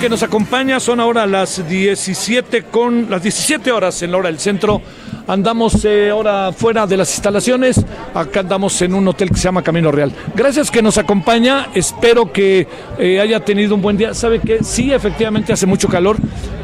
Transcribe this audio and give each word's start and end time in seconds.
Que 0.00 0.08
nos 0.08 0.22
acompaña. 0.22 0.78
Son 0.78 1.00
ahora 1.00 1.26
las 1.26 1.68
17 1.68 2.62
con 2.64 3.10
las 3.10 3.20
17 3.20 3.72
horas 3.72 4.00
en 4.02 4.12
la 4.12 4.18
hora 4.18 4.28
del 4.28 4.38
centro. 4.38 4.80
Andamos 5.26 5.84
eh, 5.84 6.10
ahora 6.10 6.52
fuera 6.52 6.86
de 6.86 6.96
las 6.96 7.10
instalaciones. 7.10 7.84
Acá 8.14 8.40
andamos 8.40 8.80
en 8.82 8.94
un 8.94 9.08
hotel 9.08 9.30
que 9.30 9.36
se 9.36 9.44
llama 9.44 9.62
Camino 9.62 9.90
Real. 9.90 10.12
Gracias 10.36 10.70
que 10.70 10.82
nos 10.82 10.98
acompaña. 10.98 11.68
Espero 11.74 12.32
que 12.32 12.68
eh, 12.96 13.20
haya 13.20 13.40
tenido 13.40 13.74
un 13.74 13.82
buen 13.82 13.96
día. 13.96 14.14
Sabe 14.14 14.38
que 14.38 14.62
sí, 14.62 14.92
efectivamente 14.92 15.52
hace 15.52 15.66
mucho 15.66 15.88
calor, 15.88 16.16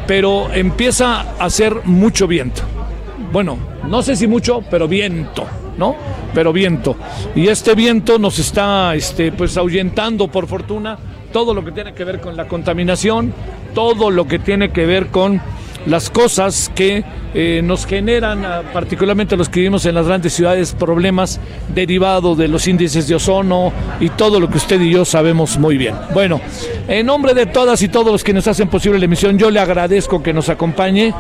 pero 0.07 0.53
empieza 0.53 1.23
a 1.23 1.45
hacer 1.47 1.75
mucho 1.85 2.29
viento. 2.29 2.63
Bueno, 3.33 3.59
no 3.89 4.03
sé 4.03 4.15
si 4.15 4.29
mucho, 4.29 4.63
pero 4.71 4.87
viento, 4.87 5.45
¿no? 5.77 5.97
Pero 6.33 6.53
viento. 6.53 6.97
Y 7.35 7.49
este 7.49 7.75
viento 7.75 8.17
nos 8.17 8.39
está, 8.39 8.95
este, 8.95 9.33
pues 9.33 9.57
ahuyentando 9.57 10.29
por 10.29 10.47
fortuna 10.47 10.99
todo 11.35 11.53
lo 11.53 11.65
que 11.65 11.73
tiene 11.73 11.95
que 11.95 12.05
ver 12.05 12.21
con 12.21 12.37
la 12.37 12.47
contaminación, 12.47 13.35
todo 13.75 14.09
lo 14.09 14.29
que 14.29 14.39
tiene 14.39 14.71
que 14.71 14.87
ver 14.87 15.09
con 15.09 15.43
las 15.87 16.11
cosas 16.11 16.71
que 16.75 17.05
eh, 17.35 17.61
nos 17.65 17.87
generan, 17.87 18.45
particularmente 18.73 19.37
los 19.37 19.49
que 19.49 19.61
vivimos 19.61 19.87
en 19.87 19.95
las 19.95 20.07
grandes 20.07 20.33
ciudades, 20.33 20.73
problemas 20.73 21.41
derivados 21.75 22.39
de 22.39 22.49
los 22.49 22.67
índices 22.69 23.09
de 23.09 23.15
ozono 23.15 23.73
y 24.01 24.09
todo 24.11 24.41
lo 24.41 24.49
que 24.49 24.59
usted 24.59 24.81
y 24.81 24.91
yo 24.91 25.05
sabemos 25.05 25.59
muy 25.59 25.77
bien. 25.77 25.95
Bueno, 26.13 26.41
en 26.89 27.07
nombre 27.07 27.35
de 27.35 27.47
todas 27.47 27.83
y 27.83 27.89
todos 27.89 28.13
los 28.13 28.25
que 28.25 28.33
nos 28.33 28.47
hacen 28.47 28.69
posible 28.69 28.99
la 28.99 29.05
emisión, 29.07 29.39
yo 29.39 29.51
le 29.51 29.61
agradezco 29.61 30.23
que 30.23 30.33
nos 30.33 30.49
acompañe 30.49 31.13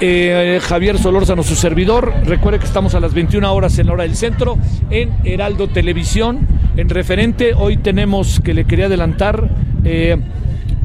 eh, 0.00 0.58
Javier 0.62 0.98
Solórzano, 0.98 1.42
su 1.42 1.54
servidor. 1.54 2.12
Recuerde 2.24 2.58
que 2.58 2.66
estamos 2.66 2.94
a 2.94 3.00
las 3.00 3.12
21 3.12 3.52
horas 3.52 3.78
en 3.78 3.86
la 3.86 3.92
hora 3.92 4.02
del 4.04 4.16
centro 4.16 4.58
en 4.90 5.10
Heraldo 5.24 5.68
Televisión. 5.68 6.46
En 6.76 6.88
referente, 6.88 7.52
hoy 7.54 7.76
tenemos 7.76 8.40
que 8.40 8.54
le 8.54 8.64
quería 8.64 8.86
adelantar, 8.86 9.50
eh, 9.84 10.16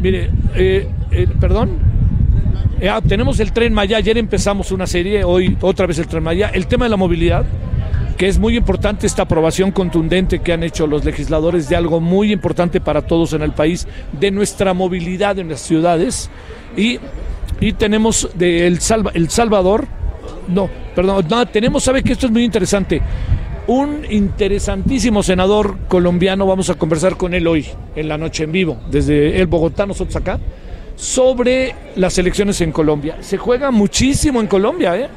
mire, 0.02 0.32
eh, 0.55 0.88
eh, 1.11 1.28
perdón. 1.39 1.85
Eh, 2.80 2.89
ah, 2.89 3.02
tenemos 3.02 3.39
el 3.39 3.54
tren 3.54 3.73
Maya, 3.73 3.98
ayer 3.98 4.17
empezamos 4.17 4.71
una 4.71 4.86
serie, 4.86 5.23
hoy 5.23 5.58
otra 5.61 5.86
vez 5.86 5.98
el 5.99 6.08
tren 6.08 6.23
Maya. 6.23 6.49
El 6.54 6.67
tema 6.67 6.86
de 6.86 6.89
la 6.89 6.98
movilidad, 6.98 7.45
que 8.17 8.27
es 8.27 8.38
muy 8.38 8.58
importante 8.58 9.08
esta 9.08 9.23
aprobación 9.23 9.71
contundente 9.71 10.39
que 10.39 10.52
han 10.52 10.61
hecho 10.61 10.86
los 10.86 11.05
legisladores 11.05 11.70
de 11.70 11.77
algo 11.77 12.02
muy 12.02 12.32
importante 12.32 12.82
para 12.82 13.02
todos 13.02 13.33
en 13.33 13.42
el 13.42 13.54
país, 13.54 13.88
de 14.20 14.30
nuestra 14.32 14.73
movilidad 14.73 15.39
en 15.39 15.49
las 15.49 15.61
ciudades. 15.61 16.30
Y, 16.76 16.99
y 17.61 17.73
tenemos 17.73 18.30
de 18.36 18.67
el, 18.67 18.82
Salva, 18.82 19.11
el 19.14 19.30
Salvador, 19.30 19.87
no, 20.49 20.70
perdón, 20.93 21.26
no, 21.30 21.45
tenemos, 21.45 21.83
sabe 21.83 22.04
que 22.04 22.14
esto 22.14 22.26
es 22.26 22.32
muy 22.32 22.43
interesante. 22.43 23.02
Un 23.67 24.05
interesantísimo 24.10 25.23
senador 25.23 25.77
colombiano, 25.87 26.45
vamos 26.45 26.70
a 26.70 26.76
conversar 26.76 27.17
con 27.17 27.33
él 27.33 27.48
hoy, 27.48 27.66
en 27.95 28.10
la 28.10 28.17
noche 28.17 28.43
en 28.43 28.52
vivo, 28.52 28.77
desde 28.92 29.39
el 29.39 29.48
Bogotá, 29.48 29.86
nosotros 29.86 30.16
acá 30.17 30.39
sobre 30.95 31.76
las 31.95 32.17
elecciones 32.17 32.61
en 32.61 32.72
Colombia. 32.72 33.17
Se 33.22 33.38
juega 33.38 33.72
muchísimo 33.72 34.42
en 34.42 34.48
Colombia, 34.48 34.98
¿eh? 34.98 35.10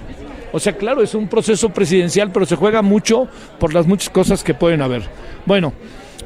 O 0.52 0.58
sea, 0.58 0.72
claro, 0.76 1.02
es 1.02 1.14
un 1.14 1.28
proceso 1.28 1.68
presidencial, 1.70 2.32
pero 2.32 2.46
se 2.46 2.56
juega 2.56 2.82
mucho 2.82 3.28
por 3.58 3.74
las 3.74 3.86
muchas 3.86 4.10
cosas 4.10 4.42
que 4.42 4.54
pueden 4.54 4.80
haber. 4.80 5.02
Bueno, 5.44 5.72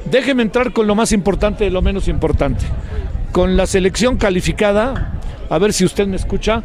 déjeme 0.09 0.43
entrar 0.43 0.71
con 0.71 0.87
lo 0.87 0.95
más 0.95 1.11
importante 1.11 1.65
de 1.65 1.69
lo 1.69 1.81
menos 1.81 2.07
importante. 2.07 2.65
Con 3.31 3.57
la 3.57 3.67
selección 3.67 4.17
calificada, 4.17 5.19
a 5.49 5.57
ver 5.57 5.73
si 5.73 5.83
usted 5.83 6.07
me 6.07 6.15
escucha. 6.15 6.63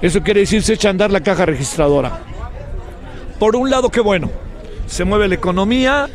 Eso 0.00 0.22
quiere 0.22 0.40
decir 0.40 0.62
se 0.62 0.74
echa 0.74 0.88
a 0.88 0.92
andar 0.92 1.10
la 1.10 1.20
caja 1.20 1.46
registradora. 1.46 2.20
Por 3.38 3.54
un 3.54 3.70
lado, 3.70 3.90
qué 3.90 4.00
bueno, 4.00 4.30
se 4.86 5.04
mueve 5.04 5.28
la 5.28 5.34
economía, 5.34 6.08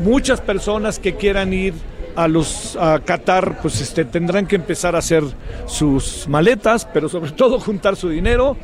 muchas 0.00 0.40
personas 0.40 0.98
que 0.98 1.14
quieran 1.14 1.52
ir 1.52 1.74
a 2.16 2.28
los 2.28 2.76
a 2.76 3.00
Qatar 3.04 3.60
pues 3.60 3.80
este 3.80 4.04
tendrán 4.04 4.46
que 4.46 4.56
empezar 4.56 4.94
a 4.94 4.98
hacer 4.98 5.24
sus 5.66 6.26
maletas 6.28 6.86
pero 6.92 7.08
sobre 7.08 7.30
todo 7.32 7.58
juntar 7.60 7.96
su 7.96 8.08
dinero. 8.08 8.56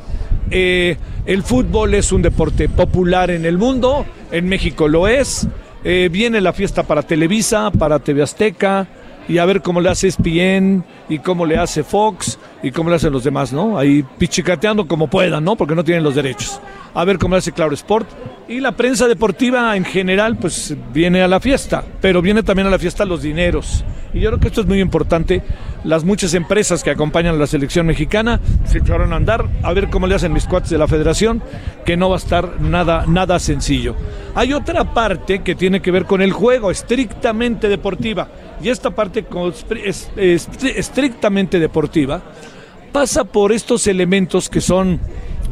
Eh, 0.51 0.97
el 1.25 1.43
fútbol 1.43 1.93
es 1.93 2.11
un 2.11 2.21
deporte 2.21 2.69
popular 2.69 3.29
en 3.31 3.45
el 3.45 3.57
mundo 3.57 4.05
en 4.31 4.47
México 4.47 4.87
lo 4.87 5.07
es. 5.07 5.47
Eh, 5.83 6.09
viene 6.11 6.41
la 6.41 6.51
fiesta 6.51 6.83
para 6.83 7.03
Televisa 7.03 7.71
para 7.71 7.99
TV 7.99 8.21
Azteca 8.21 8.87
y 9.29 9.37
a 9.37 9.45
ver 9.45 9.61
cómo 9.61 9.79
le 9.79 9.89
hace 9.89 10.07
ESPN 10.07 10.83
y 11.07 11.19
cómo 11.19 11.45
le 11.45 11.57
hace 11.57 11.83
Fox 11.83 12.39
y 12.63 12.71
cómo 12.71 12.89
le 12.89 12.95
hacen 12.95 13.13
los 13.13 13.23
demás, 13.23 13.53
¿no? 13.53 13.77
Ahí 13.77 14.03
pichicateando 14.17 14.87
como 14.87 15.07
puedan, 15.07 15.43
¿no? 15.43 15.55
Porque 15.55 15.75
no 15.75 15.83
tienen 15.83 16.03
los 16.03 16.15
derechos. 16.15 16.59
A 16.95 17.05
ver 17.05 17.19
cómo 17.19 17.35
le 17.35 17.39
hace 17.39 17.51
Claro 17.51 17.73
Sport. 17.75 18.09
Y 18.47 18.59
la 18.59 18.71
prensa 18.71 19.07
deportiva 19.07 19.77
en 19.77 19.85
general, 19.85 20.37
pues 20.37 20.75
viene 20.91 21.21
a 21.21 21.27
la 21.27 21.39
fiesta, 21.39 21.83
pero 22.01 22.23
viene 22.23 22.41
también 22.41 22.67
a 22.67 22.71
la 22.71 22.79
fiesta 22.79 23.05
los 23.05 23.21
dineros. 23.21 23.85
Y 24.11 24.19
yo 24.21 24.29
creo 24.29 24.39
que 24.39 24.47
esto 24.47 24.61
es 24.61 24.67
muy 24.67 24.81
importante. 24.81 25.43
Las 25.83 26.03
muchas 26.03 26.33
empresas 26.33 26.83
que 26.83 26.89
acompañan 26.89 27.35
a 27.35 27.37
la 27.37 27.45
selección 27.45 27.85
mexicana 27.85 28.39
se 28.65 28.79
echaron 28.79 29.13
a 29.13 29.17
andar. 29.17 29.45
A 29.61 29.71
ver 29.73 29.91
cómo 29.91 30.07
le 30.07 30.15
hacen 30.15 30.33
mis 30.33 30.47
cuates 30.47 30.71
de 30.71 30.79
la 30.79 30.87
federación, 30.87 31.43
que 31.85 31.95
no 31.95 32.09
va 32.09 32.15
a 32.15 32.19
estar 32.19 32.59
nada, 32.59 33.05
nada 33.07 33.37
sencillo. 33.37 33.95
Hay 34.33 34.53
otra 34.53 34.93
parte 34.95 35.43
que 35.43 35.53
tiene 35.53 35.81
que 35.81 35.91
ver 35.91 36.05
con 36.05 36.23
el 36.23 36.31
juego, 36.31 36.71
estrictamente 36.71 37.69
deportiva. 37.69 38.27
Y 38.61 38.69
esta 38.69 38.91
parte 38.91 39.25
es, 39.83 40.09
es, 40.15 40.49
estrictamente 40.63 41.59
deportiva 41.59 42.21
pasa 42.91 43.23
por 43.23 43.51
estos 43.51 43.87
elementos 43.87 44.49
que 44.49 44.61
son 44.61 44.99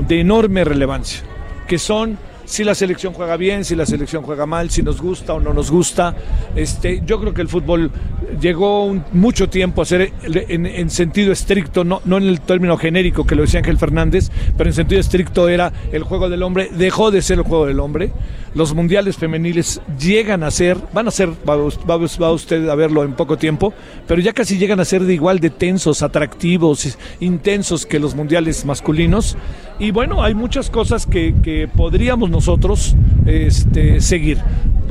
de 0.07 0.19
enorme 0.21 0.63
relevancia, 0.63 1.21
que 1.67 1.77
son 1.77 2.17
si 2.47 2.63
la 2.63 2.73
selección 2.73 3.13
juega 3.13 3.35
bien, 3.35 3.65
si 3.65 3.75
la 3.75 3.85
selección 3.85 4.23
juega 4.23 4.45
mal, 4.45 4.69
si 4.69 4.81
nos 4.81 5.01
gusta 5.01 5.33
o 5.33 5.39
no 5.39 5.53
nos 5.53 5.69
gusta. 5.69 6.15
Este, 6.55 7.01
yo 7.05 7.19
creo 7.19 7.33
que 7.33 7.41
el 7.41 7.49
fútbol 7.49 7.91
llegó 8.39 8.85
un, 8.85 9.03
mucho 9.11 9.49
tiempo 9.49 9.81
a 9.81 9.85
ser 9.85 10.13
en, 10.23 10.65
en, 10.65 10.89
sentido 10.89 11.33
estricto, 11.33 11.83
no, 11.83 12.01
no 12.05 12.17
en 12.17 12.23
el 12.23 12.39
término 12.39 12.77
genérico 12.77 13.27
que 13.27 13.35
lo 13.35 13.41
decía 13.41 13.59
Ángel 13.59 13.77
Fernández, 13.77 14.31
pero 14.57 14.69
en 14.69 14.73
sentido 14.73 15.01
estricto 15.01 15.49
era 15.49 15.73
el 15.91 16.03
juego 16.03 16.29
del 16.29 16.41
hombre, 16.41 16.69
dejó 16.71 17.11
de 17.11 17.21
ser 17.21 17.39
el 17.39 17.43
juego 17.43 17.65
del 17.65 17.81
hombre. 17.81 18.13
Los 18.55 18.73
mundiales 18.73 19.17
femeniles 19.17 19.81
llegan 19.99 20.43
a 20.43 20.51
ser, 20.51 20.77
van 20.93 21.07
a 21.07 21.11
ser, 21.11 21.29
va, 21.47 21.55
va, 21.55 21.97
va 21.97 22.31
usted 22.31 22.69
a 22.69 22.75
verlo 22.75 23.03
en 23.03 23.13
poco 23.13 23.37
tiempo, 23.37 23.73
pero 24.07 24.21
ya 24.21 24.33
casi 24.33 24.57
llegan 24.57 24.79
a 24.79 24.85
ser 24.85 25.03
de 25.03 25.13
igual 25.13 25.39
de 25.39 25.49
tensos, 25.49 26.01
atractivos, 26.01 26.97
intensos 27.19 27.85
que 27.85 27.99
los 27.99 28.15
mundiales 28.15 28.65
masculinos. 28.65 29.37
Y 29.79 29.91
bueno, 29.91 30.23
hay 30.23 30.33
muchas 30.33 30.69
cosas 30.69 31.05
que, 31.05 31.35
que 31.43 31.67
podríamos 31.67 32.29
nosotros 32.29 32.95
este, 33.25 34.01
seguir. 34.01 34.39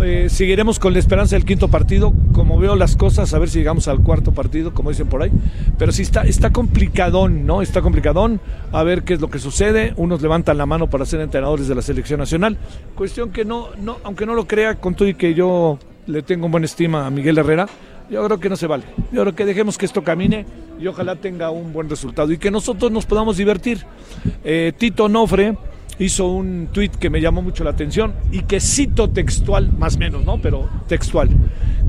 Eh, 0.02 0.28
seguiremos 0.28 0.78
con 0.78 0.92
la 0.92 0.98
esperanza 0.98 1.36
del 1.36 1.46
quinto 1.46 1.68
partido, 1.68 2.12
como 2.32 2.58
veo 2.58 2.76
las 2.76 2.96
cosas, 2.96 3.32
a 3.32 3.38
ver 3.38 3.48
si 3.48 3.58
llegamos 3.58 3.88
al 3.88 4.02
cuarto 4.02 4.32
partido, 4.32 4.74
como 4.74 4.90
dicen 4.90 5.06
por 5.06 5.22
ahí. 5.22 5.30
Pero 5.78 5.90
sí 5.90 6.02
está, 6.02 6.22
está 6.22 6.50
complicadón, 6.50 7.46
¿no? 7.46 7.62
Está 7.62 7.80
complicadón, 7.80 8.40
a 8.72 8.82
ver 8.82 9.04
qué 9.04 9.14
es 9.14 9.20
lo 9.22 9.30
que 9.30 9.38
sucede. 9.38 9.94
Unos 9.96 10.20
levantan 10.20 10.58
la 10.58 10.66
mano 10.66 10.90
para 10.90 11.06
ser 11.06 11.22
entrenadores 11.22 11.66
de 11.66 11.74
la 11.74 11.80
selección 11.80 12.20
nacional. 12.20 12.58
Cuestión 12.94 13.30
que 13.30 13.45
no, 13.46 13.68
no 13.76 13.98
aunque 14.04 14.26
no 14.26 14.34
lo 14.34 14.46
crea, 14.46 14.74
con 14.74 14.96
y 15.00 15.14
que 15.14 15.34
yo 15.34 15.78
le 16.06 16.22
tengo 16.22 16.48
buena 16.48 16.66
estima 16.66 17.06
a 17.06 17.10
Miguel 17.10 17.38
Herrera, 17.38 17.66
yo 18.10 18.24
creo 18.24 18.38
que 18.38 18.48
no 18.48 18.56
se 18.56 18.66
vale. 18.66 18.84
Yo 19.12 19.22
creo 19.22 19.34
que 19.34 19.44
dejemos 19.44 19.78
que 19.78 19.86
esto 19.86 20.02
camine 20.04 20.46
y 20.80 20.86
ojalá 20.86 21.16
tenga 21.16 21.50
un 21.50 21.72
buen 21.72 21.88
resultado 21.88 22.32
y 22.32 22.38
que 22.38 22.50
nosotros 22.50 22.90
nos 22.92 23.06
podamos 23.06 23.36
divertir. 23.36 23.84
Eh, 24.44 24.72
Tito 24.76 25.08
Nofre 25.08 25.56
hizo 25.98 26.26
un 26.26 26.68
tuit 26.72 26.94
que 26.94 27.10
me 27.10 27.20
llamó 27.20 27.42
mucho 27.42 27.64
la 27.64 27.70
atención 27.70 28.14
y 28.30 28.42
que 28.42 28.60
cito 28.60 29.10
textual, 29.10 29.72
más 29.72 29.98
menos, 29.98 30.24
¿no? 30.24 30.38
Pero 30.40 30.68
textual, 30.86 31.30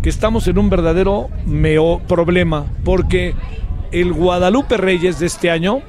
que 0.01 0.09
estamos 0.09 0.47
en 0.47 0.57
un 0.57 0.69
verdadero 0.69 1.29
meo 1.45 2.01
problema 2.07 2.65
porque 2.83 3.35
el 3.91 4.13
Guadalupe 4.13 4.77
Reyes 4.77 5.19
de 5.19 5.27
este 5.27 5.51
año 5.51 5.81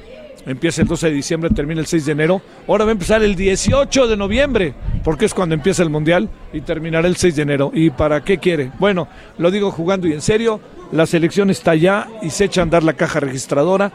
empieza 0.45 0.81
el 0.81 0.87
12 0.87 1.07
de 1.07 1.13
diciembre, 1.13 1.49
termina 1.49 1.81
el 1.81 1.87
6 1.87 2.05
de 2.05 2.11
enero, 2.11 2.41
ahora 2.67 2.85
va 2.85 2.91
a 2.91 2.93
empezar 2.93 3.23
el 3.23 3.35
18 3.35 4.07
de 4.07 4.17
noviembre, 4.17 4.73
porque 5.03 5.25
es 5.25 5.33
cuando 5.33 5.55
empieza 5.55 5.83
el 5.83 5.89
Mundial 5.89 6.29
y 6.53 6.61
terminará 6.61 7.07
el 7.07 7.15
6 7.15 7.35
de 7.35 7.41
enero. 7.41 7.71
¿Y 7.73 7.89
para 7.89 8.23
qué 8.23 8.37
quiere? 8.37 8.71
Bueno, 8.79 9.07
lo 9.37 9.51
digo 9.51 9.71
jugando 9.71 10.07
y 10.07 10.13
en 10.13 10.21
serio, 10.21 10.59
la 10.91 11.05
selección 11.05 11.49
está 11.49 11.75
ya 11.75 12.07
y 12.21 12.29
se 12.29 12.45
echa 12.45 12.61
a 12.61 12.63
andar 12.63 12.83
la 12.83 12.93
caja 12.93 13.19
registradora, 13.19 13.91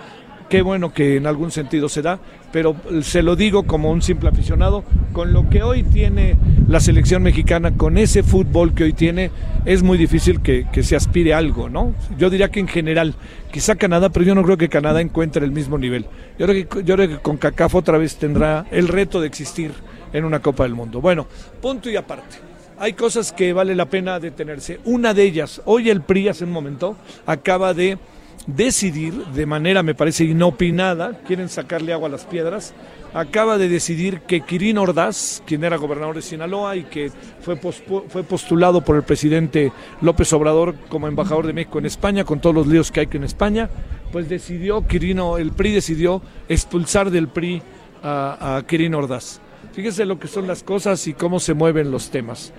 qué 0.49 0.63
bueno 0.63 0.93
que 0.93 1.17
en 1.17 1.27
algún 1.27 1.51
sentido 1.51 1.89
se 1.89 2.03
da, 2.03 2.19
pero 2.55 2.77
se 3.03 3.25
lo 3.25 3.35
digo 3.35 3.65
como 3.65 3.91
un 3.91 4.01
simple 4.01 4.29
aficionado, 4.29 4.85
con 5.13 5.33
lo 5.33 5.51
que 5.51 5.65
hoy 5.65 5.83
tiene 5.83 6.37
la 6.69 6.79
selección 6.79 7.21
mexicana, 7.25 7.73
con 7.73 7.99
ese 7.99 8.23
fútbol 8.23 8.75
que 8.75 8.85
hoy 8.85 8.93
tiene, 8.93 9.33
es 9.65 9.83
muy 9.83 9.99
difícil 9.99 10.41
que, 10.41 10.65
que 10.73 10.85
se 10.85 10.95
aspire 10.95 11.35
a 11.35 11.39
algo, 11.39 11.69
¿no? 11.69 11.97
Yo 12.17 12.31
diría 12.31 12.53
que 12.53 12.61
en 12.61 12.69
general, 12.69 13.17
quizá 13.51 13.75
Canadá, 13.75 14.11
pero 14.11 14.25
yo 14.25 14.37
no 14.37 14.45
creo 14.45 14.57
que 14.57 14.69
Canadá 14.69 15.01
encuentre 15.01 15.45
el 15.45 15.51
mismo 15.51 15.79
nivel. 15.79 16.07
Yo 16.39 16.47
creo 16.47 16.69
que, 16.69 16.85
yo 16.85 16.95
creo 16.95 17.09
que 17.09 17.19
con 17.19 17.39
CACAF 17.39 17.75
otra 17.75 17.99
vez 17.99 18.19
tendrá 18.19 18.67
el 18.71 18.87
reto 18.87 19.21
de 19.21 19.27
existir 19.27 19.73
en 20.13 20.25
una 20.25 20.39
Copa 20.39 20.63
del 20.63 20.75
Mundo. 20.75 21.01
Bueno, 21.01 21.27
punto 21.61 21.91
y 21.91 21.97
aparte. 21.97 22.37
Hay 22.79 22.93
cosas 22.93 23.33
que 23.33 23.53
vale 23.53 23.75
la 23.75 23.87
pena 23.87 24.21
detenerse. 24.21 24.79
Una 24.85 25.13
de 25.13 25.25
ellas, 25.25 25.61
hoy 25.65 25.91
el 25.91 26.03
PRI 26.03 26.29
hace 26.29 26.45
un 26.45 26.53
momento 26.53 26.97
acaba 27.27 27.75
de 27.75 27.99
decidir, 28.47 29.15
de 29.27 29.47
manera 29.47 29.83
me 29.83 29.95
parece 29.95 30.25
inopinada, 30.25 31.19
quieren 31.27 31.49
sacarle 31.49 31.93
agua 31.93 32.09
a 32.09 32.13
las 32.13 32.25
piedras, 32.25 32.75
acaba 33.15 33.59
de 33.59 33.69
decidir 33.69 34.21
que 34.21 34.43
Quirino 34.43 34.83
Ordaz, 34.83 35.43
quien 35.47 35.65
era 35.65 35.77
gobernador 35.77 36.17
de 36.17 36.23
Sinaloa 36.23 36.77
y 36.77 36.85
que 36.85 37.11
fue, 37.41 37.57
fue 37.57 38.25
postulado 38.25 38.83
por 38.83 38.97
el 38.97 39.03
presidente 39.03 39.73
López 40.01 40.33
Obrador 40.33 40.75
como 40.89 41.09
embajador 41.09 41.47
de 41.47 41.53
México 41.53 41.79
en 41.79 41.87
España, 41.87 42.25
con 42.25 42.41
todos 42.41 42.55
los 42.55 42.67
líos 42.67 42.91
que 42.91 43.01
hay 43.01 43.09
en 43.13 43.25
España, 43.25 43.71
pues 44.13 44.29
decidió, 44.29 44.87
Quirino, 44.87 45.39
el 45.39 45.53
PRI 45.53 45.73
decidió 45.73 46.23
expulsar 46.49 47.11
del 47.11 47.29
PRI 47.29 47.63
a, 48.03 48.57
a 48.57 48.67
Quirino 48.67 48.99
Ordaz. 48.99 49.41
Fíjese 49.73 50.05
lo 50.05 50.19
que 50.19 50.29
son 50.29 50.47
las 50.47 50.63
cosas 50.63 51.07
y 51.07 51.15
cómo 51.15 51.41
se 51.41 51.55
mueven 51.55 51.91
los 51.91 52.11
temas. 52.11 52.53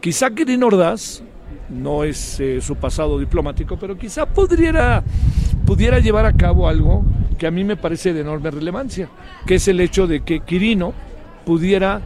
Quizá 0.00 0.30
Quirino 0.30 0.68
Ordaz 0.68 1.22
no 1.72 2.04
es 2.04 2.38
eh, 2.40 2.60
su 2.60 2.76
pasado 2.76 3.18
diplomático, 3.18 3.76
pero 3.76 3.96
quizá 3.96 4.26
pudiera, 4.26 5.02
pudiera 5.66 5.98
llevar 5.98 6.26
a 6.26 6.32
cabo 6.32 6.68
algo 6.68 7.04
que 7.38 7.46
a 7.46 7.50
mí 7.50 7.64
me 7.64 7.76
parece 7.76 8.12
de 8.12 8.20
enorme 8.20 8.50
relevancia, 8.50 9.08
que 9.46 9.56
es 9.56 9.66
el 9.68 9.80
hecho 9.80 10.06
de 10.06 10.20
que 10.20 10.40
Quirino 10.40 10.92
pudiera 11.44 12.02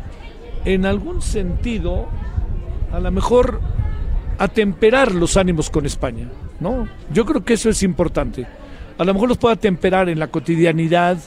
en 0.64 0.86
algún 0.86 1.20
sentido 1.20 2.06
a 2.92 3.00
lo 3.00 3.10
mejor 3.10 3.60
atemperar 4.38 5.12
los 5.12 5.36
ánimos 5.36 5.70
con 5.70 5.86
España, 5.86 6.28
¿no? 6.60 6.88
Yo 7.12 7.24
creo 7.26 7.44
que 7.44 7.54
eso 7.54 7.69
es 7.69 7.82
importante. 7.82 8.46
A 8.98 9.04
lo 9.04 9.12
mejor 9.12 9.28
los 9.28 9.38
pueda 9.38 9.54
atemperar 9.54 10.08
en 10.08 10.19
la 10.19 10.28
cotidianidad 10.28 11.19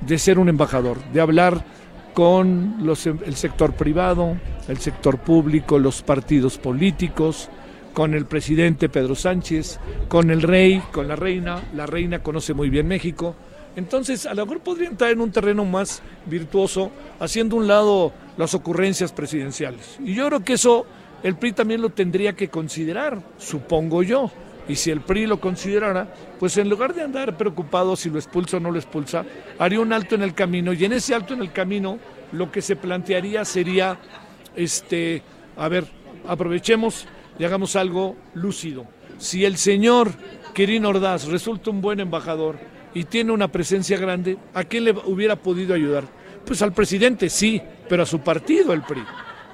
de 0.00 0.18
ser 0.18 0.38
un 0.38 0.48
embajador, 0.48 0.98
de 1.12 1.20
hablar 1.20 1.64
con 2.12 2.76
los, 2.80 3.06
el 3.06 3.34
sector 3.34 3.72
privado, 3.72 4.36
el 4.68 4.78
sector 4.78 5.18
público, 5.18 5.78
los 5.78 6.02
partidos 6.02 6.58
políticos, 6.58 7.50
con 7.94 8.12
el 8.12 8.26
presidente 8.26 8.88
Pedro 8.88 9.14
Sánchez, 9.14 9.78
con 10.08 10.30
el 10.30 10.42
rey, 10.42 10.82
con 10.92 11.08
la 11.08 11.16
reina. 11.16 11.62
La 11.74 11.86
reina 11.86 12.18
conoce 12.18 12.52
muy 12.52 12.68
bien 12.68 12.88
México. 12.88 13.34
Entonces, 13.76 14.26
a 14.26 14.34
lo 14.34 14.44
mejor 14.44 14.60
podría 14.60 14.88
entrar 14.88 15.12
en 15.12 15.20
un 15.20 15.32
terreno 15.32 15.64
más 15.64 16.02
virtuoso, 16.26 16.90
haciendo 17.20 17.56
un 17.56 17.66
lado 17.66 18.12
las 18.36 18.54
ocurrencias 18.54 19.12
presidenciales. 19.12 19.96
Y 20.04 20.14
yo 20.14 20.26
creo 20.26 20.44
que 20.44 20.54
eso 20.54 20.84
el 21.22 21.36
PRI 21.36 21.52
también 21.52 21.80
lo 21.80 21.90
tendría 21.90 22.34
que 22.34 22.48
considerar, 22.48 23.22
supongo 23.38 24.02
yo. 24.02 24.30
Y 24.68 24.76
si 24.76 24.90
el 24.90 25.00
PRI 25.00 25.26
lo 25.26 25.40
considerara, 25.40 26.12
pues 26.38 26.56
en 26.56 26.68
lugar 26.68 26.94
de 26.94 27.02
andar 27.02 27.36
preocupado 27.36 27.96
si 27.96 28.10
lo 28.10 28.18
expulsa 28.18 28.56
o 28.56 28.60
no 28.60 28.70
lo 28.70 28.78
expulsa, 28.78 29.24
haría 29.58 29.80
un 29.80 29.92
alto 29.92 30.14
en 30.14 30.22
el 30.22 30.34
camino. 30.34 30.72
Y 30.72 30.84
en 30.84 30.92
ese 30.92 31.14
alto 31.14 31.34
en 31.34 31.40
el 31.40 31.52
camino, 31.52 31.98
lo 32.32 32.50
que 32.50 32.62
se 32.62 32.76
plantearía 32.76 33.44
sería, 33.44 33.98
este, 34.56 35.22
a 35.56 35.68
ver, 35.68 35.84
aprovechemos 36.26 37.06
y 37.38 37.44
hagamos 37.44 37.76
algo 37.76 38.16
lúcido. 38.34 38.86
Si 39.18 39.44
el 39.44 39.56
señor 39.56 40.12
Quirino 40.54 40.88
Ordaz 40.88 41.26
resulta 41.26 41.70
un 41.70 41.80
buen 41.80 42.00
embajador 42.00 42.58
y 42.94 43.04
tiene 43.04 43.32
una 43.32 43.48
presencia 43.48 43.98
grande, 43.98 44.38
¿a 44.54 44.64
quién 44.64 44.84
le 44.84 44.92
hubiera 44.92 45.36
podido 45.36 45.74
ayudar? 45.74 46.04
Pues 46.44 46.62
al 46.62 46.72
presidente, 46.72 47.28
sí, 47.30 47.60
pero 47.88 48.02
a 48.02 48.06
su 48.06 48.20
partido, 48.20 48.72
el 48.72 48.82
PRI. 48.82 49.02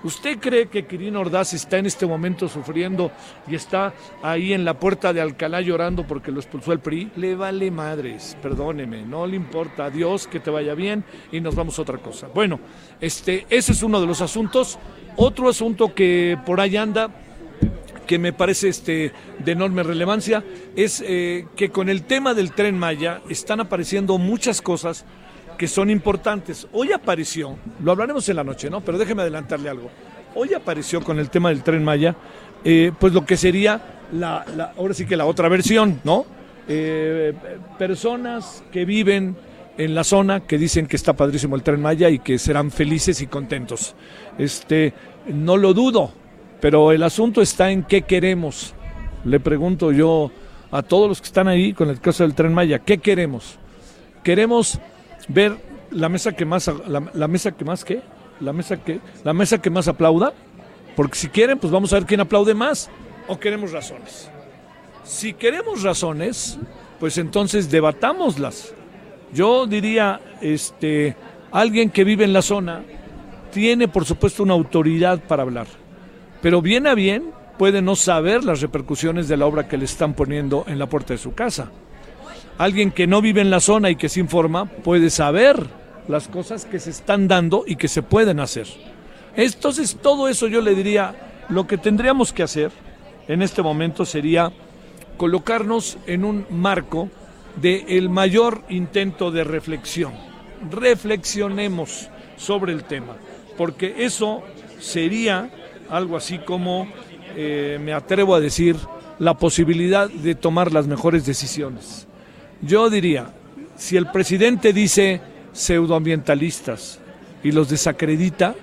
¿Usted 0.02 0.38
cree 0.38 0.68
que 0.68 0.86
Quirino 0.86 1.20
Ordaz 1.20 1.52
está 1.52 1.76
en 1.76 1.84
este 1.84 2.06
momento 2.06 2.48
sufriendo 2.48 3.12
y 3.46 3.54
está 3.54 3.92
ahí 4.22 4.54
en 4.54 4.64
la 4.64 4.80
puerta 4.80 5.12
de 5.12 5.20
Alcalá 5.20 5.60
llorando 5.60 6.06
porque 6.06 6.32
lo 6.32 6.40
expulsó 6.40 6.72
el 6.72 6.80
PRI? 6.80 7.10
Le 7.16 7.34
vale 7.34 7.70
madres, 7.70 8.34
perdóneme, 8.40 9.02
no 9.02 9.26
le 9.26 9.36
importa. 9.36 9.86
Adiós, 9.86 10.26
que 10.26 10.40
te 10.40 10.50
vaya 10.50 10.74
bien 10.74 11.04
y 11.30 11.40
nos 11.40 11.54
vamos 11.54 11.78
a 11.78 11.82
otra 11.82 11.98
cosa. 11.98 12.28
Bueno, 12.28 12.60
este, 12.98 13.46
ese 13.50 13.72
es 13.72 13.82
uno 13.82 14.00
de 14.00 14.06
los 14.06 14.22
asuntos. 14.22 14.78
Otro 15.16 15.50
asunto 15.50 15.94
que 15.94 16.38
por 16.46 16.60
ahí 16.60 16.78
anda, 16.78 17.10
que 18.10 18.18
me 18.18 18.32
parece 18.32 18.68
este, 18.68 19.12
de 19.38 19.52
enorme 19.52 19.84
relevancia 19.84 20.42
es 20.74 21.00
eh, 21.06 21.46
que 21.54 21.70
con 21.70 21.88
el 21.88 22.02
tema 22.02 22.34
del 22.34 22.50
tren 22.50 22.76
Maya 22.76 23.20
están 23.28 23.60
apareciendo 23.60 24.18
muchas 24.18 24.60
cosas 24.60 25.04
que 25.56 25.68
son 25.68 25.90
importantes. 25.90 26.66
Hoy 26.72 26.90
apareció, 26.90 27.56
lo 27.80 27.92
hablaremos 27.92 28.28
en 28.28 28.34
la 28.34 28.42
noche, 28.42 28.68
¿no? 28.68 28.80
Pero 28.80 28.98
déjeme 28.98 29.22
adelantarle 29.22 29.68
algo. 29.68 29.90
Hoy 30.34 30.54
apareció 30.54 31.04
con 31.04 31.20
el 31.20 31.30
tema 31.30 31.50
del 31.50 31.62
tren 31.62 31.84
Maya, 31.84 32.16
eh, 32.64 32.90
pues 32.98 33.12
lo 33.12 33.24
que 33.24 33.36
sería 33.36 34.00
la, 34.12 34.72
ahora 34.76 34.92
sí 34.92 35.06
que 35.06 35.16
la 35.16 35.26
otra 35.26 35.48
versión, 35.48 36.00
¿no? 36.02 36.26
Eh, 36.66 37.32
personas 37.78 38.64
que 38.72 38.84
viven 38.84 39.36
en 39.78 39.94
la 39.94 40.02
zona 40.02 40.40
que 40.40 40.58
dicen 40.58 40.88
que 40.88 40.96
está 40.96 41.12
padrísimo 41.12 41.54
el 41.54 41.62
tren 41.62 41.80
Maya 41.80 42.10
y 42.10 42.18
que 42.18 42.40
serán 42.40 42.72
felices 42.72 43.20
y 43.20 43.28
contentos. 43.28 43.94
Este, 44.36 44.94
no 45.28 45.56
lo 45.56 45.74
dudo, 45.74 46.12
pero 46.60 46.92
el 46.92 47.02
asunto 47.02 47.40
está 47.42 47.70
en 47.70 47.82
qué 47.82 48.02
queremos. 48.02 48.74
Le 49.24 49.40
pregunto 49.40 49.92
yo 49.92 50.30
a 50.70 50.82
todos 50.82 51.08
los 51.08 51.20
que 51.20 51.26
están 51.26 51.48
ahí 51.48 51.72
con 51.72 51.88
el 51.88 52.00
caso 52.00 52.22
del 52.22 52.34
tren 52.34 52.52
Maya, 52.52 52.78
¿qué 52.78 52.98
queremos? 52.98 53.58
Queremos 54.22 54.78
ver 55.28 55.56
la 55.90 56.08
mesa 56.08 56.32
que 56.32 56.44
más 56.44 56.70
la, 56.86 57.28
mesa 57.28 57.52
que 57.52 57.64
más 57.64 57.84
qué? 57.84 58.02
La 58.40 58.52
mesa 58.52 58.76
que 58.82 59.00
la 59.24 59.32
mesa 59.32 59.60
que 59.60 59.70
más 59.70 59.88
aplauda, 59.88 60.32
porque 60.96 61.16
si 61.16 61.28
quieren, 61.28 61.58
pues 61.58 61.72
vamos 61.72 61.92
a 61.92 61.96
ver 61.96 62.06
quién 62.06 62.20
aplaude 62.20 62.54
más 62.54 62.90
o 63.26 63.38
queremos 63.38 63.72
razones. 63.72 64.30
Si 65.02 65.32
queremos 65.32 65.82
razones, 65.82 66.58
pues 66.98 67.18
entonces 67.18 67.70
debatámoslas. 67.70 68.74
Yo 69.32 69.66
diría, 69.66 70.20
este, 70.40 71.16
alguien 71.50 71.90
que 71.90 72.04
vive 72.04 72.24
en 72.24 72.32
la 72.32 72.42
zona 72.42 72.82
tiene 73.52 73.88
por 73.88 74.04
supuesto 74.04 74.42
una 74.42 74.54
autoridad 74.54 75.20
para 75.20 75.42
hablar 75.42 75.79
pero 76.42 76.62
bien 76.62 76.86
a 76.86 76.94
bien 76.94 77.32
puede 77.58 77.82
no 77.82 77.96
saber 77.96 78.44
las 78.44 78.60
repercusiones 78.60 79.28
de 79.28 79.36
la 79.36 79.46
obra 79.46 79.68
que 79.68 79.76
le 79.76 79.84
están 79.84 80.14
poniendo 80.14 80.64
en 80.66 80.78
la 80.78 80.86
puerta 80.86 81.12
de 81.12 81.18
su 81.18 81.34
casa. 81.34 81.70
Alguien 82.56 82.90
que 82.90 83.06
no 83.06 83.20
vive 83.20 83.40
en 83.40 83.50
la 83.50 83.60
zona 83.60 83.90
y 83.90 83.96
que 83.96 84.08
se 84.08 84.20
informa 84.20 84.64
puede 84.64 85.10
saber 85.10 85.66
las 86.08 86.28
cosas 86.28 86.64
que 86.64 86.78
se 86.78 86.90
están 86.90 87.28
dando 87.28 87.64
y 87.66 87.76
que 87.76 87.88
se 87.88 88.02
pueden 88.02 88.40
hacer. 88.40 88.66
Entonces, 89.36 89.98
todo 90.02 90.28
eso 90.28 90.48
yo 90.48 90.60
le 90.60 90.74
diría, 90.74 91.14
lo 91.48 91.66
que 91.66 91.78
tendríamos 91.78 92.32
que 92.32 92.42
hacer 92.42 92.70
en 93.28 93.42
este 93.42 93.62
momento 93.62 94.04
sería 94.04 94.52
colocarnos 95.16 95.98
en 96.06 96.24
un 96.24 96.46
marco 96.50 97.10
de 97.60 97.84
el 97.88 98.08
mayor 98.08 98.62
intento 98.68 99.30
de 99.30 99.44
reflexión. 99.44 100.12
Reflexionemos 100.70 102.08
sobre 102.36 102.72
el 102.72 102.84
tema, 102.84 103.16
porque 103.56 103.96
eso 103.98 104.42
sería 104.78 105.50
algo 105.90 106.16
así 106.16 106.38
como, 106.38 106.88
eh, 107.36 107.78
me 107.80 107.92
atrevo 107.92 108.34
a 108.34 108.40
decir, 108.40 108.76
la 109.18 109.34
posibilidad 109.34 110.08
de 110.08 110.34
tomar 110.34 110.72
las 110.72 110.86
mejores 110.86 111.26
decisiones. 111.26 112.06
Yo 112.62 112.88
diría, 112.88 113.32
si 113.76 113.96
el 113.96 114.10
presidente 114.10 114.72
dice 114.72 115.20
pseudoambientalistas 115.52 117.00
y 117.42 117.52
los 117.52 117.68
desacredita, 117.68 118.54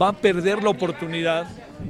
va 0.00 0.08
a 0.08 0.12
perder 0.12 0.62
la 0.62 0.70
oportunidad 0.70 1.46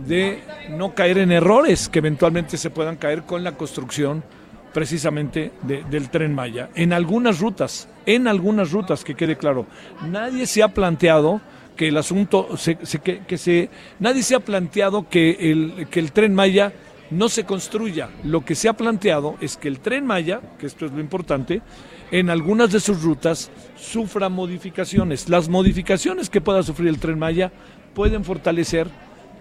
de 0.06 0.40
no 0.70 0.94
caer 0.94 1.18
en 1.18 1.32
errores 1.32 1.88
que 1.88 1.98
eventualmente 1.98 2.56
se 2.56 2.70
puedan 2.70 2.96
caer 2.96 3.22
con 3.22 3.44
la 3.44 3.52
construcción 3.52 4.24
precisamente 4.72 5.52
del 5.62 6.08
tren 6.08 6.34
Maya. 6.34 6.70
En 6.74 6.92
algunas 6.92 7.40
rutas, 7.40 7.88
en 8.06 8.26
algunas 8.26 8.72
rutas, 8.72 9.04
que 9.04 9.14
quede 9.14 9.36
claro, 9.36 9.66
nadie 10.08 10.46
se 10.46 10.62
ha 10.62 10.68
planteado 10.68 11.40
que 11.76 11.88
el 11.88 11.96
asunto, 11.96 12.56
se, 12.56 12.76
que, 12.76 13.38
se, 13.38 13.70
nadie 13.98 14.22
se 14.22 14.34
ha 14.34 14.40
planteado 14.40 15.08
que 15.08 15.30
el, 15.52 15.86
que 15.90 16.00
el 16.00 16.12
tren 16.12 16.34
Maya 16.34 16.72
no 17.10 17.28
se 17.28 17.44
construya. 17.44 18.10
Lo 18.24 18.44
que 18.44 18.54
se 18.54 18.68
ha 18.68 18.72
planteado 18.72 19.36
es 19.40 19.56
que 19.56 19.68
el 19.68 19.80
tren 19.80 20.06
Maya, 20.06 20.40
que 20.58 20.66
esto 20.66 20.86
es 20.86 20.92
lo 20.92 21.00
importante, 21.00 21.62
en 22.10 22.30
algunas 22.30 22.72
de 22.72 22.80
sus 22.80 23.02
rutas 23.02 23.50
sufra 23.76 24.28
modificaciones. 24.28 25.28
Las 25.28 25.48
modificaciones 25.48 26.28
que 26.28 26.40
pueda 26.40 26.62
sufrir 26.62 26.88
el 26.88 26.98
tren 26.98 27.18
Maya 27.18 27.52
pueden 27.94 28.24
fortalecer 28.24 28.88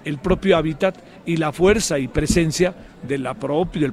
el 0.05 0.17
propio 0.17 0.57
hábitat 0.57 0.97
y 1.25 1.37
la 1.37 1.51
fuerza 1.51 1.99
y 1.99 2.07
presencia 2.07 2.73
del 3.07 3.27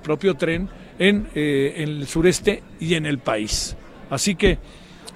propio 0.00 0.35
tren 0.35 0.68
en, 0.99 1.28
eh, 1.35 1.75
en, 1.76 1.88
el 1.88 2.07
sureste 2.07 2.62
y 2.80 2.95
en 2.95 3.07
el 3.07 3.18
país. 3.18 3.76
Así 4.11 4.35
que 4.35 4.59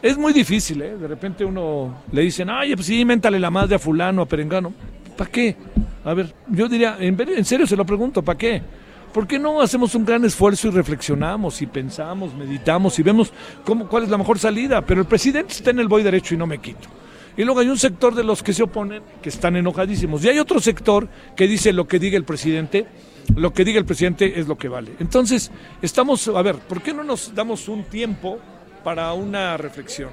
es 0.02 0.18
muy 0.18 0.32
difícil, 0.32 0.82
¿eh? 0.82 0.96
De 0.96 1.06
repente 1.06 1.44
uno 1.44 2.02
le 2.10 2.22
dicen, 2.22 2.50
ay, 2.50 2.74
pues 2.74 2.86
sí, 2.86 3.04
méntale 3.04 3.38
la 3.38 3.50
madre 3.50 3.76
a 3.76 3.78
fulano, 3.78 4.22
a 4.22 4.26
perengano. 4.26 4.72
¿Para 5.16 5.30
qué? 5.30 5.56
A 6.04 6.12
ver, 6.12 6.34
yo 6.48 6.68
diría, 6.68 6.96
en, 6.98 7.44
serio 7.44 7.66
se 7.66 7.76
lo 7.76 7.86
pregunto, 7.86 8.22
¿para 8.22 8.36
qué? 8.36 8.62
¿Por 9.14 9.26
qué 9.26 9.38
no 9.38 9.60
hacemos 9.60 9.94
un 9.94 10.04
gran 10.04 10.24
esfuerzo 10.24 10.68
y 10.68 10.70
reflexionamos 10.72 11.62
y 11.62 11.66
pensamos, 11.66 12.34
meditamos 12.34 12.98
y 12.98 13.02
vemos 13.02 13.32
cómo, 13.64 13.86
cuál 13.86 14.04
es 14.04 14.08
la 14.08 14.18
mejor 14.18 14.38
salida? 14.38 14.84
Pero 14.84 15.02
el 15.02 15.06
presidente 15.06 15.52
está 15.52 15.70
en 15.70 15.78
el 15.78 15.86
voy 15.86 16.02
derecho 16.02 16.34
y 16.34 16.38
no 16.38 16.46
me 16.46 16.58
quito. 16.58 16.88
Y 17.36 17.44
luego 17.44 17.60
hay 17.60 17.68
un 17.68 17.78
sector 17.78 18.14
de 18.14 18.24
los 18.24 18.42
que 18.42 18.52
se 18.52 18.62
oponen 18.62 19.02
que 19.22 19.28
están 19.28 19.54
enojadísimos. 19.54 20.24
Y 20.24 20.30
hay 20.30 20.38
otro 20.38 20.60
sector 20.60 21.08
que 21.36 21.46
dice 21.46 21.72
lo 21.72 21.86
que 21.86 21.98
diga 21.98 22.16
el 22.16 22.24
presidente, 22.24 22.86
lo 23.36 23.52
que 23.52 23.64
diga 23.64 23.78
el 23.78 23.84
presidente 23.84 24.40
es 24.40 24.48
lo 24.48 24.58
que 24.58 24.68
vale. 24.68 24.92
Entonces, 24.98 25.52
estamos, 25.80 26.26
a 26.28 26.42
ver, 26.42 26.56
¿por 26.56 26.82
qué 26.82 26.92
no 26.92 27.04
nos 27.04 27.34
damos 27.34 27.68
un 27.68 27.84
tiempo 27.84 28.38
para 28.82 29.12
una 29.12 29.56
reflexión? 29.56 30.10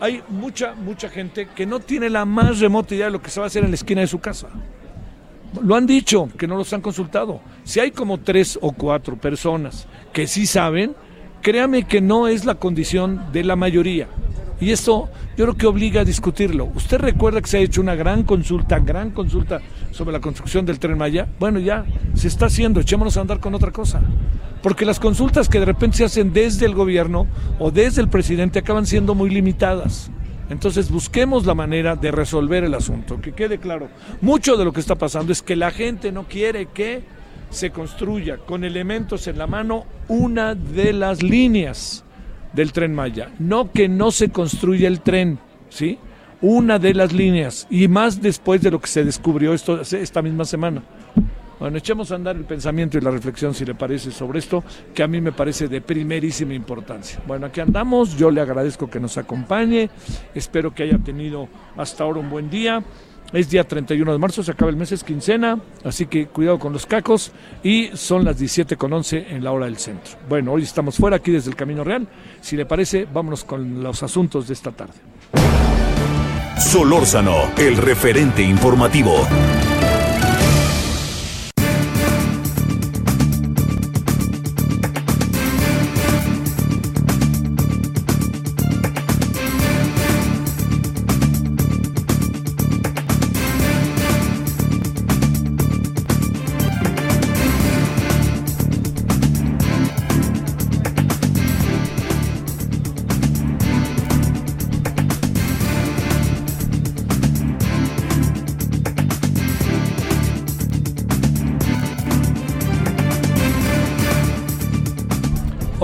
Hay 0.00 0.22
mucha, 0.28 0.74
mucha 0.74 1.08
gente 1.08 1.48
que 1.54 1.66
no 1.66 1.80
tiene 1.80 2.10
la 2.10 2.24
más 2.24 2.58
remota 2.58 2.94
idea 2.94 3.06
de 3.06 3.12
lo 3.12 3.22
que 3.22 3.30
se 3.30 3.40
va 3.40 3.46
a 3.46 3.48
hacer 3.48 3.64
en 3.64 3.70
la 3.70 3.76
esquina 3.76 4.00
de 4.00 4.06
su 4.06 4.20
casa. 4.20 4.48
Lo 5.62 5.76
han 5.76 5.86
dicho, 5.86 6.28
que 6.36 6.46
no 6.46 6.56
los 6.56 6.72
han 6.72 6.80
consultado. 6.80 7.40
Si 7.62 7.78
hay 7.78 7.90
como 7.90 8.18
tres 8.18 8.58
o 8.60 8.72
cuatro 8.72 9.16
personas 9.16 9.86
que 10.12 10.26
sí 10.26 10.46
saben, 10.46 10.96
créame 11.40 11.84
que 11.84 12.00
no 12.00 12.26
es 12.26 12.44
la 12.44 12.54
condición 12.54 13.32
de 13.32 13.44
la 13.44 13.54
mayoría. 13.54 14.08
Y 14.62 14.70
esto 14.70 15.08
yo 15.36 15.44
creo 15.44 15.56
que 15.56 15.66
obliga 15.66 16.02
a 16.02 16.04
discutirlo. 16.04 16.66
¿Usted 16.76 17.00
recuerda 17.00 17.40
que 17.40 17.48
se 17.48 17.58
ha 17.58 17.60
hecho 17.60 17.80
una 17.80 17.96
gran 17.96 18.22
consulta, 18.22 18.78
gran 18.78 19.10
consulta 19.10 19.60
sobre 19.90 20.12
la 20.12 20.20
construcción 20.20 20.64
del 20.64 20.78
tren 20.78 20.96
Maya? 20.96 21.26
Bueno, 21.40 21.58
ya 21.58 21.84
se 22.14 22.28
está 22.28 22.46
haciendo, 22.46 22.78
echémonos 22.78 23.16
a 23.16 23.22
andar 23.22 23.40
con 23.40 23.56
otra 23.56 23.72
cosa. 23.72 24.00
Porque 24.62 24.84
las 24.84 25.00
consultas 25.00 25.48
que 25.48 25.58
de 25.58 25.64
repente 25.64 25.96
se 25.96 26.04
hacen 26.04 26.32
desde 26.32 26.64
el 26.66 26.76
gobierno 26.76 27.26
o 27.58 27.72
desde 27.72 28.02
el 28.02 28.08
presidente 28.08 28.60
acaban 28.60 28.86
siendo 28.86 29.16
muy 29.16 29.30
limitadas. 29.30 30.12
Entonces 30.48 30.92
busquemos 30.92 31.44
la 31.44 31.54
manera 31.54 31.96
de 31.96 32.12
resolver 32.12 32.62
el 32.62 32.74
asunto, 32.74 33.20
que 33.20 33.32
quede 33.32 33.58
claro. 33.58 33.88
Mucho 34.20 34.56
de 34.56 34.64
lo 34.64 34.72
que 34.72 34.78
está 34.78 34.94
pasando 34.94 35.32
es 35.32 35.42
que 35.42 35.56
la 35.56 35.72
gente 35.72 36.12
no 36.12 36.28
quiere 36.28 36.66
que 36.66 37.02
se 37.50 37.70
construya 37.70 38.36
con 38.36 38.62
elementos 38.62 39.26
en 39.26 39.38
la 39.38 39.48
mano 39.48 39.86
una 40.06 40.54
de 40.54 40.92
las 40.92 41.20
líneas 41.20 42.04
del 42.52 42.72
tren 42.72 42.94
Maya. 42.94 43.30
No 43.38 43.70
que 43.70 43.88
no 43.88 44.10
se 44.10 44.30
construya 44.30 44.88
el 44.88 45.00
tren, 45.00 45.38
¿sí? 45.68 45.98
Una 46.40 46.78
de 46.78 46.94
las 46.94 47.12
líneas, 47.12 47.66
y 47.70 47.86
más 47.88 48.20
después 48.20 48.60
de 48.62 48.70
lo 48.70 48.80
que 48.80 48.88
se 48.88 49.04
descubrió 49.04 49.54
esta 49.54 50.22
misma 50.22 50.44
semana. 50.44 50.82
Bueno, 51.60 51.78
echemos 51.78 52.10
a 52.10 52.16
andar 52.16 52.34
el 52.34 52.44
pensamiento 52.44 52.98
y 52.98 53.00
la 53.00 53.12
reflexión, 53.12 53.54
si 53.54 53.64
le 53.64 53.76
parece, 53.76 54.10
sobre 54.10 54.40
esto, 54.40 54.64
que 54.92 55.04
a 55.04 55.06
mí 55.06 55.20
me 55.20 55.30
parece 55.30 55.68
de 55.68 55.80
primerísima 55.80 56.54
importancia. 56.54 57.20
Bueno, 57.24 57.46
aquí 57.46 57.60
andamos, 57.60 58.16
yo 58.16 58.32
le 58.32 58.40
agradezco 58.40 58.90
que 58.90 58.98
nos 58.98 59.16
acompañe, 59.16 59.88
espero 60.34 60.74
que 60.74 60.82
haya 60.82 60.98
tenido 60.98 61.48
hasta 61.76 62.02
ahora 62.02 62.18
un 62.18 62.30
buen 62.30 62.50
día. 62.50 62.82
Es 63.32 63.48
día 63.48 63.64
31 63.64 64.12
de 64.12 64.18
marzo, 64.18 64.42
se 64.42 64.50
acaba 64.50 64.70
el 64.70 64.76
mes, 64.76 64.92
es 64.92 65.02
quincena, 65.02 65.58
así 65.84 66.04
que 66.04 66.26
cuidado 66.26 66.58
con 66.58 66.72
los 66.72 66.84
cacos 66.84 67.32
y 67.62 67.90
son 67.94 68.24
las 68.24 68.38
17 68.38 68.76
con 68.76 68.92
11 68.92 69.28
en 69.30 69.42
la 69.42 69.52
hora 69.52 69.64
del 69.64 69.78
centro. 69.78 70.18
Bueno, 70.28 70.52
hoy 70.52 70.64
estamos 70.64 70.96
fuera 70.96 71.16
aquí 71.16 71.30
desde 71.30 71.48
el 71.48 71.56
Camino 71.56 71.82
Real. 71.82 72.06
Si 72.42 72.56
le 72.56 72.66
parece, 72.66 73.06
vámonos 73.10 73.44
con 73.44 73.82
los 73.82 74.02
asuntos 74.02 74.48
de 74.48 74.54
esta 74.54 74.70
tarde. 74.72 74.94
Solórzano, 76.58 77.50
el 77.56 77.78
referente 77.78 78.42
informativo. 78.42 79.26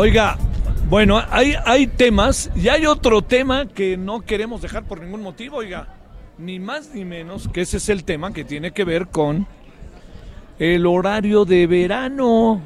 Oiga, 0.08 0.38
bueno, 0.88 1.22
hay, 1.28 1.54
hay 1.66 1.86
temas 1.86 2.50
y 2.56 2.68
hay 2.68 2.86
otro 2.86 3.20
tema 3.20 3.66
que 3.68 3.98
no 3.98 4.22
queremos 4.22 4.62
dejar 4.62 4.84
por 4.84 5.02
ningún 5.02 5.20
motivo, 5.20 5.58
oiga. 5.58 5.86
Ni 6.38 6.58
más 6.58 6.94
ni 6.94 7.04
menos 7.04 7.46
que 7.48 7.60
ese 7.60 7.76
es 7.76 7.90
el 7.90 8.04
tema 8.04 8.32
que 8.32 8.42
tiene 8.42 8.70
que 8.70 8.84
ver 8.84 9.08
con 9.08 9.46
el 10.58 10.86
horario 10.86 11.44
de 11.44 11.66
verano. 11.66 12.62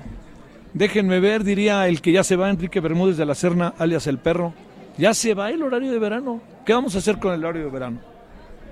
Déjenme 0.73 1.19
ver, 1.19 1.43
diría 1.43 1.89
el 1.89 2.01
que 2.01 2.13
ya 2.13 2.23
se 2.23 2.37
va, 2.37 2.49
Enrique 2.49 2.79
Bermúdez 2.79 3.17
de 3.17 3.27
la 3.27 3.35
Serna, 3.35 3.75
alias 3.77 4.07
el 4.07 4.19
perro. 4.19 4.55
Ya 4.97 5.13
se 5.13 5.35
va 5.35 5.51
el 5.51 5.65
horario 5.65 5.91
de 5.91 5.99
verano. 5.99 6.41
¿Qué 6.65 6.73
vamos 6.75 6.95
a 6.95 6.99
hacer 6.99 7.19
con 7.19 7.35
el 7.35 7.45
horario 7.45 7.65
de 7.65 7.71
verano? 7.73 7.99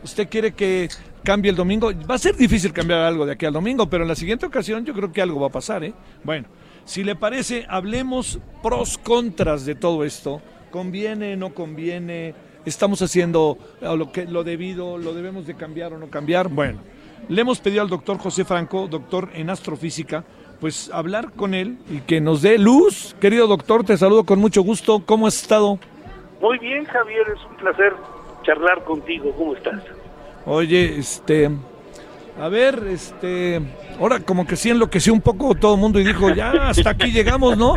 ¿Usted 0.05 0.29
quiere 0.29 0.53
que 0.53 0.89
cambie 1.25 1.50
el 1.50 1.57
domingo? 1.57 1.91
Va 2.09 2.15
a 2.15 2.19
ser 2.19 2.37
difícil 2.37 2.73
cambiar 2.73 3.00
algo 3.00 3.27
de 3.27 3.33
aquí 3.33 3.47
al 3.47 3.53
domingo, 3.53 3.91
pero 3.91 4.05
en 4.05 4.09
la 4.09 4.15
siguiente 4.15 4.47
ocasión 4.47 4.85
yo 4.85 4.95
creo 4.95 5.11
que 5.11 5.21
algo 5.21 5.41
va 5.41 5.49
a 5.49 5.50
pasar, 5.50 5.83
¿eh? 5.83 5.93
Bueno, 6.23 6.47
si 6.85 7.05
le 7.05 7.17
parece, 7.17 7.67
hablemos 7.69 8.39
pros, 8.63 8.99
contras 8.99 9.65
de 9.65 9.75
todo 9.75 10.05
esto. 10.05 10.41
¿Conviene, 10.71 11.37
no 11.37 11.55
conviene? 11.55 12.35
¿Estamos 12.65 13.03
haciendo 13.03 13.59
lo, 13.81 14.13
que, 14.13 14.27
lo 14.27 14.45
debido? 14.45 14.99
¿Lo 14.99 15.15
debemos 15.15 15.47
de 15.47 15.55
cambiar 15.55 15.93
o 15.93 15.99
no 15.99 16.09
cambiar? 16.09 16.49
Bueno, 16.49 16.81
le 17.29 17.41
hemos 17.41 17.61
pedido 17.61 17.83
al 17.83 17.89
doctor 17.89 18.19
José 18.19 18.45
Franco, 18.45 18.87
doctor 18.89 19.31
en 19.35 19.51
astrofísica, 19.51 20.25
pues 20.61 20.91
hablar 20.93 21.33
con 21.33 21.55
él 21.55 21.79
y 21.91 22.01
que 22.01 22.21
nos 22.21 22.43
dé 22.43 22.59
luz. 22.59 23.17
Querido 23.21 23.47
doctor, 23.47 23.85
te 23.85 23.97
saludo 23.97 24.25
con 24.25 24.39
mucho 24.39 24.63
gusto. 24.63 25.03
¿Cómo 25.07 25.27
has 25.27 25.41
estado? 25.41 25.79
Muy 26.41 26.59
bien, 26.59 26.85
Javier, 26.85 27.27
es 27.35 27.45
un 27.45 27.57
placer 27.57 27.95
charlar 28.43 28.85
contigo. 28.85 29.33
¿Cómo 29.37 29.55
estás? 29.55 29.83
Oye, 30.47 30.99
este, 30.99 31.51
a 32.39 32.49
ver, 32.49 32.83
este, 32.89 33.61
ahora 33.99 34.21
como 34.21 34.47
que 34.47 34.57
sí 34.57 34.71
enloqueció 34.71 35.13
un 35.13 35.21
poco 35.21 35.55
todo 35.55 35.75
el 35.75 35.81
mundo 35.81 35.99
y 36.01 36.05
dijo, 36.05 36.31
ya, 36.31 36.69
hasta 36.69 36.91
aquí 36.91 37.11
llegamos, 37.11 37.57
¿no? 37.57 37.75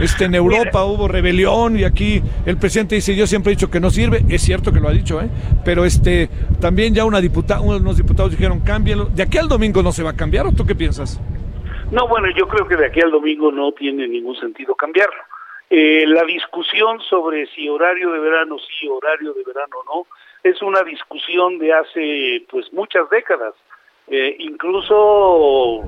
Este, 0.00 0.24
en 0.24 0.34
Europa 0.34 0.84
hubo 0.84 1.08
rebelión 1.08 1.78
y 1.78 1.84
aquí 1.84 2.22
el 2.46 2.56
presidente 2.56 2.94
dice, 2.94 3.14
yo 3.14 3.26
siempre 3.26 3.52
he 3.52 3.56
dicho 3.56 3.70
que 3.70 3.80
no 3.80 3.90
sirve, 3.90 4.22
es 4.28 4.42
cierto 4.42 4.72
que 4.72 4.80
lo 4.80 4.88
ha 4.88 4.92
dicho, 4.92 5.20
¿eh? 5.20 5.28
Pero 5.64 5.84
este, 5.84 6.28
también 6.60 6.94
ya 6.94 7.04
una 7.04 7.20
diputada, 7.20 7.60
unos 7.60 7.96
diputados 7.96 8.30
dijeron, 8.30 8.60
cámbialo, 8.60 9.06
¿de 9.06 9.22
aquí 9.22 9.38
al 9.38 9.48
domingo 9.48 9.82
no 9.82 9.92
se 9.92 10.02
va 10.02 10.10
a 10.10 10.16
cambiar 10.16 10.46
o 10.46 10.52
tú 10.52 10.64
qué 10.64 10.74
piensas? 10.74 11.20
No, 11.90 12.06
bueno, 12.06 12.28
yo 12.36 12.46
creo 12.46 12.66
que 12.68 12.76
de 12.76 12.86
aquí 12.86 13.00
al 13.00 13.10
domingo 13.10 13.50
no 13.50 13.72
tiene 13.72 14.06
ningún 14.06 14.36
sentido 14.36 14.74
cambiarlo. 14.74 15.22
Eh, 15.70 16.06
la 16.06 16.24
discusión 16.24 16.98
sobre 17.10 17.46
si 17.48 17.68
horario 17.68 18.10
de 18.12 18.20
verano 18.20 18.56
sí, 18.58 18.88
horario 18.88 19.34
de 19.34 19.42
verano 19.44 19.76
no, 19.86 20.06
es 20.42 20.62
una 20.62 20.82
discusión 20.82 21.58
de 21.58 21.72
hace 21.72 22.46
pues 22.50 22.72
muchas 22.72 23.08
décadas 23.10 23.54
eh, 24.10 24.36
incluso 24.38 25.82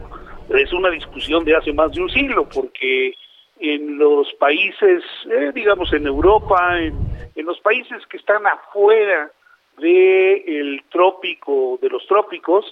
es 0.50 0.72
una 0.72 0.90
discusión 0.90 1.44
de 1.44 1.56
hace 1.56 1.72
más 1.72 1.92
de 1.92 2.02
un 2.02 2.10
siglo, 2.10 2.48
porque 2.48 3.14
en 3.58 3.98
los 3.98 4.32
países, 4.34 5.02
eh, 5.30 5.52
digamos 5.54 5.92
en 5.92 6.06
Europa, 6.06 6.78
en, 6.78 7.20
los 7.36 7.58
países 7.60 8.06
que 8.06 8.18
están 8.18 8.46
afuera 8.46 9.30
del 9.78 10.82
trópico, 10.90 11.78
de 11.80 11.88
los 11.88 12.06
trópicos, 12.06 12.66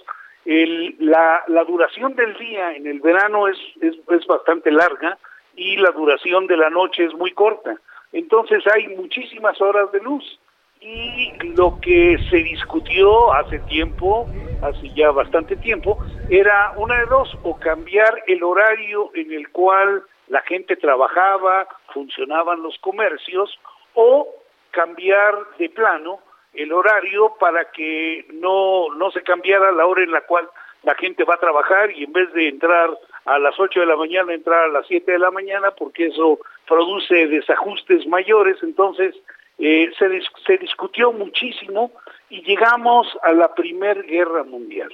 la, 0.45 1.43
la, 1.47 1.63
duración 1.63 2.15
del 2.15 2.37
día 2.37 2.75
en 2.75 2.85
el 2.85 2.99
verano 2.99 3.47
es, 3.47 3.57
es 3.81 4.27
bastante 4.27 4.71
larga 4.71 5.17
y 5.55 5.77
la 5.77 5.91
duración 5.91 6.47
de 6.47 6.57
la 6.57 6.69
noche 6.69 7.05
es 7.05 7.13
muy 7.15 7.31
corta. 7.31 7.75
Entonces 8.13 8.63
hay 8.67 8.87
muchísimas 8.95 9.59
horas 9.59 9.91
de 9.91 9.99
luz 10.01 10.39
y 10.81 11.33
lo 11.55 11.79
que 11.81 12.17
se 12.29 12.37
discutió 12.37 13.33
hace 13.33 13.59
tiempo, 13.59 14.27
hace 14.61 14.89
ya 14.95 15.11
bastante 15.11 15.55
tiempo, 15.57 15.97
era 16.29 16.73
una 16.77 16.99
de 16.99 17.05
dos, 17.05 17.37
o 17.43 17.59
cambiar 17.59 18.23
el 18.27 18.43
horario 18.43 19.11
en 19.13 19.31
el 19.33 19.49
cual 19.49 20.03
la 20.27 20.41
gente 20.41 20.75
trabajaba, 20.75 21.67
funcionaban 21.93 22.61
los 22.61 22.77
comercios, 22.79 23.59
o 23.93 24.27
cambiar 24.71 25.35
de 25.57 25.69
plano 25.69 26.19
el 26.53 26.71
horario 26.71 27.35
para 27.39 27.65
que 27.71 28.25
no, 28.33 28.93
no 28.95 29.11
se 29.11 29.21
cambiara 29.21 29.71
la 29.71 29.85
hora 29.85 30.03
en 30.03 30.11
la 30.11 30.21
cual 30.21 30.49
la 30.83 30.95
gente 30.95 31.23
va 31.23 31.35
a 31.35 31.39
trabajar 31.39 31.91
y 31.91 32.05
en 32.05 32.13
vez 32.13 32.31
de 32.33 32.47
entrar 32.47 32.89
a 33.25 33.37
las 33.37 33.59
8 33.59 33.81
de 33.81 33.85
la 33.85 33.95
mañana, 33.95 34.33
entrar 34.33 34.63
a 34.63 34.67
las 34.69 34.87
7 34.87 35.11
de 35.11 35.19
la 35.19 35.29
mañana, 35.29 35.71
porque 35.71 36.07
eso 36.07 36.39
produce 36.67 37.27
desajustes 37.27 38.07
mayores. 38.07 38.57
Entonces, 38.63 39.15
eh, 39.59 39.91
se, 39.99 40.07
se 40.45 40.57
discutió 40.57 41.11
muchísimo 41.11 41.91
y 42.29 42.41
llegamos 42.43 43.07
a 43.23 43.33
la 43.33 43.53
Primera 43.53 44.01
Guerra 44.01 44.43
Mundial, 44.43 44.89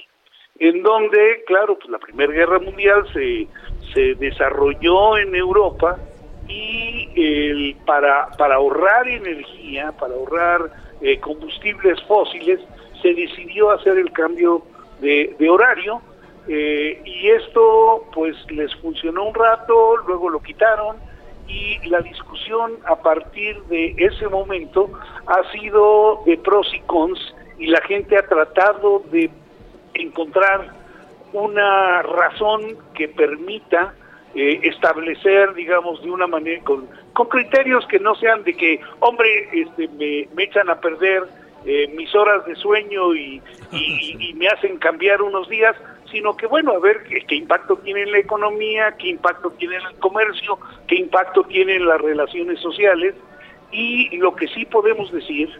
en 0.58 0.82
donde, 0.82 1.44
claro, 1.46 1.78
pues 1.78 1.88
la 1.88 1.98
Primera 1.98 2.32
Guerra 2.32 2.58
Mundial 2.58 3.06
se, 3.12 3.46
se 3.94 4.14
desarrolló 4.16 5.18
en 5.18 5.34
Europa 5.34 5.98
y 6.48 7.08
el, 7.14 7.76
para, 7.86 8.28
para 8.38 8.56
ahorrar 8.56 9.08
energía, 9.08 9.92
para 9.92 10.14
ahorrar 10.14 10.70
eh, 11.00 11.20
combustibles 11.20 12.02
fósiles, 12.04 12.60
se 13.02 13.14
decidió 13.14 13.70
hacer 13.70 13.98
el 13.98 14.10
cambio 14.12 14.62
de, 15.00 15.36
de 15.38 15.48
horario 15.48 16.00
eh, 16.48 17.00
y 17.04 17.28
esto 17.30 18.04
pues 18.12 18.34
les 18.50 18.74
funcionó 18.76 19.24
un 19.24 19.34
rato, 19.34 19.96
luego 20.08 20.28
lo 20.28 20.40
quitaron 20.40 20.96
y 21.48 21.78
la 21.88 22.00
discusión 22.00 22.78
a 22.86 22.96
partir 22.96 23.62
de 23.64 23.94
ese 23.98 24.28
momento 24.28 24.90
ha 25.26 25.50
sido 25.52 26.22
de 26.26 26.36
pros 26.38 26.72
y 26.74 26.80
cons 26.80 27.18
y 27.58 27.66
la 27.66 27.80
gente 27.82 28.16
ha 28.18 28.26
tratado 28.26 29.02
de 29.10 29.30
encontrar 29.94 30.72
una 31.32 32.02
razón 32.02 32.76
que 32.94 33.08
permita 33.08 33.94
eh, 34.34 34.60
establecer, 34.64 35.54
digamos, 35.54 36.02
de 36.02 36.10
una 36.10 36.26
manera, 36.26 36.62
con, 36.62 36.88
con 37.12 37.28
criterios 37.28 37.86
que 37.86 37.98
no 37.98 38.14
sean 38.16 38.44
de 38.44 38.54
que, 38.54 38.80
hombre, 39.00 39.48
este, 39.52 39.88
me, 39.88 40.28
me 40.34 40.44
echan 40.44 40.68
a 40.68 40.80
perder 40.80 41.24
eh, 41.64 41.88
mis 41.96 42.14
horas 42.14 42.44
de 42.46 42.54
sueño 42.56 43.14
y, 43.14 43.42
y, 43.72 44.34
me 44.36 44.48
hacen 44.48 44.78
cambiar 44.78 45.22
unos 45.22 45.48
días, 45.48 45.74
sino 46.10 46.36
que, 46.36 46.46
bueno, 46.46 46.72
a 46.72 46.78
ver 46.78 47.04
qué, 47.04 47.34
impacto 47.34 47.76
tiene 47.76 48.02
en 48.02 48.12
la 48.12 48.18
economía, 48.18 48.96
qué 48.98 49.08
impacto 49.08 49.50
tiene 49.50 49.76
en 49.76 49.86
el 49.86 49.98
comercio, 49.98 50.58
qué 50.86 50.96
impacto 50.96 51.42
tiene 51.44 51.76
en 51.76 51.86
las 51.86 52.00
relaciones 52.00 52.60
sociales. 52.60 53.14
Y 53.72 54.16
lo 54.18 54.34
que 54.34 54.48
sí 54.48 54.64
podemos 54.64 55.10
decir 55.12 55.50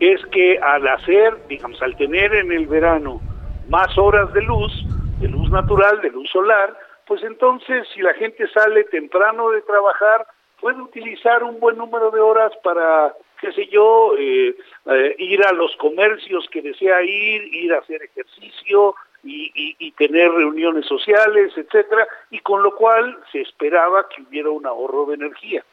es 0.00 0.24
que 0.26 0.58
al 0.58 0.86
hacer, 0.88 1.46
digamos, 1.48 1.80
al 1.82 1.96
tener 1.96 2.34
en 2.34 2.52
el 2.52 2.66
verano 2.66 3.20
más 3.68 3.96
horas 3.96 4.32
de 4.32 4.42
luz, 4.42 4.72
de 5.20 5.28
luz 5.28 5.50
natural, 5.50 6.00
de 6.00 6.10
luz 6.10 6.28
solar, 6.30 6.76
pues 7.06 7.22
entonces 7.22 7.86
si 7.94 8.02
la 8.02 8.14
gente 8.14 8.48
sale 8.48 8.84
temprano 8.84 9.50
de 9.50 9.62
trabajar, 9.62 10.26
puede 10.60 10.80
utilizar 10.80 11.42
un 11.42 11.60
buen 11.60 11.76
número 11.76 12.10
de 12.10 12.20
horas 12.20 12.52
para, 12.62 13.14
qué 13.40 13.52
sé 13.52 13.66
yo, 13.66 14.12
eh, 14.18 14.54
eh, 14.86 15.14
ir 15.18 15.44
a 15.44 15.52
los 15.52 15.76
comercios 15.76 16.46
que 16.50 16.62
desea 16.62 17.02
ir, 17.02 17.54
ir 17.54 17.72
a 17.72 17.78
hacer 17.78 18.02
ejercicio 18.02 18.94
y, 19.24 19.92
tener 19.92 20.32
reuniones 20.32 20.86
sociales, 20.86 21.52
etcétera, 21.56 22.08
y 22.30 22.40
con 22.40 22.62
lo 22.62 22.74
cual 22.74 23.18
se 23.30 23.40
esperaba 23.40 24.08
que 24.08 24.22
hubiera 24.22 24.50
un 24.50 24.66
ahorro 24.66 25.06
de 25.06 25.14
energía. 25.14 25.64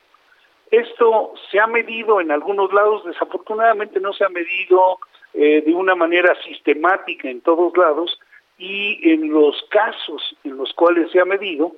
Esto 0.69 1.33
se 1.49 1.59
ha 1.59 1.65
medido 1.65 2.21
en 2.21 2.31
algunos 2.31 2.71
lados, 2.71 3.03
desafortunadamente 3.05 3.99
no 3.99 4.13
se 4.13 4.23
ha 4.23 4.29
medido 4.29 4.99
eh, 5.33 5.63
de 5.65 5.73
una 5.73 5.95
manera 5.95 6.35
sistemática 6.43 7.29
en 7.29 7.41
todos 7.41 7.75
lados, 7.75 8.19
y 8.59 9.09
en 9.09 9.31
los 9.31 9.55
casos 9.69 10.35
en 10.43 10.57
los 10.57 10.73
cuales 10.73 11.09
se 11.11 11.21
ha 11.21 11.25
medido, 11.25 11.71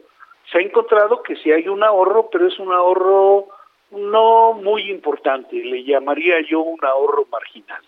se 0.51 0.57
ha 0.57 0.61
encontrado 0.61 1.21
que 1.21 1.35
si 1.37 1.51
hay 1.51 1.67
un 1.67 1.83
ahorro, 1.83 2.29
pero 2.31 2.47
es 2.47 2.59
un 2.59 2.73
ahorro 2.73 3.47
no 3.91 4.53
muy 4.53 4.89
importante, 4.89 5.55
le 5.55 5.83
llamaría 5.83 6.41
yo 6.41 6.61
un 6.61 6.79
ahorro 6.83 7.27
marginal. 7.31 7.81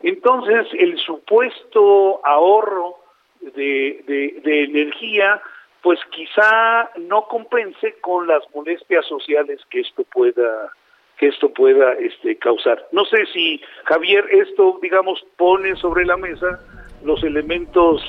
Entonces, 0.00 0.66
el 0.72 0.96
supuesto 0.98 2.24
ahorro 2.24 2.97
de, 3.40 4.40
de, 4.44 4.64
energía, 4.64 5.40
pues 5.82 5.98
quizá 6.10 6.90
no 6.98 7.26
compense 7.28 7.94
con 8.00 8.26
las 8.26 8.42
molestias 8.54 9.06
sociales 9.06 9.60
que 9.70 9.80
esto 9.80 10.04
pueda 10.04 10.72
que 11.18 11.26
esto 11.26 11.52
pueda 11.52 11.94
este, 11.94 12.36
causar. 12.36 12.86
No 12.92 13.04
sé 13.04 13.26
si 13.32 13.60
Javier 13.86 14.24
esto, 14.30 14.78
digamos, 14.80 15.18
pone 15.36 15.74
sobre 15.74 16.06
la 16.06 16.16
mesa 16.16 16.60
los 17.02 17.24
elementos 17.24 18.00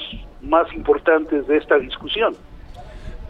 más 0.42 0.72
importantes 0.74 1.48
de 1.48 1.58
esta 1.58 1.80
discusión. 1.80 2.36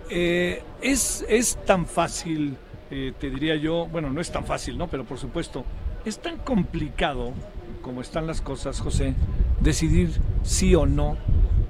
Eh, 0.09 0.61
es, 0.81 1.25
es 1.29 1.63
tan 1.65 1.85
fácil, 1.85 2.57
eh, 2.91 3.13
te 3.17 3.29
diría 3.29 3.55
yo, 3.55 3.85
bueno, 3.85 4.09
no 4.09 4.19
es 4.19 4.31
tan 4.31 4.45
fácil, 4.45 4.77
¿no? 4.77 4.87
Pero 4.87 5.05
por 5.05 5.17
supuesto, 5.17 5.63
es 6.03 6.19
tan 6.19 6.37
complicado 6.37 7.31
como 7.81 8.01
están 8.01 8.27
las 8.27 8.41
cosas, 8.41 8.81
José, 8.81 9.13
decidir 9.61 10.09
sí 10.43 10.75
o 10.75 10.85
no 10.85 11.17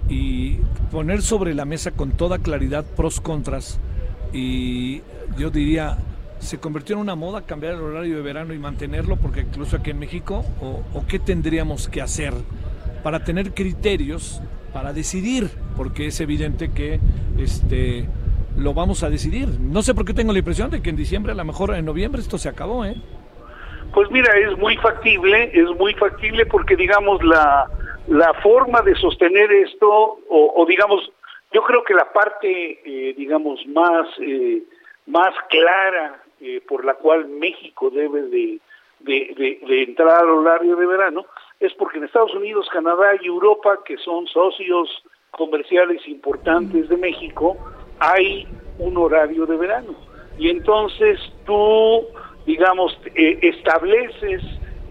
y 0.10 0.58
poner 0.92 1.22
sobre 1.22 1.54
la 1.54 1.66
mesa 1.66 1.92
con 1.92 2.12
toda 2.12 2.40
claridad 2.40 2.84
pros, 2.84 3.22
contras 3.22 3.80
y 4.34 5.02
yo 5.38 5.50
diría, 5.50 5.98
se 6.40 6.60
convirtió 6.60 6.96
en 6.96 7.02
una 7.02 7.16
moda 7.16 7.42
cambiar 7.44 7.76
el 7.76 7.82
horario 7.82 8.18
de 8.18 8.22
verano 8.22 8.54
y 8.54 8.60
mantenerlo, 8.60 9.16
porque 9.18 9.42
incluso 9.42 9.78
aquí 9.78 9.92
en 9.92 10.00
México, 10.00 10.44
o, 10.62 10.84
o 10.94 11.06
qué 11.08 11.20
tendríamos 11.20 11.88
que 11.88 12.02
hacer 12.02 12.34
para 13.04 13.24
tener 13.24 13.54
criterios 13.54 14.42
para 14.74 14.94
decidir, 14.94 15.50
porque 15.76 16.08
es 16.08 16.20
evidente 16.22 16.72
que 16.72 17.00
este 17.38 18.08
lo 18.58 18.74
vamos 18.74 19.04
a 19.04 19.10
decidir. 19.10 19.48
No 19.60 19.82
sé 19.82 19.94
por 19.94 20.06
qué 20.06 20.14
tengo 20.14 20.34
la 20.34 20.40
impresión 20.40 20.70
de 20.70 20.82
que 20.82 20.90
en 20.90 20.96
diciembre, 20.96 21.32
a 21.32 21.36
lo 21.36 21.46
mejor 21.46 21.74
en 21.76 21.86
noviembre, 21.86 22.22
esto 22.22 22.38
se 22.38 22.50
acabó, 22.50 22.86
¿eh? 22.86 22.96
Pues 23.94 24.12
mira, 24.12 24.32
es 24.38 24.58
muy 24.60 24.78
factible, 24.78 25.50
es 25.54 25.68
muy 25.80 25.94
factible 25.96 26.46
porque 26.46 26.76
digamos 26.76 27.24
la, 27.24 27.68
la 28.10 28.34
forma 28.36 28.82
de 28.82 28.96
sostener 28.96 29.52
esto, 29.52 30.20
o, 30.30 30.66
digamos, 30.68 31.12
yo 31.52 31.64
creo 31.64 31.84
que 31.84 31.94
la 31.94 32.12
parte, 32.12 32.80
eh, 32.84 33.14
digamos, 33.16 33.66
más, 33.68 34.08
eh, 34.20 34.64
más 35.08 35.34
clara 35.50 36.22
eh, 36.42 36.62
por 36.68 36.86
la 36.86 36.96
cual 36.96 37.28
México 37.28 37.90
debe 37.90 38.24
de, 38.24 38.60
de, 39.00 39.34
de, 39.38 39.60
de 39.68 39.84
entrar 39.84 40.22
al 40.22 40.30
horario 40.30 40.76
de 40.76 40.86
verano, 40.86 41.26
es 41.60 41.74
porque 41.74 41.98
en 41.98 42.06
Estados 42.06 42.34
Unidos, 42.34 42.68
Canadá 42.72 43.12
y 43.22 43.28
Europa, 43.28 43.80
que 43.86 43.98
son 43.98 44.28
socios 44.28 45.04
comerciales 45.32 46.08
importantes 46.08 46.90
de 46.90 46.98
México, 46.98 47.58
hay 48.00 48.48
un 48.78 48.98
horario 48.98 49.46
de 49.46 49.58
verano. 49.58 49.96
Y 50.38 50.50
entonces 50.50 51.20
tú, 51.46 52.06
digamos, 52.46 52.98
eh, 53.16 53.40
estableces 53.42 54.42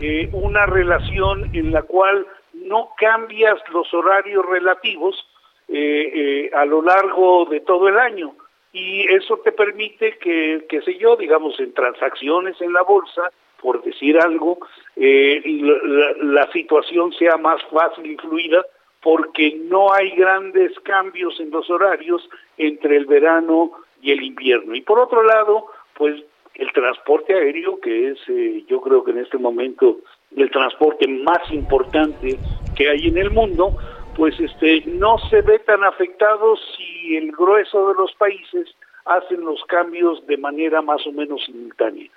eh, 0.01 0.29
una 0.33 0.67
relación 0.67 1.51
en 1.55 1.73
la 1.73 1.83
cual 1.83 2.27
no 2.69 2.91
cambias 2.97 3.59
los 3.73 3.93
horarios 3.95 4.45
relativos 4.47 5.27
eh, 5.69 6.51
a 6.55 6.65
lo 6.65 6.83
largo 6.83 7.47
de 7.47 7.61
todo 7.61 7.89
el 7.89 7.99
año. 7.99 8.35
Y 8.73 9.13
eso 9.13 9.39
te 9.39 9.53
permite 9.53 10.19
que, 10.19 10.67
qué 10.69 10.83
sé 10.83 10.99
yo, 10.99 11.17
digamos, 11.17 11.59
en 11.59 11.73
transacciones 11.73 12.61
en 12.61 12.73
la 12.73 12.83
bolsa, 12.83 13.31
por 13.61 13.83
decir 13.83 14.19
algo, 14.21 14.59
eh, 14.97 15.43
la, 15.45 16.13
la, 16.21 16.53
situación 16.53 17.13
sea 17.13 17.37
más 17.37 17.61
fácil 17.65 18.07
y 18.07 18.17
fluida 18.17 18.65
porque 19.03 19.57
no 19.65 19.93
hay 19.93 20.11
grandes 20.11 20.79
cambios 20.81 21.39
en 21.41 21.51
los 21.51 21.69
horarios 21.71 22.29
entre 22.57 22.97
el 22.97 23.07
verano 23.07 23.73
y 24.01 24.13
el 24.13 24.23
invierno. 24.23 24.75
Y 24.75 24.83
por 24.83 24.99
otro 24.99 25.23
lado, 25.23 25.67
pues 25.95 26.23
el 26.55 26.73
transporte 26.73 27.35
aéreo, 27.35 27.81
que 27.81 28.11
es 28.11 28.19
eh, 28.29 28.65
yo 28.69 28.81
creo 28.81 29.05
que 29.05 29.13
en 29.13 29.19
este 29.19 29.39
momento 29.39 29.99
el 30.37 30.51
transporte 30.51 31.07
más 31.09 31.41
importante 31.53 32.39
que 32.77 32.89
hay 32.89 33.09
en 33.09 33.19
el 33.19 33.31
mundo, 33.31 33.77
pues 34.15 34.39
este 34.41 34.83
no 34.87 35.17
se 35.31 35.43
ve 35.43 35.59
tan 35.61 35.85
afectado 35.85 36.57
si 36.57 37.17
el 37.17 37.33
grueso 37.33 37.89
de 37.89 37.95
los 37.95 38.13
países 38.15 38.69
hacen 39.05 39.41
los 39.45 39.63
cambios 39.65 40.27
de 40.27 40.37
manera 40.37 40.83
más 40.83 41.07
o 41.07 41.13
menos 41.13 41.43
simultánea. 41.47 42.09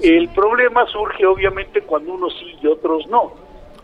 El 0.00 0.28
problema 0.28 0.86
surge 0.86 1.26
obviamente 1.26 1.80
cuando 1.82 2.14
unos 2.14 2.36
sí 2.38 2.56
y 2.62 2.66
otros 2.66 3.06
no. 3.08 3.32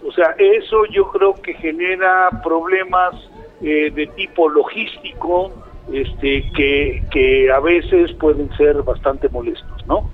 O 0.06 0.12
sea, 0.12 0.34
eso 0.38 0.84
yo 0.86 1.08
creo 1.10 1.34
que 1.34 1.54
genera 1.54 2.30
problemas 2.42 3.14
eh, 3.62 3.90
de 3.90 4.06
tipo 4.08 4.48
logístico, 4.48 5.52
este, 5.92 6.50
que, 6.52 7.02
que 7.10 7.50
a 7.50 7.60
veces 7.60 8.12
pueden 8.14 8.50
ser 8.56 8.82
bastante 8.82 9.28
molestos, 9.28 9.86
¿no? 9.86 10.10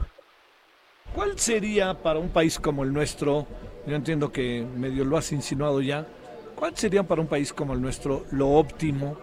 ¿Cuál 1.17 1.39
sería 1.39 1.95
para 1.95 2.19
un 2.19 2.29
país 2.29 2.59
como 2.59 2.85
el 2.85 2.93
nuestro, 2.93 3.47
yo 3.87 3.97
entiendo 3.97 4.31
que 4.31 4.67
medio 4.77 5.03
lo 5.03 5.17
has 5.17 5.33
insinuado 5.33 5.81
ya, 5.81 6.07
cuál 6.55 6.77
sería 6.77 7.05
para 7.05 7.23
un 7.23 7.27
país 7.27 7.55
como 7.55 7.73
el 7.73 7.81
nuestro 7.81 8.27
lo 8.33 8.51
óptimo 8.51 9.17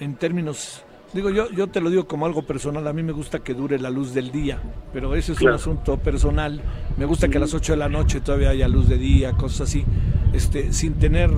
en 0.00 0.16
términos 0.16 0.84
Digo, 1.14 1.30
yo, 1.30 1.50
yo 1.50 1.66
te 1.66 1.80
lo 1.80 1.90
digo 1.90 2.06
como 2.06 2.26
algo 2.26 2.42
personal, 2.42 2.86
a 2.86 2.92
mí 2.92 3.02
me 3.02 3.12
gusta 3.12 3.40
que 3.40 3.52
dure 3.54 3.80
la 3.80 3.90
luz 3.90 4.14
del 4.14 4.30
día, 4.30 4.60
pero 4.92 5.16
ese 5.16 5.32
es 5.32 5.38
claro. 5.38 5.54
un 5.54 5.60
asunto 5.60 5.96
personal. 5.96 6.60
Me 6.98 7.04
gusta 7.04 7.28
que 7.28 7.38
a 7.38 7.40
las 7.40 7.52
8 7.52 7.72
de 7.72 7.78
la 7.78 7.88
noche 7.88 8.20
todavía 8.20 8.50
haya 8.50 8.68
luz 8.68 8.88
de 8.88 8.96
día, 8.96 9.32
cosas 9.32 9.62
así, 9.62 9.84
este, 10.32 10.72
sin 10.72 10.94
tener 10.94 11.30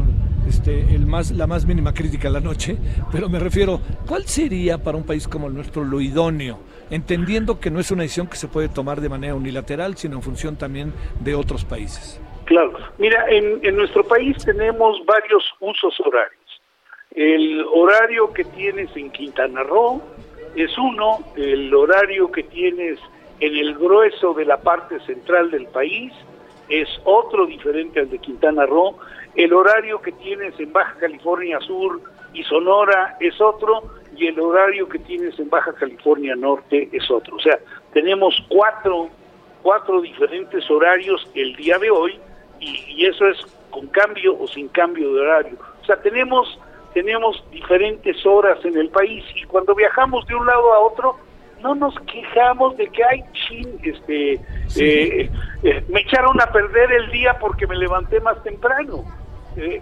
este, 0.48 0.94
el 0.94 1.07
más, 1.07 1.31
la 1.31 1.46
más 1.46 1.66
mínima 1.66 1.92
crítica 1.94 2.28
a 2.28 2.31
la 2.31 2.40
noche, 2.40 2.76
pero 3.11 3.28
me 3.28 3.38
refiero, 3.38 3.81
¿cuál 4.07 4.24
sería 4.26 4.78
para 4.78 4.96
un 4.96 5.05
país 5.05 5.28
como 5.28 5.48
el 5.48 5.55
nuestro 5.55 5.85
lo 5.85 6.00
idóneo? 6.00 6.59
Entendiendo 6.90 7.59
que 7.59 7.70
no 7.70 7.81
es 7.81 7.90
una 7.90 8.02
decisión 8.02 8.26
que 8.26 8.37
se 8.37 8.48
puede 8.48 8.68
tomar 8.68 9.00
de 9.00 9.09
manera 9.09 9.35
unilateral, 9.35 9.96
sino 9.96 10.16
en 10.16 10.22
función 10.22 10.57
también 10.57 10.92
de 11.20 11.35
otros 11.35 11.64
países. 11.64 12.20
Claro, 12.44 12.72
mira, 12.98 13.24
en, 13.31 13.64
en 13.64 13.76
nuestro 13.76 14.05
país 14.05 14.37
tenemos 14.44 14.98
varios 15.07 15.44
usos 15.61 15.94
horarios 16.00 16.42
el 17.14 17.64
horario 17.72 18.33
que 18.33 18.44
tienes 18.44 18.94
en 18.96 19.11
Quintana 19.11 19.62
Roo, 19.62 20.00
es 20.57 20.76
uno, 20.78 21.18
el 21.37 21.74
horario 21.74 22.31
que 22.31 22.42
tienes 22.42 22.98
en 23.40 23.57
el 23.57 23.74
grueso 23.74 24.35
de 24.35 24.44
la 24.44 24.59
parte 24.59 24.98
central 25.00 25.50
del 25.50 25.66
país, 25.66 26.12
es 26.68 26.88
otro 27.05 27.46
diferente 27.46 28.00
al 28.00 28.11
de 28.11 28.18
Quintana 28.18 28.64
Roo, 28.64 28.96
el 29.35 29.53
horario 29.53 30.01
que 30.01 30.12
tienes 30.12 30.59
en 30.61 30.73
Baja 30.73 30.95
California 31.01 31.59
Sur 31.61 32.01
y 32.35 32.42
Sonora 32.45 33.16
es 33.21 33.40
otro, 33.40 33.83
y 34.16 34.27
el 34.27 34.38
horario 34.38 34.88
que 34.88 34.99
tienes 34.99 35.38
en 35.38 35.49
Baja 35.49 35.73
California 35.75 36.35
Norte 36.37 36.88
es 36.92 37.11
otro. 37.11 37.37
O 37.37 37.40
sea, 37.40 37.59
tenemos 37.92 38.35
cuatro, 38.49 39.09
cuatro 39.62 40.01
diferentes 40.01 40.71
horarios 40.71 41.29
el 41.35 41.55
día 41.57 41.79
de 41.79 41.90
hoy, 41.90 42.18
y, 42.61 43.07
eso 43.07 43.27
es 43.27 43.38
con 43.71 43.87
cambio 43.88 44.38
o 44.38 44.47
sin 44.47 44.68
cambio 44.68 45.12
de 45.14 45.21
horario. 45.21 45.59
O 45.83 45.85
sea, 45.85 45.97
tenemos, 46.01 46.59
tenemos 46.95 47.42
diferentes 47.51 48.25
horas 48.25 48.62
en 48.64 48.77
el 48.77 48.88
país, 48.90 49.25
y 49.35 49.45
cuando 49.45 49.75
viajamos 49.75 50.27
de 50.27 50.35
un 50.35 50.47
lado 50.47 50.73
a 50.73 50.79
otro, 50.81 51.16
no 51.62 51.75
nos 51.75 51.95
quejamos 52.01 52.77
de 52.77 52.88
que 52.88 53.05
hay 53.05 53.25
chin, 53.33 53.79
este, 53.83 54.33
eh, 54.77 55.31
eh, 55.62 55.85
me 55.88 56.01
echaron 56.01 56.40
a 56.40 56.47
perder 56.47 56.92
el 56.92 57.11
día 57.12 57.38
porque 57.38 57.66
me 57.66 57.77
levanté 57.77 58.21
más 58.21 58.42
temprano. 58.42 59.05
Eh, 59.57 59.81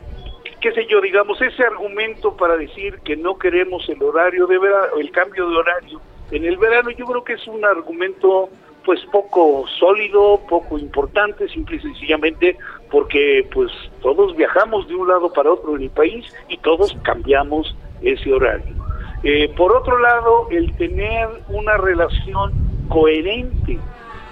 qué 0.61 0.73
sé 0.73 0.87
yo, 0.87 1.01
digamos, 1.01 1.41
ese 1.41 1.63
argumento 1.63 2.37
para 2.37 2.57
decir 2.57 2.99
que 3.05 3.17
no 3.17 3.39
queremos 3.39 3.89
el 3.89 4.03
horario 4.03 4.47
de 4.47 4.59
verano, 4.59 4.99
el 4.99 5.11
cambio 5.11 5.49
de 5.49 5.57
horario 5.57 6.01
en 6.31 6.45
el 6.45 6.57
verano, 6.59 6.91
yo 6.91 7.07
creo 7.07 7.25
que 7.25 7.33
es 7.35 7.47
un 7.49 7.65
argumento 7.65 8.49
pues 8.85 9.01
poco 9.13 9.67
sólido, 9.79 10.41
poco 10.49 10.79
importante, 10.79 11.49
simple 11.49 11.77
y 11.77 11.81
sencillamente 11.81 12.57
porque 12.91 13.47
pues 13.53 13.71
todos 14.01 14.35
viajamos 14.37 14.89
de 14.89 14.95
un 14.95 15.09
lado 15.09 15.33
para 15.33 15.53
otro 15.53 15.77
en 15.77 15.83
el 15.83 15.91
país 15.91 16.25
y 16.49 16.57
todos 16.59 16.97
cambiamos 17.03 17.77
ese 18.01 18.33
horario. 18.33 18.75
Eh, 19.23 19.53
por 19.57 19.77
otro 19.77 19.99
lado, 19.99 20.49
el 20.51 20.75
tener 20.77 21.29
una 21.49 21.77
relación 21.77 22.53
coherente 22.89 23.79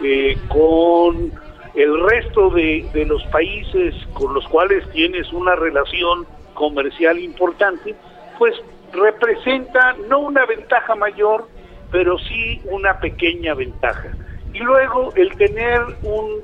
eh, 0.02 0.36
con 0.48 1.30
el 1.78 2.00
resto 2.08 2.50
de, 2.50 2.84
de 2.92 3.06
los 3.06 3.22
países 3.26 3.94
con 4.12 4.34
los 4.34 4.46
cuales 4.48 4.88
tienes 4.90 5.32
una 5.32 5.54
relación 5.54 6.26
comercial 6.54 7.20
importante, 7.20 7.94
pues 8.36 8.54
representa 8.92 9.94
no 10.08 10.18
una 10.18 10.44
ventaja 10.44 10.96
mayor, 10.96 11.46
pero 11.92 12.18
sí 12.18 12.60
una 12.64 12.98
pequeña 12.98 13.54
ventaja. 13.54 14.08
Y 14.52 14.58
luego 14.58 15.12
el 15.14 15.30
tener 15.36 15.80
un 16.02 16.40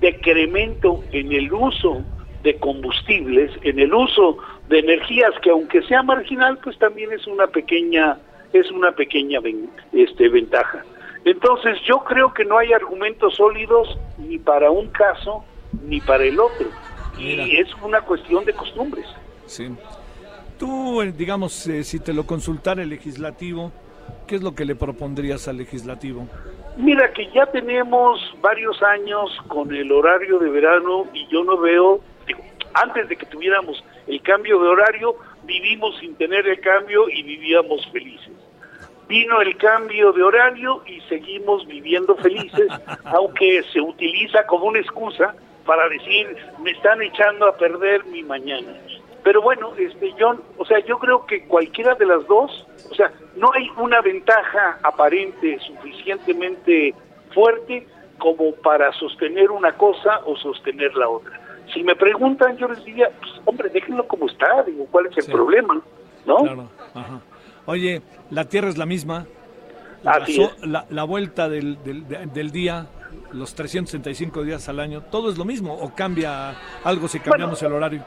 decremento 0.00 1.04
en 1.12 1.32
el 1.32 1.52
uso 1.52 2.02
de 2.42 2.56
combustibles, 2.56 3.52
en 3.62 3.78
el 3.78 3.94
uso 3.94 4.38
de 4.68 4.80
energías 4.80 5.30
que 5.40 5.50
aunque 5.50 5.82
sea 5.82 6.02
marginal, 6.02 6.58
pues 6.64 6.76
también 6.78 7.12
es 7.12 7.26
una 7.28 7.46
pequeña 7.46 8.18
es 8.52 8.70
una 8.72 8.90
pequeña 8.92 9.40
este, 9.92 10.28
ventaja. 10.28 10.82
Entonces 11.24 11.78
yo 11.86 12.04
creo 12.04 12.32
que 12.32 12.44
no 12.44 12.58
hay 12.58 12.72
argumentos 12.72 13.34
sólidos 13.36 13.98
ni 14.18 14.38
para 14.38 14.70
un 14.70 14.88
caso 14.88 15.44
ni 15.84 16.00
para 16.00 16.24
el 16.24 16.38
otro. 16.38 16.68
Y 17.18 17.56
es 17.56 17.68
una 17.82 18.00
cuestión 18.00 18.44
de 18.44 18.52
costumbres. 18.52 19.06
Sí. 19.46 19.68
Tú, 20.58 21.02
eh, 21.02 21.12
digamos, 21.12 21.66
eh, 21.66 21.82
si 21.84 22.00
te 22.00 22.12
lo 22.12 22.26
consultara 22.26 22.82
el 22.82 22.90
legislativo, 22.90 23.72
¿qué 24.26 24.36
es 24.36 24.42
lo 24.42 24.54
que 24.54 24.64
le 24.64 24.74
propondrías 24.74 25.48
al 25.48 25.56
legislativo? 25.56 26.26
Mira 26.76 27.12
que 27.12 27.28
ya 27.32 27.46
tenemos 27.46 28.20
varios 28.40 28.80
años 28.82 29.36
con 29.48 29.74
el 29.74 29.90
horario 29.90 30.38
de 30.38 30.48
verano 30.48 31.06
y 31.12 31.26
yo 31.28 31.42
no 31.42 31.58
veo, 31.58 32.00
antes 32.74 33.08
de 33.08 33.16
que 33.16 33.26
tuviéramos 33.26 33.82
el 34.06 34.22
cambio 34.22 34.60
de 34.60 34.68
horario, 34.68 35.16
vivimos 35.44 35.96
sin 35.98 36.14
tener 36.14 36.46
el 36.46 36.60
cambio 36.60 37.08
y 37.08 37.22
vivíamos 37.22 37.84
felices. 37.90 38.32
Vino 39.08 39.40
el 39.40 39.56
cambio 39.56 40.12
de 40.12 40.22
horario 40.22 40.82
y 40.86 41.00
seguimos 41.08 41.66
viviendo 41.66 42.14
felices, 42.16 42.68
aunque 43.04 43.62
se 43.72 43.80
utiliza 43.80 44.46
como 44.46 44.66
una 44.66 44.80
excusa 44.80 45.34
para 45.64 45.88
decir, 45.88 46.36
me 46.62 46.70
están 46.70 47.02
echando 47.02 47.46
a 47.46 47.56
perder 47.56 48.04
mi 48.06 48.22
mañana. 48.22 48.74
Pero 49.22 49.42
bueno, 49.42 49.72
este 49.76 50.14
John, 50.18 50.42
o 50.56 50.64
sea, 50.64 50.78
yo 50.80 50.98
creo 50.98 51.26
que 51.26 51.44
cualquiera 51.44 51.94
de 51.94 52.06
las 52.06 52.26
dos, 52.26 52.66
o 52.90 52.94
sea, 52.94 53.12
no 53.36 53.50
hay 53.52 53.70
una 53.76 54.00
ventaja 54.00 54.78
aparente 54.82 55.58
suficientemente 55.60 56.94
fuerte 57.34 57.86
como 58.18 58.52
para 58.52 58.92
sostener 58.92 59.50
una 59.50 59.72
cosa 59.72 60.20
o 60.24 60.36
sostener 60.36 60.94
la 60.94 61.08
otra. 61.08 61.38
Si 61.72 61.82
me 61.82 61.94
preguntan, 61.94 62.56
yo 62.56 62.68
les 62.68 62.82
diría, 62.84 63.10
pues, 63.20 63.32
hombre, 63.44 63.68
déjenlo 63.68 64.06
como 64.08 64.26
está, 64.26 64.62
digo, 64.62 64.86
¿cuál 64.90 65.06
es 65.06 65.18
el 65.18 65.32
problema? 65.32 65.80
¿No? 66.24 66.38
Claro, 66.38 66.68
Oye, 67.68 68.00
la 68.30 68.46
Tierra 68.46 68.70
es 68.70 68.78
la 68.78 68.86
misma. 68.86 69.26
La, 70.02 70.86
la, 70.88 71.04
vuelta 71.04 71.50
del, 71.50 71.76
del, 71.82 72.50
día, 72.50 72.86
los 73.32 73.54
365 73.54 74.42
días 74.42 74.66
al 74.70 74.80
año, 74.80 75.02
¿todo 75.02 75.30
es 75.30 75.36
lo 75.36 75.44
mismo 75.44 75.74
o 75.74 75.94
cambia 75.94 76.54
algo 76.82 77.08
si 77.08 77.20
cambiamos 77.20 77.62
el 77.62 77.72
horario? 77.72 78.02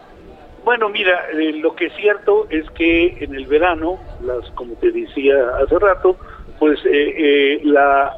Bueno, 0.64 0.90
mira, 0.90 1.30
eh, 1.32 1.52
lo 1.54 1.76
que 1.76 1.88
es 1.88 1.94
cierto 1.96 2.48
es 2.50 2.68
que 2.72 3.24
en 3.24 3.36
el 3.36 3.46
verano, 3.46 4.00
las, 4.24 4.50
como 4.52 4.74
te 4.76 4.90
decía 4.90 5.36
hace 5.64 5.78
rato, 5.78 6.18
pues 6.58 6.80
eh, 6.86 7.14
eh, 7.18 7.62
la, 7.64 8.18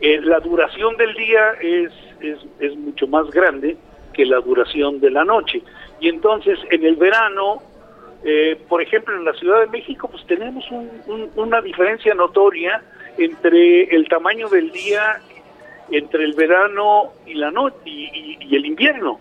la 0.00 0.40
duración 0.40 0.96
del 0.96 1.14
día 1.14 1.52
es, 1.60 1.92
es, 2.20 2.38
es 2.58 2.76
mucho 2.76 3.06
más 3.06 3.30
grande 3.30 3.76
que 4.12 4.26
la 4.26 4.40
duración 4.40 4.98
de 4.98 5.10
la 5.10 5.24
noche. 5.24 5.62
Y 6.00 6.08
entonces 6.08 6.58
en 6.70 6.84
el 6.84 6.96
verano, 6.96 7.62
por 8.68 8.80
ejemplo, 8.80 9.14
en 9.16 9.24
la 9.24 9.34
Ciudad 9.34 9.60
de 9.60 9.66
México, 9.66 10.08
pues 10.08 10.26
tenemos 10.26 10.64
una 11.36 11.60
diferencia 11.60 12.14
notoria 12.14 12.82
entre 13.18 13.84
el 13.94 14.08
tamaño 14.08 14.48
del 14.48 14.70
día, 14.72 15.20
entre 15.90 16.24
el 16.24 16.32
verano 16.34 17.12
y 17.26 17.34
la 17.34 17.50
noche 17.50 17.76
y, 17.84 18.54
el 18.54 18.66
invierno. 18.66 19.20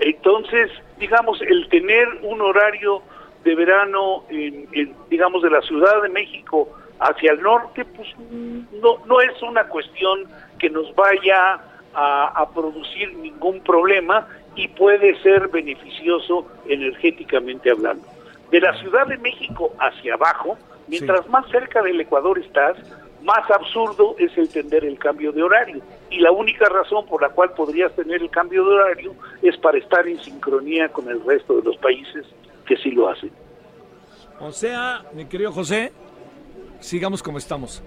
Entonces, 0.00 0.70
digamos, 0.98 1.40
el 1.42 1.68
tener 1.68 2.08
un 2.22 2.40
horario 2.40 3.02
de 3.44 3.54
verano, 3.54 4.24
en, 4.28 4.94
digamos, 5.08 5.42
de 5.42 5.50
la 5.50 5.62
Ciudad 5.62 6.02
de 6.02 6.08
México 6.08 6.68
hacia 6.98 7.32
el 7.32 7.40
norte, 7.40 7.84
pues 7.84 8.08
no, 8.18 8.98
no 9.06 9.20
es 9.20 9.40
una 9.42 9.64
cuestión 9.64 10.24
que 10.58 10.68
nos 10.68 10.94
vaya 10.94 11.60
a, 11.94 12.48
producir 12.54 13.12
ningún 13.14 13.60
problema 13.60 14.26
y 14.56 14.68
puede 14.68 15.20
ser 15.22 15.48
beneficioso 15.48 16.46
energéticamente 16.66 17.70
hablando. 17.70 18.06
De 18.50 18.60
la 18.60 18.76
Ciudad 18.80 19.06
de 19.06 19.16
México 19.18 19.72
hacia 19.78 20.14
abajo, 20.14 20.58
mientras 20.88 21.28
más 21.28 21.48
cerca 21.50 21.82
del 21.82 22.00
Ecuador 22.00 22.38
estás, 22.38 22.76
más 23.22 23.48
absurdo 23.50 24.16
es 24.18 24.36
el 24.36 24.48
tener 24.48 24.84
el 24.84 24.98
cambio 24.98 25.32
de 25.32 25.42
horario. 25.42 25.82
Y 26.10 26.18
la 26.18 26.32
única 26.32 26.68
razón 26.68 27.06
por 27.06 27.22
la 27.22 27.28
cual 27.28 27.52
podrías 27.52 27.94
tener 27.94 28.22
el 28.22 28.30
cambio 28.30 28.64
de 28.64 28.74
horario 28.74 29.14
es 29.42 29.56
para 29.58 29.78
estar 29.78 30.06
en 30.08 30.18
sincronía 30.20 30.88
con 30.88 31.08
el 31.08 31.24
resto 31.24 31.56
de 31.56 31.62
los 31.62 31.76
países 31.76 32.26
que 32.66 32.76
sí 32.76 32.90
lo 32.90 33.08
hacen. 33.08 33.30
O 34.40 34.50
sea, 34.52 35.04
mi 35.12 35.26
querido 35.26 35.52
José, 35.52 35.92
sigamos 36.80 37.22
como 37.22 37.38
estamos. 37.38 37.82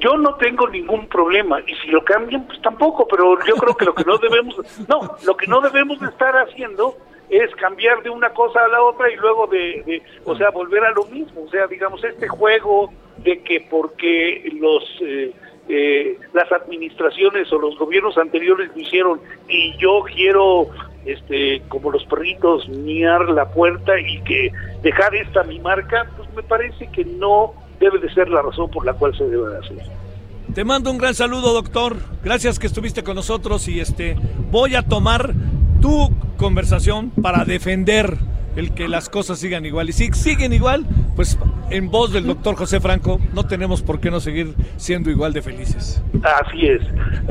Yo 0.00 0.16
no 0.16 0.34
tengo 0.36 0.68
ningún 0.68 1.08
problema 1.08 1.60
y 1.66 1.74
si 1.76 1.88
lo 1.88 2.04
cambian 2.04 2.46
pues 2.46 2.60
tampoco, 2.62 3.06
pero 3.08 3.38
yo 3.44 3.54
creo 3.56 3.76
que 3.76 3.84
lo 3.84 3.94
que 3.94 4.04
no 4.04 4.18
debemos 4.22 4.56
no, 4.88 5.16
lo 5.24 5.36
que 5.36 5.46
no 5.46 5.60
debemos 5.60 6.00
de 6.00 6.06
estar 6.06 6.34
haciendo 6.36 6.96
es 7.28 7.54
cambiar 7.56 8.02
de 8.02 8.10
una 8.10 8.30
cosa 8.30 8.64
a 8.64 8.68
la 8.68 8.82
otra 8.82 9.10
y 9.10 9.16
luego 9.16 9.46
de, 9.46 9.82
de 9.86 10.02
o 10.24 10.36
sea, 10.36 10.50
volver 10.50 10.84
a 10.84 10.90
lo 10.90 11.04
mismo, 11.04 11.42
o 11.42 11.48
sea, 11.48 11.66
digamos 11.68 12.02
este 12.04 12.28
juego 12.28 12.92
de 13.18 13.42
que 13.42 13.66
porque 13.70 14.50
los 14.60 14.84
eh, 15.00 15.32
eh, 15.68 16.18
las 16.32 16.50
administraciones 16.50 17.52
o 17.52 17.58
los 17.58 17.78
gobiernos 17.78 18.18
anteriores 18.18 18.70
lo 18.74 18.80
hicieron 18.80 19.20
y 19.48 19.76
yo 19.78 20.02
quiero 20.02 20.68
este 21.04 21.62
como 21.68 21.90
los 21.90 22.04
perritos 22.06 22.68
miar 22.68 23.28
la 23.28 23.48
puerta 23.50 23.98
y 24.00 24.20
que 24.22 24.50
dejar 24.82 25.14
esta 25.14 25.44
mi 25.44 25.60
marca 25.60 26.10
pues 26.16 26.28
me 26.34 26.42
parece 26.42 26.90
que 26.90 27.04
no 27.04 27.54
debe 27.80 27.98
de 27.98 28.12
ser 28.14 28.28
la 28.28 28.42
razón 28.42 28.70
por 28.70 28.86
la 28.86 28.92
cual 28.92 29.16
se 29.16 29.24
debe 29.24 29.56
hacer 29.58 29.78
te 30.54 30.64
mando 30.64 30.90
un 30.90 30.98
gran 30.98 31.14
saludo 31.14 31.52
doctor 31.52 31.96
gracias 32.22 32.58
que 32.58 32.66
estuviste 32.66 33.02
con 33.02 33.16
nosotros 33.16 33.66
y 33.68 33.80
este 33.80 34.16
voy 34.50 34.74
a 34.74 34.82
tomar 34.82 35.32
tu 35.80 36.10
conversación 36.36 37.10
para 37.10 37.44
defender 37.44 38.18
el 38.56 38.72
que 38.72 38.88
las 38.88 39.08
cosas 39.08 39.38
sigan 39.38 39.64
igual. 39.64 39.88
Y 39.88 39.92
si 39.92 40.12
siguen 40.12 40.52
igual, 40.52 40.86
pues 41.16 41.38
en 41.70 41.90
voz 41.90 42.12
del 42.12 42.26
doctor 42.26 42.56
José 42.56 42.80
Franco, 42.80 43.20
no 43.32 43.44
tenemos 43.44 43.82
por 43.82 44.00
qué 44.00 44.10
no 44.10 44.20
seguir 44.20 44.54
siendo 44.76 45.10
igual 45.10 45.32
de 45.32 45.42
felices. 45.42 46.02
Así 46.22 46.66
es. 46.66 46.82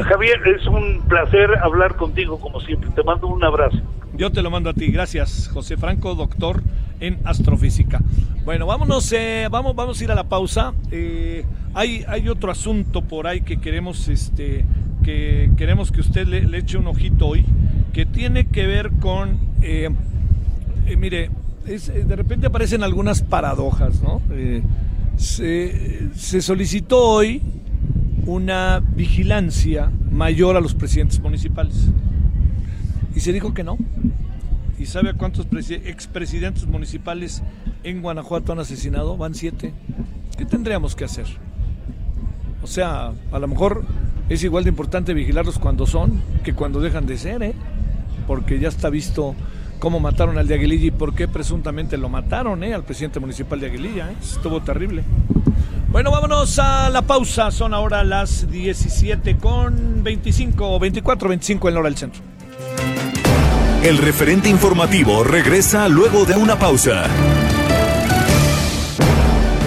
Javier, 0.05 0.39
es 0.47 0.65
un 0.67 1.01
placer 1.07 1.49
hablar 1.61 1.95
contigo 1.95 2.39
como 2.39 2.59
siempre. 2.61 2.89
Te 2.91 3.03
mando 3.03 3.27
un 3.27 3.43
abrazo. 3.43 3.77
Yo 4.13 4.31
te 4.31 4.41
lo 4.41 4.49
mando 4.49 4.69
a 4.69 4.73
ti. 4.73 4.91
Gracias, 4.91 5.49
José 5.53 5.77
Franco, 5.77 6.15
doctor 6.15 6.61
en 6.99 7.19
astrofísica. 7.23 8.01
Bueno, 8.43 8.65
vámonos, 8.65 9.11
eh, 9.13 9.47
vamos, 9.49 9.75
vamos 9.75 9.99
a 9.99 10.03
ir 10.03 10.11
a 10.11 10.15
la 10.15 10.25
pausa. 10.25 10.73
Eh, 10.91 11.45
hay, 11.73 12.03
hay 12.07 12.27
otro 12.27 12.51
asunto 12.51 13.01
por 13.01 13.27
ahí 13.27 13.41
que 13.41 13.61
queremos, 13.61 14.07
este, 14.09 14.65
que 15.03 15.51
queremos 15.55 15.91
que 15.91 16.01
usted 16.01 16.27
le, 16.27 16.57
eche 16.57 16.77
un 16.77 16.87
ojito 16.87 17.27
hoy, 17.27 17.45
que 17.93 18.05
tiene 18.05 18.47
que 18.47 18.67
ver 18.67 18.91
con 18.99 19.39
eh, 19.61 19.89
eh, 20.89 20.97
mire, 20.97 21.29
eh, 21.69 22.03
de 22.07 22.15
repente 22.15 22.47
aparecen 22.47 22.83
algunas 22.83 23.21
paradojas, 23.21 24.01
¿no? 24.01 24.21
Eh, 24.31 24.63
Se, 25.17 26.41
solicitó 26.41 27.03
hoy 27.03 27.41
una 28.25 28.79
vigilancia 28.79 29.91
mayor 30.11 30.57
a 30.57 30.61
los 30.61 30.73
presidentes 30.73 31.19
municipales. 31.19 31.89
Y 33.15 33.19
se 33.19 33.33
dijo 33.33 33.53
que 33.53 33.63
no. 33.63 33.77
¿Y 34.79 34.85
sabe 34.85 35.09
a 35.09 35.13
cuántos 35.13 35.45
expresidentes 35.85 36.65
municipales 36.65 37.43
en 37.83 38.01
Guanajuato 38.01 38.53
han 38.53 38.59
asesinado? 38.59 39.17
Van 39.17 39.35
siete. 39.35 39.73
¿Qué 40.37 40.45
tendríamos 40.45 40.95
que 40.95 41.03
hacer? 41.03 41.25
O 42.63 42.67
sea, 42.67 43.11
a 43.31 43.39
lo 43.39 43.47
mejor 43.47 43.83
es 44.29 44.43
igual 44.43 44.63
de 44.63 44.69
importante 44.69 45.13
vigilarlos 45.13 45.59
cuando 45.59 45.85
son 45.85 46.21
que 46.43 46.53
cuando 46.53 46.79
dejan 46.79 47.05
de 47.05 47.17
ser, 47.17 47.43
¿eh? 47.43 47.53
Porque 48.25 48.59
ya 48.59 48.69
está 48.69 48.89
visto 48.89 49.35
cómo 49.79 49.99
mataron 49.99 50.37
al 50.37 50.47
de 50.47 50.55
Aguililla 50.55 50.87
y 50.87 50.91
por 50.91 51.15
qué 51.15 51.27
presuntamente 51.27 51.97
lo 51.97 52.09
mataron, 52.09 52.63
¿eh? 52.63 52.73
Al 52.73 52.83
presidente 52.83 53.19
municipal 53.19 53.59
de 53.59 53.67
Aguililla, 53.67 54.11
¿eh? 54.11 54.15
Estuvo 54.21 54.61
terrible. 54.61 55.03
Bueno, 55.91 56.11
vámonos 56.11 56.59
a 56.59 56.89
la 56.89 57.01
pausa. 57.01 57.49
Son 57.49 57.73
ahora 57.73 58.03
las 58.03 58.49
17 58.51 59.37
con 59.37 60.03
25, 60.03 60.79
24, 60.79 61.29
25 61.29 61.67
en 61.67 61.73
la 61.73 61.79
hora 61.79 61.89
del 61.89 61.97
centro. 61.97 62.21
El 63.83 63.97
referente 63.97 64.49
informativo 64.49 65.23
regresa 65.23 65.87
luego 65.87 66.25
de 66.25 66.35
una 66.35 66.59
pausa. 66.59 67.05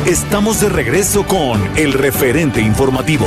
Estamos 0.06 0.60
de 0.60 0.68
regreso 0.68 1.26
con 1.26 1.60
el 1.76 1.92
referente 1.92 2.60
informativo. 2.60 3.26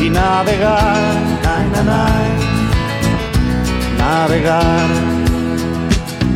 y 0.00 0.10
navegar, 0.10 1.14
navegar. 3.98 4.88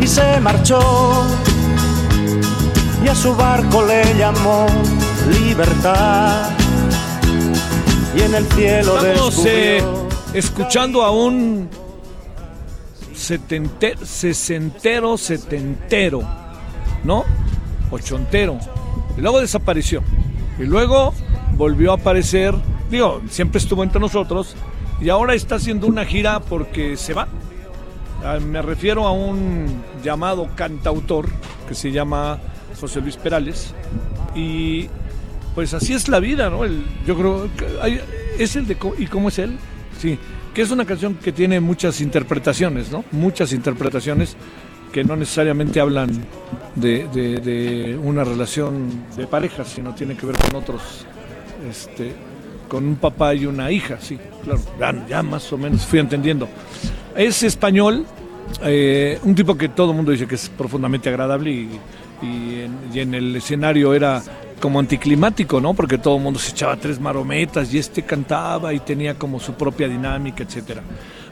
Y 0.00 0.06
se 0.06 0.40
marchó 0.40 1.26
y 3.04 3.08
a 3.08 3.14
su 3.14 3.34
barco 3.34 3.84
le 3.84 4.16
llamó 4.16 4.66
libertad. 5.30 6.50
Y 8.16 8.22
en 8.22 8.34
el 8.34 8.46
cielo 8.48 8.98
Estamos 8.98 9.46
eh, 9.46 9.82
escuchando 10.34 11.02
a 11.02 11.10
un 11.10 11.68
setentero, 13.14 14.04
sesentero, 14.04 15.16
setentero, 15.16 16.22
¿no? 17.04 17.24
Ochontero. 17.90 18.58
Y 19.16 19.20
luego 19.20 19.40
desapareció. 19.40 20.02
Y 20.58 20.64
luego 20.64 21.14
volvió 21.56 21.92
a 21.92 21.94
aparecer 21.94 22.54
digo, 22.90 23.22
siempre 23.28 23.58
estuvo 23.58 23.82
entre 23.82 24.00
nosotros 24.00 24.54
y 25.00 25.08
ahora 25.08 25.34
está 25.34 25.56
haciendo 25.56 25.86
una 25.86 26.04
gira 26.04 26.40
porque 26.40 26.96
se 26.96 27.14
va. 27.14 27.28
Ah, 28.24 28.38
me 28.38 28.60
refiero 28.60 29.06
a 29.06 29.12
un 29.12 29.82
llamado 30.02 30.48
cantautor 30.54 31.26
que 31.68 31.74
se 31.74 31.90
llama 31.90 32.38
José 32.78 33.00
Luis 33.00 33.16
Perales 33.16 33.74
y 34.34 34.88
pues 35.54 35.72
así 35.74 35.94
es 35.94 36.08
la 36.08 36.20
vida, 36.20 36.50
¿no? 36.50 36.64
yo 37.06 37.16
creo 37.16 37.48
que 37.56 38.02
es 38.38 38.56
el 38.56 38.66
de 38.66 38.76
¿y 38.98 39.06
cómo 39.06 39.28
es 39.28 39.38
él? 39.38 39.58
Sí, 39.98 40.18
que 40.54 40.62
es 40.62 40.70
una 40.70 40.84
canción 40.84 41.14
que 41.14 41.32
tiene 41.32 41.60
muchas 41.60 42.00
interpretaciones, 42.00 42.90
¿no? 42.90 43.04
Muchas 43.10 43.52
interpretaciones 43.52 44.36
que 44.92 45.04
no 45.04 45.16
necesariamente 45.16 45.80
hablan 45.80 46.10
de, 46.74 47.98
una 48.02 48.24
relación 48.24 49.04
de 49.16 49.26
pareja, 49.26 49.64
sino 49.64 49.94
tiene 49.94 50.16
que 50.16 50.26
ver 50.26 50.36
con 50.36 50.56
otros 50.56 51.06
este, 51.68 52.14
con 52.70 52.86
un 52.86 52.94
papá 52.94 53.34
y 53.34 53.46
una 53.46 53.72
hija, 53.72 53.98
sí, 54.00 54.16
claro, 54.78 55.02
ya, 55.08 55.22
más 55.24 55.52
o 55.52 55.58
menos 55.58 55.84
fui 55.84 55.98
entendiendo. 55.98 56.48
Es 57.16 57.42
español, 57.42 58.06
eh, 58.62 59.18
un 59.24 59.34
tipo 59.34 59.58
que 59.58 59.70
todo 59.70 59.90
el 59.90 59.96
mundo 59.96 60.12
dice 60.12 60.28
que 60.28 60.36
es 60.36 60.48
profundamente 60.48 61.08
agradable 61.08 61.50
y, 61.50 61.80
en, 62.94 63.14
el 63.14 63.34
escenario 63.34 63.92
era 63.92 64.22
como 64.60 64.78
anticlimático, 64.78 65.60
¿no? 65.60 65.74
Porque 65.74 65.98
todo 65.98 66.16
el 66.18 66.22
mundo 66.22 66.38
se 66.38 66.52
echaba 66.52 66.76
tres 66.76 67.00
marometas 67.00 67.74
y 67.74 67.78
este 67.78 68.02
cantaba 68.02 68.72
y 68.72 68.78
tenía 68.78 69.18
como 69.18 69.40
su 69.40 69.54
propia 69.54 69.88
dinámica, 69.88 70.44
etcétera. 70.44 70.82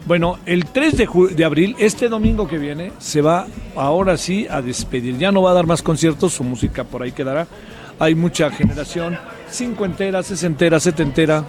Bueno, 0.06 0.38
el 0.44 0.64
3 0.64 0.96
de, 0.96 1.08
de, 1.36 1.44
abril, 1.44 1.76
este 1.78 2.08
domingo 2.08 2.48
que 2.48 2.58
viene, 2.58 2.90
se 2.98 3.20
va 3.20 3.46
ahora 3.76 4.16
sí 4.16 4.46
a 4.50 4.60
despedir. 4.60 5.18
Ya 5.18 5.30
no 5.30 5.42
va 5.42 5.52
a 5.52 5.54
dar 5.54 5.66
más 5.66 5.82
conciertos, 5.82 6.32
su 6.32 6.42
música 6.42 6.82
por 6.82 7.02
ahí 7.02 7.12
quedará. 7.12 7.46
Hay 7.98 8.14
mucha 8.14 8.50
generación 8.50 9.18
cincuentera, 9.50 10.22
sesentera, 10.22 10.78
setentera, 10.78 11.44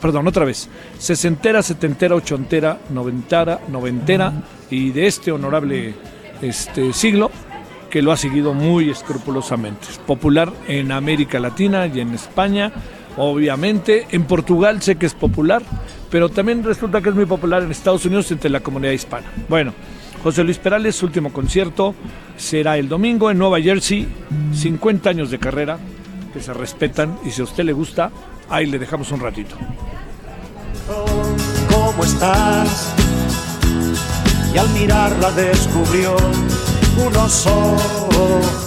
perdón, 0.00 0.26
otra 0.26 0.44
vez, 0.44 0.68
sesentera, 0.98 1.62
setentera, 1.62 2.14
ochentera, 2.14 2.78
noventera, 2.90 3.60
noventera 3.68 4.32
y 4.70 4.90
de 4.90 5.06
este 5.06 5.32
honorable 5.32 5.94
este, 6.40 6.92
siglo 6.92 7.30
que 7.90 8.02
lo 8.02 8.10
ha 8.10 8.16
seguido 8.16 8.54
muy 8.54 8.90
escrupulosamente. 8.90 9.86
Es 9.90 9.98
popular 9.98 10.52
en 10.66 10.90
América 10.92 11.38
Latina 11.38 11.86
y 11.86 12.00
en 12.00 12.14
España, 12.14 12.72
obviamente. 13.16 14.06
En 14.10 14.24
Portugal 14.24 14.82
sé 14.82 14.96
que 14.96 15.06
es 15.06 15.14
popular, 15.14 15.62
pero 16.10 16.28
también 16.28 16.64
resulta 16.64 17.00
que 17.00 17.10
es 17.10 17.14
muy 17.14 17.26
popular 17.26 17.62
en 17.62 17.70
Estados 17.70 18.04
Unidos 18.06 18.30
entre 18.32 18.50
la 18.50 18.60
comunidad 18.60 18.92
hispana. 18.92 19.26
Bueno, 19.48 19.74
José 20.24 20.42
Luis 20.42 20.56
Perales, 20.56 20.96
su 20.96 21.04
último 21.04 21.30
concierto 21.30 21.94
será 22.38 22.78
el 22.78 22.88
domingo 22.88 23.30
en 23.30 23.36
Nueva 23.36 23.60
Jersey, 23.60 24.08
50 24.54 25.10
años 25.10 25.30
de 25.30 25.38
carrera, 25.38 25.78
que 26.32 26.40
se 26.40 26.54
respetan 26.54 27.18
y 27.26 27.30
si 27.30 27.42
a 27.42 27.44
usted 27.44 27.62
le 27.62 27.74
gusta, 27.74 28.10
ahí 28.48 28.64
le 28.64 28.78
dejamos 28.78 29.12
un 29.12 29.20
ratito. 29.20 29.54
¿Cómo 31.68 32.04
estás? 32.04 32.94
Y 34.54 34.56
al 34.56 34.70
mirarla 34.70 35.30
descubrió 35.32 36.16
unos 37.06 37.46
ojos. 37.46 38.64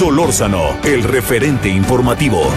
Solórzano, 0.00 0.78
el 0.84 1.02
referente 1.02 1.68
informativo. 1.68 2.50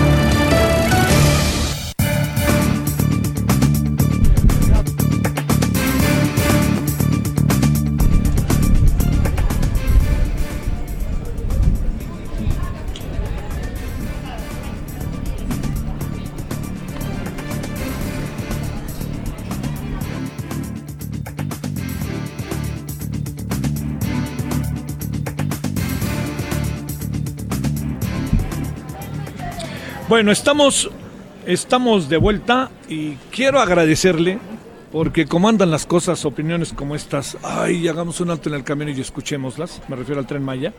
Bueno, 30.14 30.32
estamos, 30.32 30.92
estamos 31.48 32.08
de 32.08 32.18
vuelta 32.18 32.70
y 32.88 33.16
quiero 33.32 33.60
agradecerle 33.60 34.38
porque 34.92 35.26
como 35.26 35.50
andan 35.50 35.72
las 35.72 35.88
cosas, 35.88 36.24
opiniones 36.24 36.72
como 36.72 36.94
estas, 36.94 37.36
ay, 37.42 37.88
hagamos 37.88 38.22
un 38.22 38.30
alto 38.30 38.48
en 38.48 38.54
el 38.54 38.64
camino 38.64 38.92
y 38.92 39.02
escuchémoslas, 39.02 39.82
me 39.88 39.96
refiero 39.96 40.22
al 40.22 40.28
tren 40.28 40.44
Maya, 40.44 40.72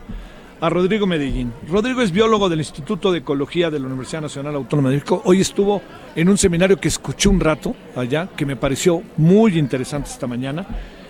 a 0.61 0.69
Rodrigo 0.69 1.05
Medellín. 1.05 1.51
Rodrigo 1.69 2.01
es 2.01 2.13
biólogo 2.13 2.47
del 2.47 2.59
Instituto 2.59 3.11
de 3.11 3.17
Ecología 3.17 3.69
de 3.69 3.77
la 3.77 3.87
Universidad 3.87 4.21
Nacional 4.21 4.55
Autónoma 4.55 4.87
de 4.87 4.95
México. 4.95 5.21
Hoy 5.25 5.41
estuvo 5.41 5.81
en 6.15 6.29
un 6.29 6.37
seminario 6.37 6.79
que 6.79 6.87
escuché 6.87 7.27
un 7.27 7.41
rato 7.41 7.75
allá, 7.97 8.29
que 8.37 8.45
me 8.45 8.55
pareció 8.55 9.03
muy 9.17 9.59
interesante 9.59 10.11
esta 10.11 10.27
mañana. 10.27 10.65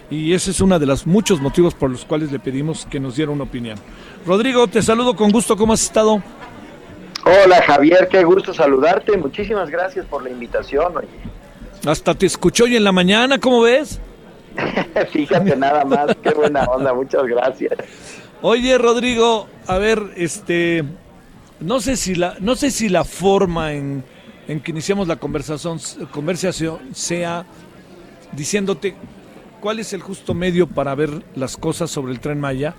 Y 0.09 0.33
ese 0.33 0.49
es 0.49 0.61
uno 0.61 0.79
de 0.79 0.85
los 0.87 1.05
muchos 1.05 1.41
motivos 1.41 1.75
por 1.75 1.91
los 1.91 2.05
cuales 2.05 2.31
le 2.31 2.39
pedimos 2.39 2.87
que 2.89 2.99
nos 2.99 3.17
diera 3.17 3.31
una 3.31 3.43
opinión. 3.43 3.77
Rodrigo, 4.25 4.65
te 4.65 4.81
saludo 4.81 5.15
con 5.15 5.31
gusto. 5.31 5.55
¿Cómo 5.55 5.73
has 5.73 5.83
estado? 5.83 6.23
Hola 7.27 7.59
Javier, 7.63 8.07
qué 8.07 8.23
gusto 8.23 8.53
saludarte. 8.53 9.17
Muchísimas 9.17 9.71
gracias 9.71 10.05
por 10.05 10.21
la 10.21 10.29
invitación. 10.29 10.93
Hasta 11.83 12.13
te 12.13 12.27
escucho 12.27 12.65
hoy 12.65 12.75
en 12.75 12.83
la 12.83 12.91
mañana, 12.91 13.39
¿cómo 13.39 13.61
ves? 13.61 13.99
Fíjate 15.11 15.55
nada 15.55 15.83
más, 15.85 16.15
qué 16.21 16.29
buena 16.29 16.65
onda, 16.65 16.93
muchas 16.93 17.23
gracias. 17.25 17.73
Oye, 18.43 18.77
Rodrigo, 18.77 19.47
a 19.65 19.79
ver, 19.79 20.03
este, 20.15 20.83
no 21.59 21.79
sé 21.79 21.95
si 21.95 22.13
la, 22.13 22.35
no 22.41 22.55
sé 22.55 22.69
si 22.69 22.89
la 22.89 23.03
forma 23.03 23.73
en, 23.73 24.03
en 24.47 24.59
que 24.59 24.69
iniciamos 24.69 25.07
la 25.07 25.15
conversación, 25.15 25.79
conversación 26.11 26.93
sea 26.93 27.43
diciéndote 28.33 28.95
cuál 29.61 29.79
es 29.79 29.93
el 29.93 30.01
justo 30.03 30.35
medio 30.35 30.67
para 30.67 30.93
ver 30.93 31.23
las 31.33 31.57
cosas 31.57 31.89
sobre 31.89 32.13
el 32.13 32.19
tren 32.19 32.39
Maya 32.39 32.75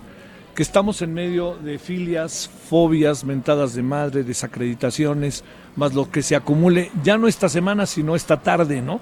que 0.57 0.63
estamos 0.63 1.03
en 1.03 1.13
medio 1.13 1.53
de 1.53 1.77
filias, 1.77 2.49
fobias, 2.67 3.23
mentadas 3.23 3.75
de 3.75 3.83
madre, 3.83 4.23
desacreditaciones, 4.23 5.43
más 5.75 5.93
lo 5.93 6.09
que 6.09 6.23
se 6.23 6.35
acumule, 6.35 6.89
ya 7.03 7.15
no 7.15 7.27
esta 7.27 7.47
semana, 7.47 7.85
sino 7.85 8.15
esta 8.15 8.41
tarde, 8.41 8.81
¿no? 8.81 8.99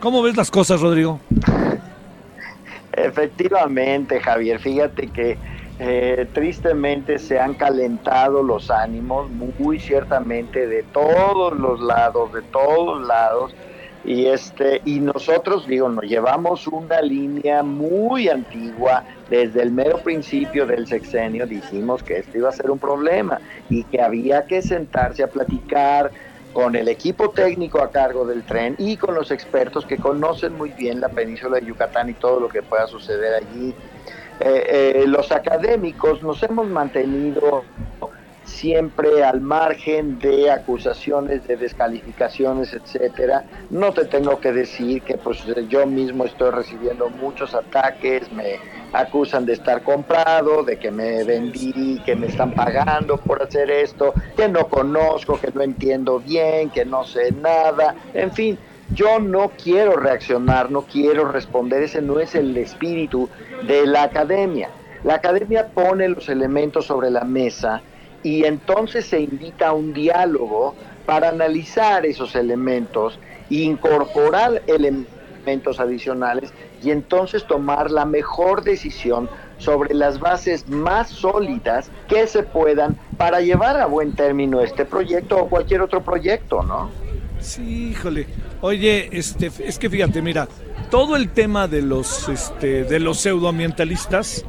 ¿Cómo 0.00 0.22
ves 0.22 0.34
las 0.34 0.50
cosas, 0.50 0.80
Rodrigo? 0.80 1.20
Efectivamente, 2.94 4.18
Javier, 4.18 4.58
fíjate 4.60 5.08
que 5.08 5.36
eh, 5.78 6.26
tristemente 6.32 7.18
se 7.18 7.38
han 7.38 7.52
calentado 7.52 8.42
los 8.42 8.70
ánimos 8.70 9.28
muy 9.30 9.78
ciertamente 9.78 10.66
de 10.66 10.84
todos 10.84 11.52
los 11.58 11.80
lados, 11.80 12.32
de 12.32 12.40
todos 12.40 13.06
lados 13.06 13.54
y 14.04 14.26
este 14.26 14.80
y 14.84 15.00
nosotros 15.00 15.66
digo 15.66 15.88
nos 15.88 16.04
llevamos 16.04 16.66
una 16.68 17.00
línea 17.00 17.62
muy 17.62 18.28
antigua 18.28 19.04
desde 19.28 19.62
el 19.62 19.72
mero 19.72 19.98
principio 19.98 20.66
del 20.66 20.86
sexenio 20.86 21.46
dijimos 21.46 22.02
que 22.02 22.18
esto 22.18 22.38
iba 22.38 22.48
a 22.48 22.52
ser 22.52 22.70
un 22.70 22.78
problema 22.78 23.40
y 23.68 23.84
que 23.84 24.00
había 24.00 24.46
que 24.46 24.62
sentarse 24.62 25.22
a 25.22 25.26
platicar 25.26 26.10
con 26.52 26.74
el 26.74 26.88
equipo 26.88 27.30
técnico 27.30 27.80
a 27.80 27.90
cargo 27.90 28.26
del 28.26 28.42
tren 28.42 28.74
y 28.78 28.96
con 28.96 29.14
los 29.14 29.30
expertos 29.30 29.84
que 29.84 29.96
conocen 29.96 30.54
muy 30.56 30.70
bien 30.70 31.00
la 31.00 31.08
península 31.08 31.60
de 31.60 31.66
Yucatán 31.66 32.08
y 32.10 32.14
todo 32.14 32.40
lo 32.40 32.48
que 32.48 32.62
pueda 32.62 32.86
suceder 32.86 33.34
allí. 33.34 33.74
Eh, 34.40 35.02
eh, 35.02 35.04
los 35.06 35.30
académicos 35.32 36.22
nos 36.22 36.42
hemos 36.42 36.66
mantenido 36.68 37.64
siempre 38.48 39.22
al 39.22 39.40
margen 39.40 40.18
de 40.18 40.50
acusaciones 40.50 41.46
de 41.46 41.56
descalificaciones, 41.56 42.72
etcétera. 42.72 43.44
No 43.70 43.92
te 43.92 44.06
tengo 44.06 44.40
que 44.40 44.52
decir 44.52 45.02
que 45.02 45.18
pues 45.18 45.44
yo 45.68 45.86
mismo 45.86 46.24
estoy 46.24 46.50
recibiendo 46.50 47.08
muchos 47.10 47.54
ataques, 47.54 48.32
me 48.32 48.58
acusan 48.92 49.44
de 49.44 49.52
estar 49.52 49.82
comprado, 49.82 50.64
de 50.64 50.78
que 50.78 50.90
me 50.90 51.22
vendí, 51.24 52.00
que 52.04 52.16
me 52.16 52.26
están 52.26 52.52
pagando 52.52 53.18
por 53.18 53.42
hacer 53.42 53.70
esto, 53.70 54.14
que 54.36 54.48
no 54.48 54.68
conozco, 54.68 55.38
que 55.38 55.52
no 55.52 55.62
entiendo 55.62 56.18
bien, 56.18 56.70
que 56.70 56.84
no 56.84 57.04
sé 57.04 57.30
nada, 57.32 57.94
en 58.14 58.32
fin, 58.32 58.58
yo 58.88 59.20
no 59.20 59.52
quiero 59.62 59.96
reaccionar, 59.96 60.70
no 60.70 60.82
quiero 60.82 61.30
responder, 61.30 61.82
ese 61.82 62.00
no 62.00 62.18
es 62.18 62.34
el 62.34 62.56
espíritu 62.56 63.28
de 63.60 63.86
la 63.86 64.04
academia. 64.04 64.70
La 65.04 65.14
academia 65.14 65.68
pone 65.68 66.08
los 66.08 66.28
elementos 66.28 66.86
sobre 66.86 67.10
la 67.10 67.24
mesa 67.24 67.82
y 68.22 68.44
entonces 68.44 69.06
se 69.06 69.20
invita 69.20 69.68
a 69.68 69.72
un 69.72 69.92
diálogo 69.92 70.74
para 71.06 71.30
analizar 71.30 72.04
esos 72.04 72.34
elementos, 72.34 73.18
incorporar 73.50 74.62
elementos 74.66 75.80
adicionales 75.80 76.52
y 76.82 76.90
entonces 76.90 77.46
tomar 77.46 77.90
la 77.90 78.04
mejor 78.04 78.62
decisión 78.62 79.28
sobre 79.58 79.94
las 79.94 80.20
bases 80.20 80.68
más 80.68 81.08
sólidas 81.08 81.90
que 82.08 82.26
se 82.26 82.42
puedan 82.42 82.96
para 83.16 83.40
llevar 83.40 83.80
a 83.80 83.86
buen 83.86 84.12
término 84.12 84.60
este 84.60 84.84
proyecto 84.84 85.38
o 85.38 85.48
cualquier 85.48 85.80
otro 85.80 86.02
proyecto, 86.02 86.62
¿no? 86.62 86.90
Sí, 87.40 87.90
híjole. 87.90 88.26
Oye, 88.60 89.08
este, 89.12 89.50
es 89.64 89.78
que 89.78 89.88
fíjate, 89.88 90.22
mira, 90.22 90.48
todo 90.90 91.16
el 91.16 91.30
tema 91.30 91.68
de 91.68 91.82
los, 91.82 92.28
este, 92.28 92.84
de 92.84 93.00
los 93.00 93.18
pseudoambientalistas 93.18 94.44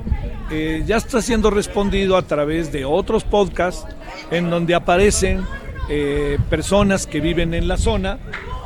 eh, 0.51 0.83
ya 0.85 0.97
está 0.97 1.21
siendo 1.21 1.49
respondido 1.49 2.17
a 2.17 2.23
través 2.23 2.71
de 2.71 2.85
otros 2.85 3.23
podcasts 3.23 3.85
en 4.31 4.49
donde 4.49 4.75
aparecen 4.75 5.45
eh, 5.89 6.37
personas 6.49 7.07
que 7.07 7.19
viven 7.19 7.53
en 7.53 7.67
la 7.67 7.77
zona 7.77 8.19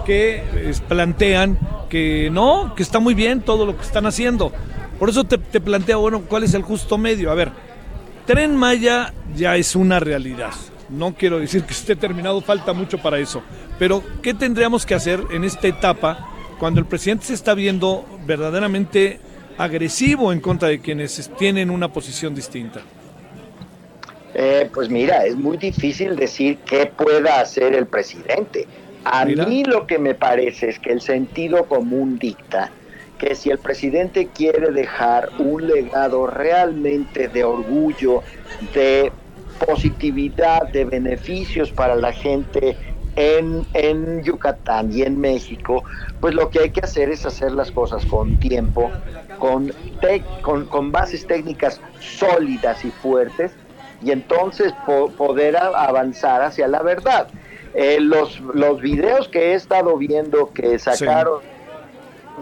que 0.06 0.44
plantean 0.88 1.58
que 1.90 2.30
no, 2.32 2.74
que 2.76 2.84
está 2.84 3.00
muy 3.00 3.14
bien 3.14 3.42
todo 3.42 3.66
lo 3.66 3.78
que 3.78 3.84
están 3.84 4.06
haciendo. 4.06 4.52
Por 5.00 5.10
eso 5.10 5.24
te, 5.24 5.38
te 5.38 5.62
planteo, 5.62 6.00
bueno, 6.00 6.22
¿cuál 6.28 6.44
es 6.44 6.54
el 6.54 6.62
justo 6.62 6.98
medio? 6.98 7.32
A 7.32 7.36
ver, 7.36 7.52
Tren 8.26 8.56
Maya 8.56 9.14
ya 9.36 9.58
es 9.58 9.76
una 9.76 10.00
realidad. 10.00 10.54
No 10.90 11.14
quiero 11.14 11.40
decir 11.40 11.64
que 11.64 11.74
esté 11.74 11.96
terminado, 11.96 12.42
falta 12.42 12.74
mucho 12.74 12.98
para 12.98 13.20
eso. 13.20 13.42
Pero, 13.80 14.04
¿qué 14.22 14.34
tendríamos 14.34 14.86
que 14.86 14.96
hacer 14.96 15.22
en 15.32 15.44
esta 15.44 15.68
etapa 15.68 16.30
cuando 16.60 16.80
el 16.80 16.86
presidente 16.86 17.26
se 17.26 17.34
está 17.34 17.54
viendo 17.54 18.06
verdaderamente 18.26 19.20
agresivo 19.58 20.32
en 20.32 20.40
contra 20.40 20.70
de 20.70 20.80
quienes 20.80 21.30
tienen 21.38 21.70
una 21.70 21.92
posición 21.92 22.34
distinta? 22.36 22.82
Eh, 24.34 24.70
pues 24.74 24.90
mira, 24.90 25.26
es 25.26 25.36
muy 25.36 25.58
difícil 25.58 26.16
decir 26.16 26.58
qué 26.66 26.88
pueda 26.88 27.40
hacer 27.40 27.76
el 27.76 27.86
presidente. 27.86 28.68
A 29.06 29.26
mí 29.26 29.64
lo 29.64 29.86
que 29.86 30.00
me 30.00 30.16
parece 30.16 30.70
es 30.70 30.80
que 30.80 30.92
el 30.92 31.02
sentido 31.02 31.66
común 31.66 32.18
dicta 32.18 32.72
que 33.20 33.36
si 33.36 33.50
el 33.50 33.60
presidente 33.60 34.28
quiere 34.34 34.72
dejar 34.72 35.30
un 35.40 35.68
legado 35.68 36.28
realmente 36.28 37.28
de 37.28 37.44
orgullo, 37.44 38.24
de 38.74 39.12
positividad, 39.66 40.70
de 40.70 40.86
beneficios 40.86 41.72
para 41.72 41.96
la 41.96 42.12
gente 42.12 42.76
en, 43.16 43.66
en 43.74 44.24
Yucatán 44.24 44.92
y 44.92 45.04
en 45.04 45.20
México, 45.20 45.84
pues 46.20 46.34
lo 46.34 46.50
que 46.50 46.60
hay 46.60 46.70
que 46.72 46.82
hacer 46.82 47.10
es 47.10 47.26
hacer 47.26 47.52
las 47.52 47.72
cosas 47.72 48.06
con 48.06 48.38
tiempo, 48.40 48.92
con, 49.44 49.74
con, 50.70 50.92
bases 50.94 51.28
técnicas 51.28 51.82
sólidas 52.00 52.86
y 52.86 52.92
fuertes, 52.92 53.52
y 54.02 54.12
entonces 54.12 54.72
poder 55.18 55.58
avanzar 55.58 56.42
hacia 56.42 56.66
la 56.70 56.82
verdad. 56.82 57.28
Eh, 57.74 57.98
los, 58.00 58.40
los 58.40 58.80
videos 58.80 59.28
que 59.28 59.52
he 59.52 59.54
estado 59.56 59.98
viendo 59.98 60.54
que 60.54 60.80
sacaron 60.80 61.42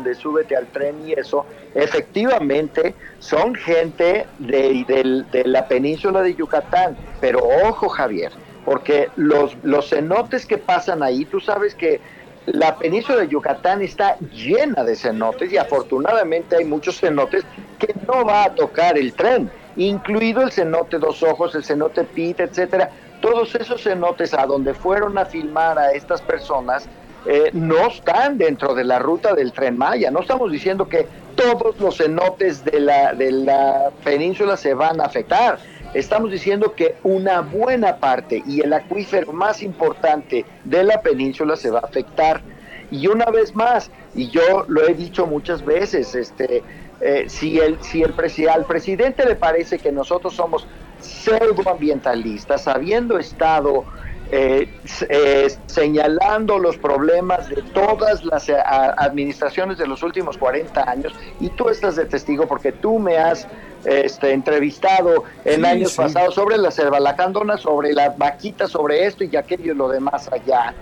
de 0.04 0.14
súbete 0.14 0.56
al 0.56 0.68
tren 0.68 0.96
y 1.04 1.14
eso, 1.14 1.48
efectivamente 1.74 2.94
son 3.18 3.56
gente 3.56 4.28
de, 4.38 5.26
de 5.32 5.44
la 5.46 5.68
península 5.68 6.22
de 6.22 6.36
Yucatán, 6.36 6.96
pero 7.20 7.40
ojo 7.68 7.90
Javier, 7.90 8.32
porque 8.64 9.10
los, 9.16 9.58
los 9.64 9.90
cenotes 9.90 10.46
que 10.46 10.60
pasan 10.60 11.02
ahí, 11.02 11.26
tú 11.26 11.40
sabes 11.40 11.74
que 11.74 12.00
la 12.48 12.76
península 12.76 13.20
de 13.20 13.28
Yucatán 13.28 13.82
está 13.82 14.18
llena 14.34 14.84
de 14.84 14.96
cenotes 14.96 15.52
y 15.54 15.58
afortunadamente 15.58 16.56
hay 16.56 16.66
muchos 16.66 17.00
cenotes 17.00 17.44
que 17.78 17.94
no 18.08 18.26
va 18.26 18.46
a 18.46 18.56
tocar 18.56 18.98
el 18.98 19.14
tren, 19.14 19.50
incluido 19.76 20.42
el 20.42 20.52
cenote 20.52 20.98
Dos 20.98 21.22
Ojos, 21.24 21.54
el 21.56 21.64
cenote 21.64 22.04
Pete, 22.04 22.44
etcétera. 22.44 22.90
Todos 23.22 23.54
esos 23.54 23.84
cenotes 23.84 24.34
a 24.34 24.46
donde 24.48 24.74
fueron 24.74 25.18
a 25.18 25.26
filmar 25.26 25.78
a 25.78 25.92
estas 25.92 26.22
personas 26.22 26.90
eh, 27.28 27.52
no 27.54 27.88
están 27.88 28.40
dentro 28.40 28.74
de 28.74 28.84
la 28.84 28.98
ruta 28.98 29.36
del 29.36 29.52
tren 29.52 29.78
Maya. 29.78 30.10
No 30.10 30.22
estamos 30.22 30.52
diciendo 30.52 30.90
que 30.90 31.08
todos 31.36 31.80
los 31.80 31.98
cenotes 31.98 32.66
de 32.66 32.80
la, 32.80 33.14
de 33.14 33.32
la 33.32 33.92
península 34.04 34.58
se 34.58 34.74
van 34.74 35.00
a 35.00 35.06
afectar 35.06 35.60
estamos 35.94 36.32
diciendo 36.32 36.74
que 36.76 36.96
una 37.04 37.42
buena 37.42 37.98
parte 37.98 38.44
y 38.46 38.62
el 38.62 38.74
acuífero 38.74 39.34
más 39.34 39.62
importante 39.62 40.46
de 40.64 40.84
la 40.84 41.02
península 41.02 41.56
se 41.56 41.70
va 41.70 41.80
a 41.80 41.88
afectar. 41.88 42.42
Y 42.90 43.08
una 43.08 43.26
vez 43.26 43.56
más, 43.56 43.90
y 44.14 44.30
yo 44.30 44.66
lo 44.68 44.88
he 44.88 44.94
dicho 44.94 45.26
muchas 45.26 45.64
veces, 45.64 46.14
este, 46.14 46.64
eh, 47.00 47.26
si, 47.28 47.60
el, 47.60 47.82
si 47.82 48.04
el 48.04 48.14
al 48.50 48.66
presidente 48.66 49.26
le 49.26 49.36
parece 49.36 49.80
que 49.80 49.92
nosotros 49.92 50.36
somos 50.36 50.68
pseudoambientalistas, 51.00 52.68
habiendo 52.68 53.18
estado 53.18 53.86
eh, 54.32 54.70
eh, 55.10 55.48
señalando 55.66 56.60
los 56.60 56.78
problemas 56.78 57.50
de 57.50 57.62
todas 57.74 58.24
las 58.24 58.50
administraciones 58.98 59.78
de 59.78 59.88
los 59.88 60.04
últimos 60.04 60.38
40 60.38 60.90
años, 60.90 61.14
y 61.40 61.50
tú 61.50 61.70
estás 61.70 61.96
de 61.96 62.06
testigo 62.06 62.46
porque 62.46 62.72
tú 62.72 63.00
me 63.00 63.18
has 63.18 63.48
este, 63.86 64.32
entrevistado 64.32 65.24
en 65.46 65.66
años 65.66 65.96
pasados 65.96 66.36
sobre 66.36 66.58
la 66.58 66.72
cervalacandona, 66.72 67.58
sobre 67.58 67.94
la 67.94 68.10
vaquita, 68.10 68.68
sobre 68.68 69.06
esto 69.06 69.24
y 69.24 69.36
aquello 69.36 69.74
y 69.74 69.76
lo 69.76 69.90
demás 69.90 70.30
allá. 70.32 70.74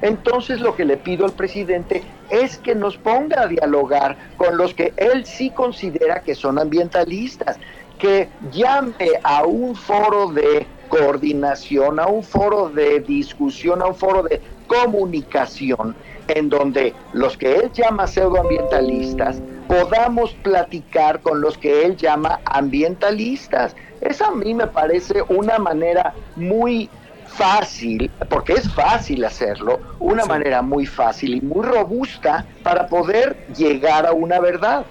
Entonces 0.00 0.60
lo 0.60 0.76
que 0.76 0.84
le 0.84 0.96
pido 0.96 1.24
al 1.24 1.32
presidente 1.32 2.02
es 2.30 2.58
que 2.58 2.74
nos 2.74 2.96
ponga 2.96 3.42
a 3.42 3.46
dialogar 3.46 4.16
con 4.36 4.56
los 4.56 4.74
que 4.74 4.92
él 4.96 5.24
sí 5.24 5.50
considera 5.50 6.20
que 6.20 6.34
son 6.34 6.58
ambientalistas, 6.58 7.58
que 7.98 8.28
llame 8.52 9.10
a 9.24 9.44
un 9.44 9.74
foro 9.74 10.30
de 10.30 10.66
coordinación, 10.88 11.98
a 11.98 12.06
un 12.06 12.22
foro 12.22 12.68
de 12.70 13.00
discusión, 13.00 13.82
a 13.82 13.86
un 13.86 13.94
foro 13.94 14.22
de 14.22 14.40
comunicación, 14.68 15.96
en 16.28 16.48
donde 16.48 16.94
los 17.12 17.36
que 17.36 17.56
él 17.56 17.72
llama 17.72 18.06
pseudoambientalistas 18.06 19.40
podamos 19.66 20.32
platicar 20.42 21.20
con 21.20 21.40
los 21.40 21.58
que 21.58 21.84
él 21.84 21.96
llama 21.96 22.40
ambientalistas. 22.44 23.74
Esa 24.00 24.28
a 24.28 24.34
mí 24.34 24.54
me 24.54 24.66
parece 24.66 25.22
una 25.28 25.58
manera 25.58 26.14
muy 26.36 26.88
fácil, 27.26 28.10
porque 28.28 28.54
es 28.54 28.72
fácil 28.72 29.24
hacerlo, 29.24 29.80
una 30.00 30.24
manera 30.24 30.62
muy 30.62 30.86
fácil 30.86 31.34
y 31.34 31.40
muy 31.40 31.64
robusta 31.64 32.46
para 32.62 32.86
poder 32.88 33.46
llegar 33.56 34.06
a 34.06 34.12
una 34.12 34.40
verdad. 34.40 34.84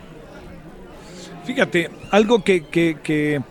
Fíjate, 1.43 1.89
algo 2.11 2.43
que, 2.43 2.65
que, 2.67 2.97
que, 3.01 3.41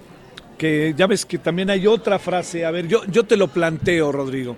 que, 0.57 0.95
ya 0.97 1.07
ves 1.07 1.27
que 1.27 1.39
también 1.39 1.71
hay 1.71 1.87
otra 1.87 2.19
frase, 2.19 2.65
a 2.65 2.71
ver, 2.71 2.87
yo, 2.87 3.05
yo 3.07 3.25
te 3.25 3.37
lo 3.37 3.49
planteo, 3.49 4.13
Rodrigo. 4.13 4.57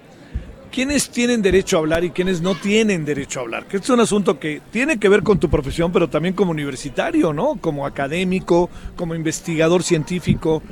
¿Quiénes 0.71 1.11
tienen 1.11 1.41
derecho 1.41 1.77
a 1.77 1.81
hablar 1.81 2.05
y 2.05 2.11
quiénes 2.11 2.43
no 2.43 2.55
tienen 2.55 3.05
derecho 3.05 3.41
a 3.41 3.43
hablar? 3.43 3.66
Que 3.66 3.79
es 3.79 3.89
un 3.91 4.01
asunto 4.01 4.39
que 4.39 4.61
tiene 4.71 4.99
que 4.99 5.09
ver 5.09 5.23
con 5.23 5.41
tu 5.41 5.49
profesión, 5.49 5.91
pero 5.93 6.09
también 6.09 6.35
como 6.35 6.51
universitario, 6.51 7.33
¿no? 7.33 7.57
Como 7.61 7.87
académico, 7.87 8.69
como 8.95 9.14
investigador 9.14 9.83
científico. 9.83 10.62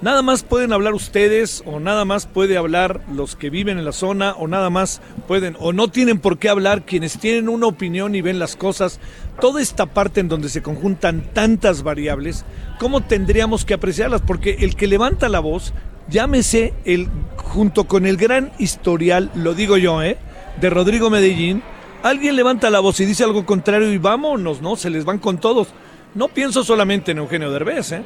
Nada 0.00 0.22
más 0.22 0.42
pueden 0.42 0.72
hablar 0.72 0.94
ustedes 0.94 1.62
o 1.66 1.78
nada 1.78 2.04
más 2.04 2.26
puede 2.26 2.56
hablar 2.56 3.02
los 3.12 3.36
que 3.36 3.48
viven 3.48 3.78
en 3.78 3.84
la 3.84 3.92
zona 3.92 4.32
o 4.32 4.48
nada 4.48 4.68
más 4.68 5.00
pueden 5.28 5.56
o 5.60 5.72
no 5.72 5.88
tienen 5.88 6.18
por 6.18 6.38
qué 6.38 6.48
hablar 6.48 6.84
quienes 6.84 7.18
tienen 7.18 7.48
una 7.48 7.66
opinión 7.66 8.14
y 8.14 8.20
ven 8.20 8.38
las 8.38 8.56
cosas. 8.56 8.98
Toda 9.40 9.62
esta 9.62 9.86
parte 9.86 10.20
en 10.20 10.28
donde 10.28 10.48
se 10.48 10.62
conjuntan 10.62 11.32
tantas 11.32 11.82
variables, 11.82 12.44
¿cómo 12.78 13.02
tendríamos 13.02 13.64
que 13.64 13.74
apreciarlas? 13.74 14.20
Porque 14.20 14.56
el 14.60 14.74
que 14.74 14.88
levanta 14.88 15.28
la 15.28 15.40
voz, 15.40 15.72
llámese 16.08 16.74
el 16.84 17.08
junto 17.36 17.84
con 17.84 18.06
el 18.06 18.16
gran 18.16 18.52
historial, 18.58 19.30
lo 19.34 19.54
digo 19.54 19.76
yo, 19.76 20.02
¿eh? 20.02 20.18
de 20.60 20.70
Rodrigo 20.70 21.10
Medellín, 21.10 21.62
alguien 22.02 22.36
levanta 22.36 22.70
la 22.70 22.80
voz 22.80 23.00
y 23.00 23.04
dice 23.04 23.24
algo 23.24 23.44
contrario 23.46 23.92
y 23.92 23.98
vámonos, 23.98 24.60
¿no? 24.60 24.76
Se 24.76 24.90
les 24.90 25.04
van 25.04 25.18
con 25.18 25.38
todos. 25.38 25.68
No 26.14 26.28
pienso 26.28 26.62
solamente 26.62 27.12
en 27.12 27.18
Eugenio 27.18 27.50
Derbez, 27.50 27.92
¿eh? 27.92 28.04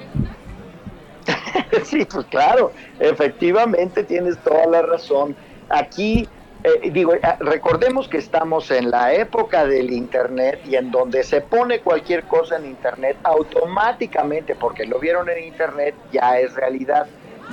sí, 1.84 2.05
pues 2.07 2.26
claro, 2.26 2.72
efectivamente 2.99 4.05
tienes 4.05 4.38
toda 4.38 4.66
la 4.66 4.82
razón. 4.82 5.36
Aquí, 5.68 6.26
eh, 6.64 6.90
digo, 6.90 7.12
eh, 7.14 7.20
recordemos 7.40 8.09
que 8.09 8.16
estamos 8.16 8.70
en 8.70 8.90
la 8.90 9.12
época 9.12 9.66
del 9.66 9.92
Internet 9.92 10.61
y 10.66 10.76
en 10.76 10.90
donde 10.90 11.22
se 11.22 11.42
pone 11.42 11.80
cualquier 11.80 12.24
cosa 12.24 12.57
en 12.57 12.64
Internet, 12.64 13.18
automáticamente, 13.24 14.55
porque 14.55 14.86
lo 14.86 14.99
vieron 14.99 15.28
en 15.28 15.44
Internet, 15.44 15.94
ya 16.11 16.38
es 16.38 16.55
realidad, 16.55 17.07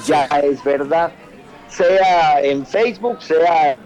ya 0.05 0.25
es 0.43 0.63
verdad. 0.63 1.11
Sea 1.67 2.41
en 2.41 2.65
Facebook, 2.65 3.21
sea 3.21 3.77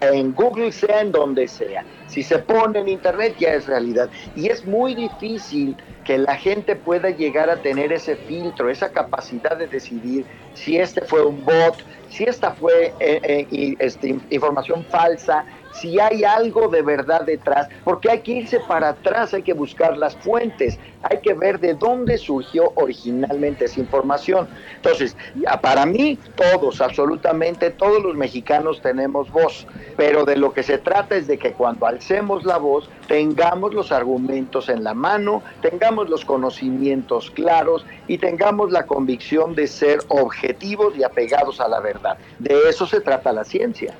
en 0.00 0.32
Google, 0.34 0.72
sea 0.72 1.00
en 1.00 1.12
donde 1.12 1.48
sea. 1.48 1.84
Si 2.06 2.22
se 2.22 2.38
pone 2.38 2.80
en 2.80 2.88
Internet 2.88 3.36
ya 3.38 3.54
es 3.54 3.66
realidad. 3.66 4.08
Y 4.36 4.48
es 4.48 4.64
muy 4.64 4.94
difícil 4.94 5.76
que 6.04 6.18
la 6.18 6.36
gente 6.36 6.76
pueda 6.76 7.10
llegar 7.10 7.48
a 7.48 7.56
tener 7.56 7.92
ese 7.92 8.16
filtro, 8.16 8.68
esa 8.68 8.92
capacidad 8.92 9.56
de 9.56 9.66
decidir 9.66 10.24
si 10.52 10.76
este 10.76 11.00
fue 11.00 11.24
un 11.24 11.44
bot, 11.44 11.76
si 12.10 12.24
esta 12.24 12.52
fue 12.52 12.92
eh, 13.00 13.46
eh, 13.50 13.76
este, 13.78 14.16
información 14.30 14.84
falsa, 14.90 15.44
si 15.74 15.98
hay 15.98 16.24
algo 16.24 16.68
de 16.68 16.82
verdad 16.82 17.22
detrás, 17.22 17.68
porque 17.84 18.10
hay 18.10 18.20
que 18.20 18.32
irse 18.32 18.60
para 18.60 18.90
atrás, 18.90 19.34
hay 19.34 19.42
que 19.42 19.52
buscar 19.52 19.96
las 19.98 20.16
fuentes, 20.16 20.78
hay 21.02 21.18
que 21.18 21.34
ver 21.34 21.58
de 21.60 21.74
dónde 21.74 22.16
surgió 22.16 22.72
originalmente 22.76 23.66
esa 23.66 23.80
información. 23.80 24.48
Entonces, 24.76 25.16
para 25.60 25.84
mí, 25.84 26.18
todos, 26.36 26.80
absolutamente 26.80 27.70
todos 27.70 28.02
los 28.02 28.14
mexicanos 28.14 28.80
tenemos 28.80 29.30
voz, 29.30 29.66
pero 29.96 30.24
de 30.24 30.36
lo 30.36 30.52
que 30.52 30.62
se 30.62 30.78
trata 30.78 31.16
es 31.16 31.26
de 31.26 31.38
que 31.38 31.52
cuando 31.52 31.86
alcemos 31.86 32.44
la 32.44 32.58
voz, 32.58 32.88
tengamos 33.08 33.74
los 33.74 33.92
argumentos 33.92 34.68
en 34.68 34.84
la 34.84 34.94
mano, 34.94 35.42
tengamos 35.60 36.08
los 36.08 36.24
conocimientos 36.24 37.30
claros 37.30 37.84
y 38.06 38.18
tengamos 38.18 38.70
la 38.70 38.86
convicción 38.86 39.54
de 39.54 39.66
ser 39.66 39.98
objetivos 40.08 40.96
y 40.96 41.02
apegados 41.02 41.60
a 41.60 41.68
la 41.68 41.80
verdad. 41.80 42.16
De 42.38 42.68
eso 42.68 42.86
se 42.86 43.00
trata 43.00 43.32
la 43.32 43.44
ciencia. 43.44 43.94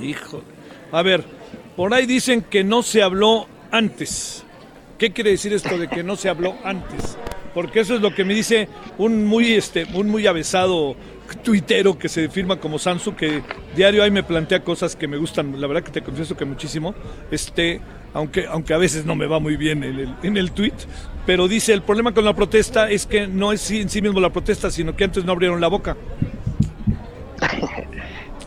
Hijo, 0.00 0.42
a 0.92 1.02
ver, 1.02 1.24
por 1.76 1.92
ahí 1.94 2.06
dicen 2.06 2.42
que 2.42 2.64
no 2.64 2.82
se 2.82 3.02
habló 3.02 3.46
antes. 3.70 4.44
¿Qué 4.98 5.12
quiere 5.12 5.30
decir 5.30 5.52
esto 5.52 5.78
de 5.78 5.88
que 5.88 6.02
no 6.02 6.16
se 6.16 6.28
habló 6.28 6.56
antes? 6.64 7.16
Porque 7.54 7.80
eso 7.80 7.94
es 7.94 8.00
lo 8.00 8.14
que 8.14 8.24
me 8.24 8.34
dice 8.34 8.68
un 8.98 9.24
muy 9.24 9.54
este 9.54 9.86
un 9.94 10.08
muy 10.08 10.26
avesado 10.26 10.96
tuitero 11.42 11.98
que 11.98 12.08
se 12.08 12.28
firma 12.28 12.56
como 12.56 12.78
Sansu 12.78 13.14
que 13.14 13.42
diario 13.76 14.02
ahí 14.02 14.10
me 14.10 14.22
plantea 14.22 14.64
cosas 14.64 14.96
que 14.96 15.06
me 15.06 15.18
gustan, 15.18 15.60
la 15.60 15.66
verdad 15.66 15.82
que 15.82 15.92
te 15.92 16.02
confieso 16.02 16.36
que 16.36 16.44
muchísimo. 16.44 16.94
Este, 17.30 17.80
aunque 18.14 18.46
aunque 18.46 18.74
a 18.74 18.78
veces 18.78 19.04
no 19.04 19.14
me 19.14 19.26
va 19.26 19.38
muy 19.38 19.56
bien 19.56 19.84
en 19.84 19.98
el 19.98 20.14
en 20.22 20.36
el 20.36 20.52
tweet, 20.52 20.74
pero 21.26 21.46
dice 21.48 21.72
el 21.72 21.82
problema 21.82 22.12
con 22.12 22.24
la 22.24 22.34
protesta 22.34 22.90
es 22.90 23.06
que 23.06 23.26
no 23.26 23.52
es 23.52 23.70
en 23.70 23.88
sí 23.88 24.02
mismo 24.02 24.20
la 24.20 24.32
protesta, 24.32 24.70
sino 24.70 24.96
que 24.96 25.04
antes 25.04 25.24
no 25.24 25.32
abrieron 25.32 25.60
la 25.60 25.68
boca. 25.68 25.96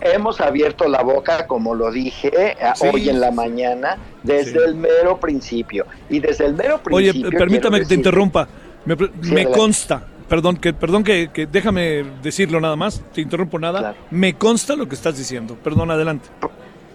hemos 0.02 0.42
abierto 0.42 0.88
la 0.88 1.04
boca, 1.04 1.48
como 1.48 1.76
lo 1.76 1.92
dije 1.92 2.32
eh, 2.34 2.56
hoy 2.92 3.10
en 3.10 3.20
la 3.20 3.32
mañana, 3.32 3.98
desde 4.24 4.64
el 4.66 4.76
mero 4.76 5.20
principio. 5.20 5.86
Y 6.10 6.20
desde 6.20 6.46
el 6.46 6.54
mero 6.56 6.82
principio. 6.82 7.28
Oye, 7.28 7.38
permítame 7.38 7.80
que 7.80 7.86
te 7.86 7.96
interrumpa. 7.96 8.48
Me, 8.86 9.46
consta, 9.46 10.04
perdón, 10.28 10.58
que, 10.58 10.74
perdón 10.74 11.04
que, 11.04 11.30
déjame 11.52 12.04
decirlo 12.24 12.60
nada 12.60 12.76
más, 12.76 13.02
te 13.14 13.22
interrumpo 13.22 13.60
nada. 13.60 13.96
Me 14.10 14.34
consta 14.36 14.76
lo 14.76 14.88
que 14.88 14.96
estás 14.96 15.18
diciendo. 15.18 15.56
Perdón, 15.64 15.92
adelante. 15.92 16.30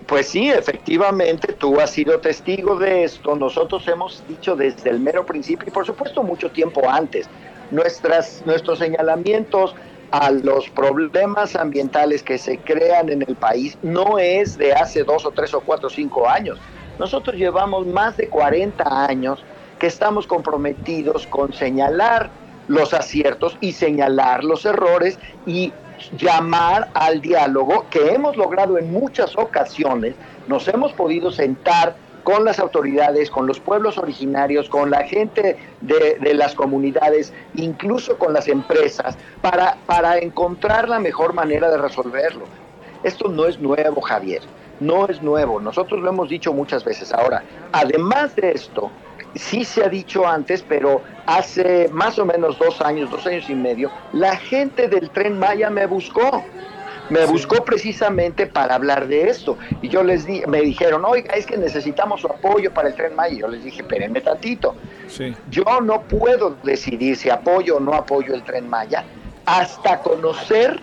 Pues 0.07 0.29
sí, 0.29 0.49
efectivamente, 0.51 1.53
tú 1.53 1.81
has 1.81 1.91
sido 1.91 2.19
testigo 2.21 2.77
de 2.77 3.05
esto. 3.05 3.35
Nosotros 3.35 3.87
hemos 3.89 4.23
dicho 4.29 4.55
desde 4.55 4.91
el 4.91 5.01
mero 5.01 5.27
principio 5.27 5.67
y 5.67 5.71
por 5.71 5.85
supuesto 5.85 6.23
mucho 6.23 6.51
tiempo 6.51 6.89
antes. 6.89 7.29
Nuestras, 7.73 8.43
nuestros 8.47 8.79
señalamientos 8.79 9.75
a 10.11 10.31
los 10.31 10.69
problemas 10.71 11.57
ambientales 11.57 12.23
que 12.23 12.39
se 12.39 12.59
crean 12.59 13.09
en 13.09 13.23
el 13.23 13.35
país 13.35 13.77
no 13.83 14.19
es 14.19 14.57
de 14.57 14.73
hace 14.73 15.05
dos 15.05 15.27
o 15.27 15.31
tres 15.31 15.53
o 15.55 15.61
cuatro 15.61 15.89
o 15.89 15.91
cinco 15.91 16.29
años. 16.29 16.59
Nosotros 16.99 17.37
llevamos 17.37 17.87
más 17.87 18.17
de 18.17 18.29
40 18.29 19.07
años 19.07 19.45
que 19.79 19.87
estamos 19.87 20.27
comprometidos 20.27 21.27
con 21.27 21.53
señalar 21.53 22.31
los 22.69 22.95
aciertos 22.95 23.57
y 23.61 23.73
señalar 23.73 24.43
los 24.45 24.65
errores 24.65 25.19
y 25.47 25.73
llamar 26.17 26.89
al 26.95 27.21
diálogo 27.21 27.87
que 27.91 28.13
hemos 28.13 28.37
logrado 28.37 28.79
en 28.79 28.93
muchas 28.93 29.37
ocasiones. 29.37 30.15
Nos 30.47 30.67
hemos 30.69 30.93
podido 30.93 31.31
sentar 31.31 31.97
con 32.27 32.45
las 32.45 32.59
autoridades, 32.59 33.31
con 33.31 33.47
los 33.47 33.61
pueblos 33.61 33.99
originarios, 33.99 34.69
con 34.69 34.91
la 34.91 35.05
gente 35.05 35.57
de, 35.81 36.35
las 36.35 36.57
comunidades, 36.57 37.33
incluso 37.55 38.19
con 38.19 38.33
las 38.33 38.49
empresas, 38.49 39.17
para, 39.41 39.77
para 39.87 40.19
encontrar 40.19 40.89
la 40.89 40.99
mejor 40.99 41.35
manera 41.35 41.71
de 41.71 41.79
resolverlo. 41.79 42.47
Esto 43.05 43.29
no 43.29 43.47
es 43.47 43.61
nuevo, 43.61 44.01
Javier, 44.01 44.43
no 44.81 45.07
es 45.07 45.23
nuevo, 45.23 45.61
nosotros 45.61 46.03
lo 46.03 46.09
hemos 46.09 46.29
dicho 46.29 46.53
muchas 46.53 46.85
veces. 46.85 47.13
Ahora, 47.13 47.45
además 47.71 48.35
de 48.35 48.51
esto, 48.51 48.91
sí 49.37 49.65
se 49.65 49.85
ha 49.85 49.89
dicho 49.89 50.27
antes, 50.27 50.65
pero 50.69 51.03
hace 51.27 51.89
más 51.93 52.19
o 52.19 52.25
menos 52.25 52.59
dos 52.59 52.81
años, 52.81 53.09
dos 53.09 53.25
años 53.29 53.49
y 53.49 53.55
medio, 53.55 53.89
la 54.13 54.37
gente 54.37 54.89
del 54.89 55.11
tren 55.11 55.39
Maya 55.39 55.71
me 55.71 55.87
buscó 55.87 56.43
me 57.11 57.25
buscó 57.27 57.65
precisamente 57.65 58.47
para 58.47 58.75
hablar 58.75 59.07
de 59.07 59.29
esto. 59.29 59.57
Y 59.83 59.89
yo 59.89 60.03
les 60.03 60.27
di, 60.27 60.43
me 60.47 60.61
dijeron, 60.61 61.05
oiga, 61.05 61.35
es 61.35 61.47
que 61.47 61.57
necesitamos 61.57 62.21
su 62.21 62.27
apoyo 62.27 62.73
para 62.73 62.89
el 62.89 62.95
tren 62.95 63.15
Maya. 63.15 63.35
Y 63.35 63.39
yo 63.41 63.49
les 63.49 63.65
dije, 63.65 63.83
espérenme 63.83 64.21
tantito. 64.21 64.75
Yo 65.51 65.65
no 65.83 66.03
puedo 66.03 66.57
decidir 66.63 67.17
si 67.17 67.31
apoyo 67.31 67.77
o 67.77 67.81
no 67.81 67.95
apoyo 67.95 68.35
el 68.35 68.43
tren 68.43 68.69
Maya 68.69 69.05
hasta 69.45 70.01
conocer 70.01 70.81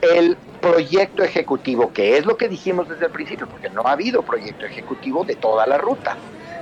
el 0.00 0.36
proyecto 0.60 1.22
ejecutivo, 1.22 1.92
que 1.92 2.16
es 2.16 2.24
lo 2.24 2.36
que 2.36 2.48
dijimos 2.48 2.88
desde 2.88 3.06
el 3.06 3.12
principio, 3.12 3.46
porque 3.46 3.68
no 3.68 3.82
ha 3.82 3.92
habido 3.92 4.22
proyecto 4.22 4.64
ejecutivo 4.64 5.24
de 5.24 5.36
toda 5.36 5.66
la 5.66 5.76
ruta. 5.78 6.16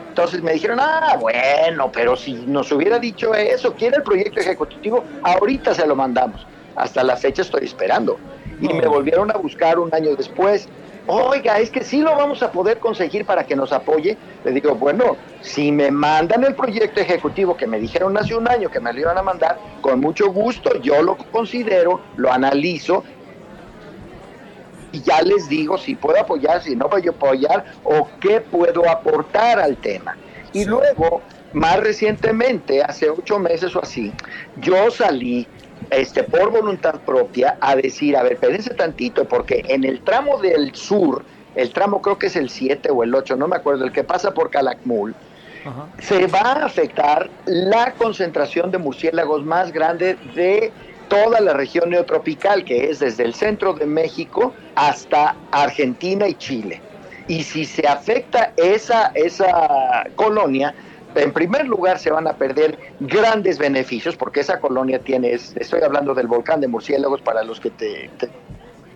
Entonces 0.08 0.42
me 0.42 0.52
dijeron, 0.52 0.78
ah, 0.80 1.16
bueno, 1.20 1.92
pero 1.92 2.16
si 2.16 2.32
nos 2.32 2.72
hubiera 2.72 2.98
dicho 2.98 3.34
eso, 3.34 3.74
quiere 3.74 3.98
el 3.98 4.02
proyecto 4.02 4.40
ejecutivo, 4.40 5.04
ahorita 5.22 5.74
se 5.74 5.86
lo 5.86 5.94
mandamos. 5.94 6.46
Hasta 6.74 7.02
la 7.04 7.16
fecha 7.16 7.42
estoy 7.42 7.64
esperando 7.64 8.18
y 8.60 8.68
me 8.68 8.86
volvieron 8.86 9.30
a 9.30 9.38
buscar 9.38 9.78
un 9.78 9.94
año 9.94 10.16
después. 10.16 10.68
Oiga, 11.08 11.60
es 11.60 11.70
que 11.70 11.84
sí 11.84 12.00
lo 12.00 12.16
vamos 12.16 12.42
a 12.42 12.50
poder 12.50 12.78
conseguir 12.78 13.24
para 13.24 13.44
que 13.44 13.54
nos 13.54 13.72
apoye. 13.72 14.16
Le 14.44 14.50
digo, 14.50 14.74
bueno, 14.74 15.16
si 15.40 15.70
me 15.70 15.90
mandan 15.90 16.42
el 16.44 16.54
proyecto 16.54 17.00
ejecutivo 17.00 17.56
que 17.56 17.66
me 17.66 17.78
dijeron 17.78 18.16
hace 18.18 18.34
un 18.34 18.48
año 18.48 18.70
que 18.70 18.80
me 18.80 18.92
lo 18.92 19.00
iban 19.00 19.16
a 19.16 19.22
mandar, 19.22 19.58
con 19.80 20.00
mucho 20.00 20.32
gusto 20.32 20.80
yo 20.80 21.02
lo 21.02 21.16
considero, 21.16 22.00
lo 22.16 22.32
analizo 22.32 23.04
y 24.90 25.02
ya 25.02 25.20
les 25.22 25.48
digo 25.48 25.78
si 25.78 25.94
puedo 25.94 26.18
apoyar, 26.20 26.62
si 26.62 26.74
no 26.74 26.88
puedo 26.88 27.10
apoyar 27.10 27.64
o 27.84 28.08
qué 28.20 28.40
puedo 28.40 28.88
aportar 28.88 29.60
al 29.60 29.76
tema. 29.76 30.16
Y 30.52 30.64
luego 30.64 31.22
más 31.52 31.80
recientemente, 31.80 32.82
hace 32.82 33.10
ocho 33.10 33.38
meses 33.38 33.74
o 33.76 33.82
así, 33.82 34.12
yo 34.56 34.90
salí 34.90 35.46
este, 35.90 36.22
por 36.22 36.50
voluntad 36.50 37.00
propia 37.00 37.56
a 37.60 37.76
decir, 37.76 38.16
a 38.16 38.22
ver, 38.22 38.34
espérense 38.34 38.74
tantito, 38.74 39.24
porque 39.24 39.64
en 39.68 39.84
el 39.84 40.00
tramo 40.00 40.38
del 40.38 40.74
sur, 40.74 41.24
el 41.54 41.72
tramo 41.72 42.02
creo 42.02 42.18
que 42.18 42.26
es 42.26 42.36
el 42.36 42.50
7 42.50 42.90
o 42.90 43.02
el 43.02 43.14
8, 43.14 43.36
no 43.36 43.48
me 43.48 43.56
acuerdo, 43.56 43.84
el 43.84 43.92
que 43.92 44.04
pasa 44.04 44.32
por 44.32 44.50
Calakmul, 44.50 45.14
se 45.98 46.28
va 46.28 46.40
a 46.40 46.64
afectar 46.66 47.28
la 47.46 47.92
concentración 47.94 48.70
de 48.70 48.78
murciélagos 48.78 49.44
más 49.44 49.72
grande 49.72 50.16
de 50.34 50.72
toda 51.08 51.40
la 51.40 51.54
región 51.54 51.90
neotropical, 51.90 52.64
que 52.64 52.90
es 52.90 53.00
desde 53.00 53.24
el 53.24 53.34
centro 53.34 53.72
de 53.72 53.86
México 53.86 54.54
hasta 54.74 55.34
Argentina 55.50 56.28
y 56.28 56.34
Chile. 56.34 56.80
Y 57.28 57.42
si 57.42 57.64
se 57.64 57.86
afecta 57.86 58.52
esa, 58.56 59.10
esa 59.14 60.04
colonia, 60.14 60.74
en 61.16 61.32
primer 61.32 61.66
lugar 61.66 61.98
se 61.98 62.10
van 62.10 62.26
a 62.26 62.34
perder 62.34 62.78
grandes 63.00 63.58
beneficios, 63.58 64.16
porque 64.16 64.40
esa 64.40 64.60
colonia 64.60 64.98
tiene, 64.98 65.32
estoy 65.32 65.82
hablando 65.82 66.14
del 66.14 66.26
volcán 66.26 66.60
de 66.60 66.68
murciélagos 66.68 67.20
para 67.22 67.42
los 67.42 67.60
que 67.60 67.70
te, 67.70 68.10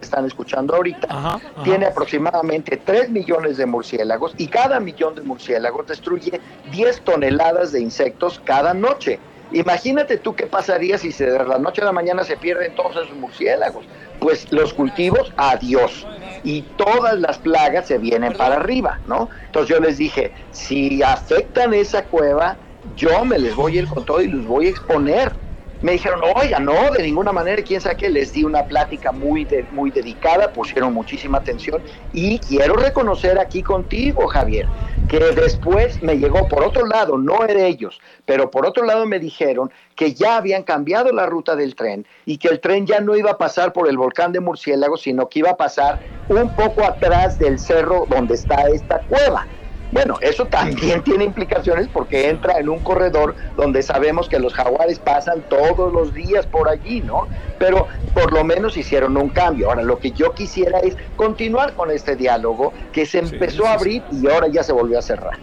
están 0.00 0.24
escuchando 0.26 0.74
ahorita, 0.74 1.40
tiene 1.62 1.86
aproximadamente 1.86 2.76
3 2.78 3.10
millones 3.10 3.56
de 3.56 3.66
murciélagos 3.66 4.34
y 4.38 4.48
cada 4.48 4.80
millón 4.80 5.14
de 5.14 5.22
murciélagos 5.22 5.86
destruye 5.86 6.40
10 6.70 7.00
toneladas 7.02 7.72
de 7.72 7.80
insectos 7.80 8.40
cada 8.44 8.74
noche. 8.74 9.18
Imagínate 9.52 10.16
tú 10.16 10.34
qué 10.34 10.46
pasaría 10.46 10.96
si 10.96 11.12
de 11.12 11.44
la 11.44 11.58
noche 11.58 11.82
a 11.82 11.86
la 11.86 11.92
mañana 11.92 12.24
se 12.24 12.36
pierden 12.36 12.74
todos 12.74 12.92
esos 12.92 13.16
murciélagos. 13.16 13.84
Pues 14.20 14.46
los 14.50 14.72
cultivos, 14.74 15.32
adiós. 15.36 16.06
Y 16.42 16.62
todas 16.76 17.18
las 17.18 17.38
plagas 17.38 17.86
se 17.86 17.98
vienen 17.98 18.32
para 18.34 18.56
arriba, 18.56 19.00
¿no? 19.06 19.28
Entonces 19.46 19.74
yo 19.76 19.80
les 19.80 19.98
dije, 19.98 20.32
si 20.50 21.02
afectan 21.02 21.74
esa 21.74 22.06
cueva, 22.06 22.58
yo 22.96 23.24
me 23.24 23.38
les 23.38 23.54
voy 23.54 23.76
a 23.76 23.82
ir 23.82 23.88
con 23.88 24.04
todo 24.04 24.22
y 24.22 24.28
los 24.28 24.46
voy 24.46 24.66
a 24.66 24.70
exponer 24.70 25.36
me 25.82 25.92
dijeron, 25.92 26.20
oiga, 26.36 26.58
no, 26.58 26.90
de 26.90 27.02
ninguna 27.02 27.32
manera, 27.32 27.62
quién 27.62 27.80
sabe 27.80 27.96
qué, 27.96 28.10
les 28.10 28.32
di 28.32 28.44
una 28.44 28.66
plática 28.66 29.12
muy, 29.12 29.46
muy 29.70 29.90
dedicada, 29.90 30.52
pusieron 30.52 30.92
muchísima 30.92 31.38
atención 31.38 31.82
y 32.12 32.38
quiero 32.40 32.74
reconocer 32.74 33.38
aquí 33.38 33.62
contigo, 33.62 34.26
Javier, 34.26 34.68
que 35.06 35.18
después 35.18 36.00
me 36.02 36.18
llegó 36.18 36.46
por 36.48 36.62
otro 36.62 36.86
lado, 36.86 37.18
no 37.18 37.44
era 37.44 37.66
ellos, 37.66 38.00
pero 38.24 38.50
por 38.50 38.66
otro 38.66 38.84
lado 38.84 39.06
me 39.06 39.18
dijeron 39.18 39.70
que 39.96 40.14
ya 40.14 40.36
habían 40.36 40.62
cambiado 40.62 41.12
la 41.12 41.26
ruta 41.26 41.56
del 41.56 41.74
tren 41.74 42.06
y 42.26 42.38
que 42.38 42.48
el 42.48 42.60
tren 42.60 42.86
ya 42.86 43.00
no 43.00 43.16
iba 43.16 43.32
a 43.32 43.38
pasar 43.38 43.72
por 43.72 43.88
el 43.88 43.96
volcán 43.96 44.32
de 44.32 44.40
Murciélagos, 44.40 45.02
sino 45.02 45.28
que 45.28 45.40
iba 45.40 45.50
a 45.50 45.56
pasar 45.56 45.98
un 46.28 46.54
poco 46.54 46.84
atrás 46.84 47.38
del 47.38 47.58
cerro 47.58 48.06
donde 48.08 48.34
está 48.34 48.68
esta 48.72 49.02
cueva. 49.02 49.48
Bueno, 49.92 50.18
eso 50.20 50.46
también 50.46 51.02
tiene 51.04 51.24
implicaciones 51.24 51.88
porque 51.88 52.28
entra 52.28 52.58
en 52.58 52.68
un 52.68 52.78
corredor 52.80 53.34
donde 53.56 53.82
sabemos 53.82 54.28
que 54.28 54.38
los 54.38 54.54
jaguares 54.54 54.98
pasan 54.98 55.42
todos 55.48 55.92
los 55.92 56.14
días 56.14 56.46
por 56.46 56.68
allí, 56.68 57.00
¿no? 57.00 57.26
Pero 57.58 57.88
por 58.14 58.32
lo 58.32 58.44
menos 58.44 58.76
hicieron 58.76 59.16
un 59.16 59.28
cambio. 59.30 59.68
Ahora, 59.68 59.82
lo 59.82 59.98
que 59.98 60.12
yo 60.12 60.32
quisiera 60.32 60.78
es 60.80 60.96
continuar 61.16 61.74
con 61.74 61.90
este 61.90 62.16
diálogo 62.16 62.72
que 62.92 63.06
se 63.06 63.18
empezó 63.18 63.66
a 63.66 63.74
abrir 63.74 64.02
y 64.12 64.26
ahora 64.28 64.48
ya 64.48 64.62
se 64.62 64.72
volvió 64.72 64.98
a 64.98 65.02
cerrar. 65.02 65.38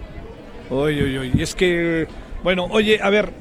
Oye, 0.69 1.03
oye, 1.03 1.19
oye, 1.19 1.43
es 1.43 1.55
que, 1.55 2.07
bueno, 2.43 2.67
oye, 2.69 2.99
a 3.01 3.09
ver, 3.09 3.31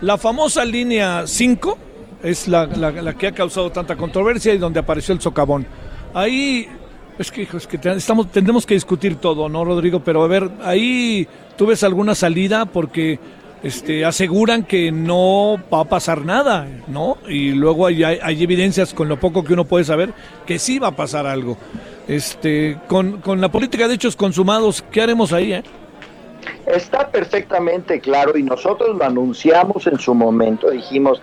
la 0.00 0.18
famosa 0.18 0.64
línea 0.64 1.26
5 1.26 1.78
es 2.22 2.48
la, 2.48 2.66
la 2.66 3.14
que 3.14 3.28
ha 3.28 3.32
causado 3.32 3.70
tanta 3.70 3.96
controversia 3.96 4.52
y 4.52 4.58
donde 4.58 4.80
apareció 4.80 5.14
el 5.14 5.20
socavón. 5.20 5.66
Ahí 6.12 6.68
es 7.18 7.30
que, 7.30 7.42
es 7.42 7.66
que 7.66 7.78
estamos, 7.90 8.30
tendremos 8.30 8.66
que 8.66 8.74
discutir 8.74 9.16
todo, 9.16 9.48
¿no, 9.48 9.64
Rodrigo? 9.64 10.00
Pero 10.00 10.22
a 10.22 10.26
ver, 10.26 10.50
ahí 10.62 11.26
tú 11.56 11.66
ves 11.66 11.82
alguna 11.82 12.14
salida 12.14 12.66
porque 12.66 13.18
este, 13.62 14.04
aseguran 14.04 14.64
que 14.64 14.92
no 14.92 15.56
va 15.72 15.80
a 15.80 15.84
pasar 15.84 16.24
nada, 16.24 16.68
¿no? 16.88 17.16
Y 17.26 17.52
luego 17.52 17.86
hay, 17.86 18.04
hay, 18.04 18.42
evidencias 18.42 18.92
con 18.92 19.08
lo 19.08 19.18
poco 19.18 19.42
que 19.44 19.54
uno 19.54 19.64
puede 19.64 19.84
saber 19.84 20.12
que 20.44 20.58
sí 20.58 20.78
va 20.78 20.88
a 20.88 20.96
pasar 20.96 21.26
algo. 21.26 21.56
Este, 22.06 22.78
con, 22.86 23.20
con 23.20 23.40
la 23.40 23.50
política 23.50 23.88
de 23.88 23.94
hechos 23.94 24.14
consumados, 24.14 24.84
¿qué 24.92 25.02
haremos 25.02 25.32
ahí, 25.32 25.54
eh? 25.54 25.62
Está 26.66 27.08
perfectamente 27.08 27.98
claro 28.00 28.36
y 28.36 28.42
nosotros 28.42 28.96
lo 28.96 29.04
anunciamos 29.04 29.86
en 29.86 29.98
su 29.98 30.14
momento, 30.14 30.70
dijimos, 30.70 31.20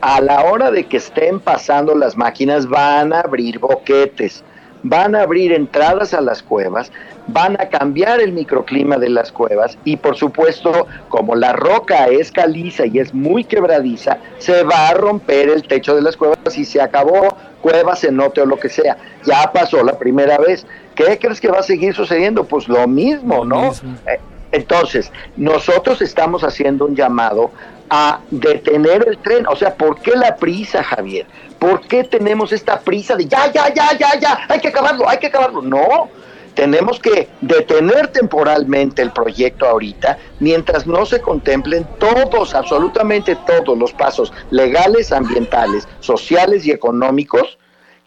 a 0.00 0.20
la 0.20 0.44
hora 0.44 0.70
de 0.70 0.84
que 0.84 0.96
estén 0.96 1.38
pasando 1.38 1.94
las 1.94 2.16
máquinas 2.16 2.66
van 2.66 3.12
a 3.12 3.20
abrir 3.20 3.58
boquetes 3.58 4.42
van 4.84 5.16
a 5.16 5.22
abrir 5.22 5.52
entradas 5.52 6.14
a 6.14 6.20
las 6.20 6.42
cuevas, 6.42 6.92
van 7.26 7.60
a 7.60 7.68
cambiar 7.68 8.20
el 8.20 8.32
microclima 8.32 8.98
de 8.98 9.08
las 9.08 9.32
cuevas 9.32 9.76
y 9.84 9.96
por 9.96 10.14
supuesto, 10.14 10.86
como 11.08 11.34
la 11.34 11.54
roca 11.54 12.06
es 12.06 12.30
caliza 12.30 12.86
y 12.86 12.98
es 12.98 13.12
muy 13.12 13.44
quebradiza, 13.44 14.18
se 14.38 14.62
va 14.62 14.88
a 14.88 14.94
romper 14.94 15.48
el 15.48 15.66
techo 15.66 15.96
de 15.96 16.02
las 16.02 16.16
cuevas 16.16 16.56
y 16.56 16.64
se 16.64 16.80
acabó 16.80 17.34
cueva, 17.62 17.96
cenote 17.96 18.42
o 18.42 18.46
lo 18.46 18.58
que 18.58 18.68
sea. 18.68 18.98
Ya 19.24 19.50
pasó 19.50 19.82
la 19.82 19.98
primera 19.98 20.36
vez. 20.36 20.66
¿Qué 20.94 21.18
crees 21.18 21.40
que 21.40 21.48
va 21.48 21.60
a 21.60 21.62
seguir 21.62 21.94
sucediendo? 21.94 22.44
Pues 22.44 22.68
lo 22.68 22.86
mismo, 22.86 23.42
¿no? 23.46 23.72
Eh, 24.06 24.20
entonces, 24.52 25.10
nosotros 25.36 26.02
estamos 26.02 26.44
haciendo 26.44 26.84
un 26.84 26.94
llamado 26.94 27.50
a 27.90 28.20
detener 28.30 29.06
el 29.08 29.18
tren. 29.18 29.46
O 29.46 29.56
sea, 29.56 29.74
¿por 29.74 30.00
qué 30.00 30.12
la 30.12 30.36
prisa, 30.36 30.82
Javier? 30.82 31.26
¿Por 31.58 31.80
qué 31.86 32.04
tenemos 32.04 32.52
esta 32.52 32.80
prisa 32.80 33.16
de 33.16 33.26
ya, 33.26 33.50
ya, 33.52 33.72
ya, 33.72 33.96
ya, 33.96 34.18
ya, 34.18 34.38
hay 34.48 34.60
que 34.60 34.68
acabarlo, 34.68 35.08
hay 35.08 35.18
que 35.18 35.28
acabarlo? 35.28 35.62
No, 35.62 36.10
tenemos 36.54 37.00
que 37.00 37.28
detener 37.40 38.08
temporalmente 38.08 39.02
el 39.02 39.12
proyecto 39.12 39.66
ahorita 39.66 40.18
mientras 40.40 40.86
no 40.86 41.04
se 41.06 41.20
contemplen 41.20 41.86
todos, 41.98 42.54
absolutamente 42.54 43.36
todos 43.46 43.76
los 43.76 43.92
pasos 43.92 44.32
legales, 44.50 45.12
ambientales, 45.12 45.88
sociales 46.00 46.66
y 46.66 46.70
económicos 46.70 47.58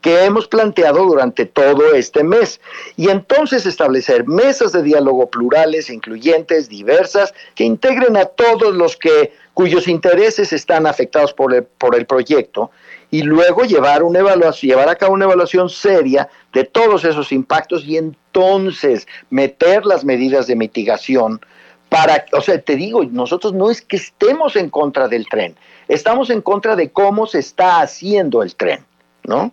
que 0.02 0.24
hemos 0.24 0.48
planteado 0.48 1.06
durante 1.06 1.46
todo 1.46 1.94
este 1.94 2.24
mes. 2.24 2.62
Y 2.96 3.10
entonces 3.10 3.66
establecer 3.66 4.28
mesas 4.28 4.72
de 4.72 4.84
diálogo 4.84 5.30
plurales, 5.30 5.90
incluyentes, 5.90 6.70
diversas, 6.70 7.34
que 7.56 7.64
integren 7.64 8.16
a 8.16 8.26
todos 8.26 8.74
los 8.76 8.96
que 8.96 9.34
cuyos 9.58 9.88
intereses 9.88 10.54
están 10.54 10.86
afectados 10.86 11.34
por 11.34 11.52
el, 11.52 11.64
por 11.64 11.96
el 11.96 12.06
proyecto 12.06 12.70
y 13.10 13.24
luego 13.24 13.64
llevar 13.64 14.04
una 14.04 14.20
evaluación, 14.20 14.70
llevar 14.70 14.88
a 14.88 14.96
cabo 14.96 15.16
una 15.16 15.26
evaluación 15.26 15.68
seria 15.68 16.30
de 16.54 16.64
todos 16.64 17.04
esos 17.04 17.32
impactos 17.32 17.84
y 17.84 17.98
entonces 17.98 19.08
meter 19.32 19.84
las 19.84 20.06
medidas 20.06 20.46
de 20.46 20.56
mitigación 20.56 21.42
para, 21.90 22.24
o 22.34 22.42
sea, 22.42 22.62
te 22.62 22.76
digo, 22.76 23.04
nosotros 23.06 23.54
no 23.54 23.72
es 23.72 23.82
que 23.82 23.96
estemos 23.96 24.56
en 24.56 24.70
contra 24.70 25.08
del 25.08 25.26
tren, 25.28 25.56
estamos 25.88 26.30
en 26.30 26.44
contra 26.44 26.76
de 26.76 26.92
cómo 26.92 27.26
se 27.26 27.40
está 27.40 27.82
haciendo 27.82 28.44
el 28.44 28.54
tren, 28.56 28.86
¿no? 29.24 29.52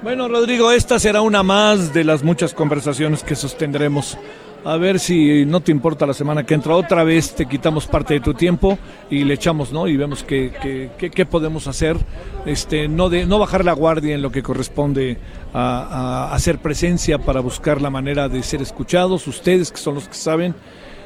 Bueno, 0.00 0.26
Rodrigo, 0.26 0.72
esta 0.72 0.98
será 0.98 1.20
una 1.20 1.42
más 1.42 1.92
de 1.92 2.02
las 2.02 2.22
muchas 2.22 2.54
conversaciones 2.54 3.22
que 3.22 3.34
sostendremos 3.34 4.16
a 4.64 4.76
ver 4.76 4.98
si 4.98 5.44
no 5.46 5.60
te 5.60 5.72
importa 5.72 6.06
la 6.06 6.14
semana 6.14 6.44
que 6.44 6.54
entra. 6.54 6.74
Otra 6.74 7.04
vez 7.04 7.34
te 7.34 7.46
quitamos 7.46 7.86
parte 7.86 8.14
de 8.14 8.20
tu 8.20 8.34
tiempo 8.34 8.78
y 9.10 9.24
le 9.24 9.34
echamos, 9.34 9.72
¿no? 9.72 9.88
Y 9.88 9.96
vemos 9.96 10.22
qué, 10.22 10.90
qué, 10.98 11.26
podemos 11.26 11.66
hacer. 11.66 11.96
Este, 12.46 12.88
no, 12.88 13.08
de, 13.08 13.26
no 13.26 13.38
bajar 13.38 13.64
la 13.64 13.72
guardia 13.72 14.14
en 14.14 14.22
lo 14.22 14.30
que 14.30 14.42
corresponde 14.42 15.18
a, 15.54 16.32
hacer 16.32 16.58
presencia 16.58 17.18
para 17.18 17.40
buscar 17.40 17.80
la 17.80 17.90
manera 17.90 18.28
de 18.28 18.42
ser 18.42 18.62
escuchados, 18.62 19.26
ustedes 19.26 19.70
que 19.70 19.78
son 19.78 19.94
los 19.94 20.08
que 20.08 20.14
saben. 20.14 20.54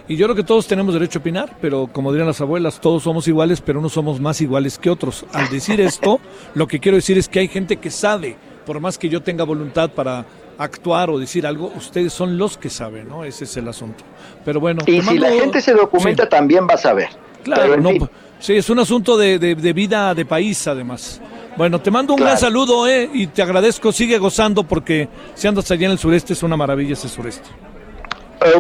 Y 0.09 0.17
yo 0.17 0.27
creo 0.27 0.35
que 0.35 0.43
todos 0.43 0.67
tenemos 0.67 0.95
derecho 0.95 1.19
a 1.19 1.21
opinar, 1.21 1.57
pero 1.61 1.87
como 1.87 2.11
dirían 2.11 2.27
las 2.27 2.41
abuelas, 2.41 2.81
todos 2.81 3.05
somos 3.05 3.29
iguales, 3.29 3.61
pero 3.61 3.81
no 3.81 3.89
somos 3.89 4.21
más 4.21 4.41
iguales 4.41 4.79
que 4.79 4.91
otros. 4.91 5.25
Al 5.33 5.49
decir 5.49 5.81
esto, 5.81 6.21
lo 6.55 6.67
que 6.67 6.81
quiero 6.81 6.97
decir 6.97 7.17
es 7.19 7.29
que 7.29 7.39
hay 7.39 7.49
gente 7.49 7.77
que 7.77 7.91
sabe, 7.91 8.37
por 8.67 8.81
más 8.81 8.99
que 8.99 9.09
yo 9.09 9.23
tenga 9.23 9.45
voluntad 9.45 9.91
para 9.91 10.27
actuar 10.59 11.11
o 11.11 11.19
decir 11.19 11.47
algo, 11.47 11.73
ustedes 11.77 12.13
son 12.13 12.39
los 12.39 12.57
que 12.59 12.71
saben, 12.71 13.09
¿no? 13.09 13.25
Ese 13.25 13.45
es 13.45 13.57
el 13.57 13.69
asunto. 13.69 14.05
Pero 14.45 14.61
bueno. 14.61 14.83
Y 14.87 15.03
si 15.03 15.19
la 15.19 15.31
gente 15.31 15.61
se 15.61 15.73
documenta, 15.73 16.29
también 16.29 16.67
va 16.69 16.75
a 16.75 16.79
saber. 16.79 17.09
Claro, 17.43 17.77
no, 17.77 17.91
sí, 18.39 18.55
es 18.55 18.71
un 18.71 18.79
asunto 18.79 19.17
de, 19.17 19.55
vida 19.75 20.15
de 20.15 20.25
país, 20.25 20.67
además. 20.67 21.21
Bueno, 21.57 21.81
te 21.81 21.91
mando 21.91 22.15
un 22.15 22.21
gran 22.21 22.39
saludo, 22.39 22.89
¿eh? 22.89 23.11
Y 23.13 23.27
te 23.27 23.43
agradezco, 23.43 23.93
sigue 23.93 24.19
gozando 24.19 24.63
porque 24.63 25.09
si 25.35 25.49
andas 25.49 25.71
allá 25.71 25.87
en 25.87 25.93
el 25.93 25.99
sureste 25.99 26.33
es 26.33 26.43
una 26.43 26.57
maravilla 26.57 26.95
ese 26.95 27.09
sureste. 27.09 27.49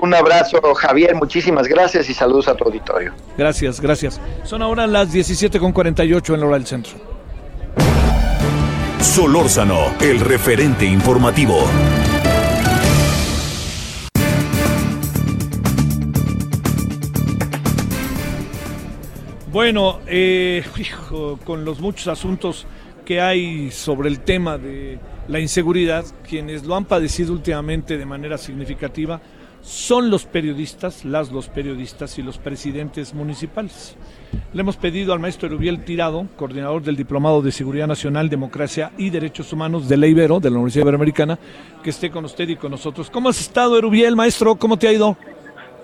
Un 0.00 0.14
abrazo, 0.14 0.60
Javier, 0.74 1.14
muchísimas 1.14 1.66
gracias 1.66 2.08
y 2.08 2.14
saludos 2.14 2.48
a 2.48 2.54
tu 2.54 2.64
auditorio. 2.64 3.12
Gracias, 3.36 3.80
gracias. 3.80 4.20
Son 4.44 4.62
ahora 4.62 4.86
las 4.86 5.12
17.48 5.12 6.34
en 6.34 6.40
la 6.40 6.46
hora 6.46 6.56
del 6.58 6.66
centro. 6.66 7.11
Solórzano, 9.02 9.96
el 10.00 10.20
referente 10.20 10.86
informativo. 10.86 11.58
Bueno, 19.52 19.98
eh, 20.06 20.64
con 21.44 21.64
los 21.64 21.80
muchos 21.80 22.06
asuntos 22.06 22.66
que 23.04 23.20
hay 23.20 23.72
sobre 23.72 24.08
el 24.08 24.20
tema 24.20 24.56
de 24.56 25.00
la 25.26 25.40
inseguridad, 25.40 26.04
quienes 26.28 26.64
lo 26.64 26.76
han 26.76 26.84
padecido 26.84 27.32
últimamente 27.32 27.98
de 27.98 28.06
manera 28.06 28.38
significativa, 28.38 29.20
son 29.62 30.10
los 30.10 30.26
periodistas, 30.26 31.04
las 31.04 31.30
los 31.30 31.48
periodistas 31.48 32.18
y 32.18 32.22
los 32.22 32.38
presidentes 32.38 33.14
municipales. 33.14 33.96
Le 34.52 34.60
hemos 34.60 34.76
pedido 34.76 35.12
al 35.12 35.20
maestro 35.20 35.46
Erubiel 35.46 35.84
Tirado, 35.84 36.26
coordinador 36.36 36.82
del 36.82 36.96
Diplomado 36.96 37.40
de 37.42 37.52
Seguridad 37.52 37.86
Nacional, 37.86 38.28
Democracia 38.28 38.90
y 38.98 39.10
Derechos 39.10 39.52
Humanos 39.52 39.88
de 39.88 39.96
la 39.96 40.06
Ibero, 40.06 40.40
de 40.40 40.50
la 40.50 40.56
Universidad 40.56 40.84
Iberoamericana, 40.84 41.38
que 41.82 41.90
esté 41.90 42.10
con 42.10 42.24
usted 42.24 42.48
y 42.48 42.56
con 42.56 42.72
nosotros. 42.72 43.08
¿Cómo 43.08 43.28
has 43.28 43.40
estado, 43.40 43.78
Erubiel, 43.78 44.16
maestro? 44.16 44.56
¿Cómo 44.56 44.76
te 44.76 44.88
ha 44.88 44.92
ido? 44.92 45.16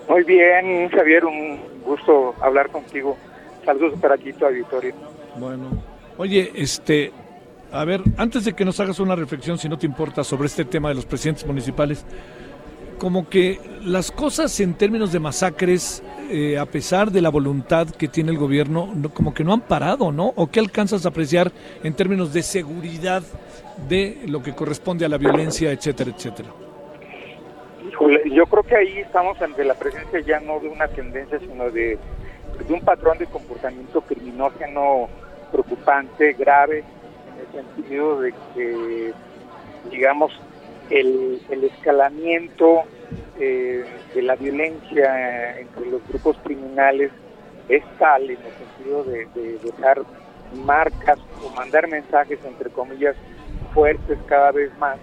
Muy 0.09 0.23
bien, 0.23 0.89
Javier, 0.89 1.25
un 1.25 1.59
gusto 1.85 2.35
hablar 2.41 2.69
contigo. 2.69 3.17
Saludos 3.63 3.97
para 3.99 4.15
aquí, 4.15 4.33
tu 4.33 4.45
auditorio. 4.45 4.93
Bueno, 5.37 5.69
oye, 6.17 6.51
este, 6.55 7.11
a 7.71 7.85
ver, 7.85 8.01
antes 8.17 8.43
de 8.45 8.53
que 8.53 8.65
nos 8.65 8.79
hagas 8.79 8.99
una 8.99 9.15
reflexión, 9.15 9.57
si 9.57 9.69
no 9.69 9.77
te 9.77 9.85
importa, 9.85 10.23
sobre 10.23 10.47
este 10.47 10.65
tema 10.65 10.89
de 10.89 10.95
los 10.95 11.05
presidentes 11.05 11.45
municipales, 11.45 12.05
como 12.99 13.29
que 13.29 13.59
las 13.83 14.11
cosas 14.11 14.59
en 14.59 14.75
términos 14.75 15.11
de 15.11 15.19
masacres, 15.19 16.03
eh, 16.29 16.59
a 16.59 16.65
pesar 16.65 17.09
de 17.11 17.21
la 17.21 17.29
voluntad 17.29 17.87
que 17.89 18.07
tiene 18.07 18.31
el 18.31 18.37
gobierno, 18.37 18.93
como 19.13 19.33
que 19.33 19.43
no 19.43 19.53
han 19.53 19.61
parado, 19.61 20.11
¿no? 20.11 20.33
¿O 20.35 20.47
qué 20.47 20.59
alcanzas 20.59 21.05
a 21.05 21.09
apreciar 21.09 21.51
en 21.83 21.93
términos 21.95 22.33
de 22.33 22.43
seguridad 22.43 23.23
de 23.87 24.19
lo 24.27 24.43
que 24.43 24.53
corresponde 24.53 25.05
a 25.05 25.09
la 25.09 25.17
violencia, 25.17 25.71
etcétera, 25.71 26.11
etcétera? 26.15 26.49
yo 28.31 28.45
creo 28.45 28.63
que 28.63 28.75
ahí 28.77 28.99
estamos 28.99 29.41
ante 29.41 29.63
la 29.65 29.73
presencia 29.73 30.21
ya 30.21 30.39
no 30.39 30.59
de 30.59 30.69
una 30.69 30.87
tendencia, 30.87 31.37
sino 31.39 31.69
de, 31.69 31.97
de 32.65 32.73
un 32.73 32.79
patrón 32.81 33.17
de 33.17 33.25
comportamiento 33.25 34.01
criminógeno 34.01 35.09
preocupante, 35.51 36.33
grave, 36.33 36.79
en 36.79 37.59
el 37.59 37.65
sentido 37.75 38.21
de 38.21 38.33
que, 38.53 39.13
digamos, 39.91 40.31
el, 40.89 41.63
escalamiento 41.63 42.83
eh, 43.39 43.85
de 44.13 44.21
la 44.21 44.35
violencia 44.35 45.59
entre 45.59 45.85
los 45.87 46.07
grupos 46.07 46.37
criminales 46.43 47.11
es 47.67 47.83
tal 47.99 48.23
en 48.23 48.37
el 48.37 48.53
sentido 48.53 49.03
de, 49.03 49.27
dejar 49.63 50.01
marcas 50.65 51.19
o 51.45 51.49
mandar 51.55 51.87
mensajes, 51.87 52.39
entre 52.43 52.71
comillas, 52.71 53.15
fuertes 53.73 54.17
cada 54.25 54.51
vez 54.51 54.75
más, 54.79 54.97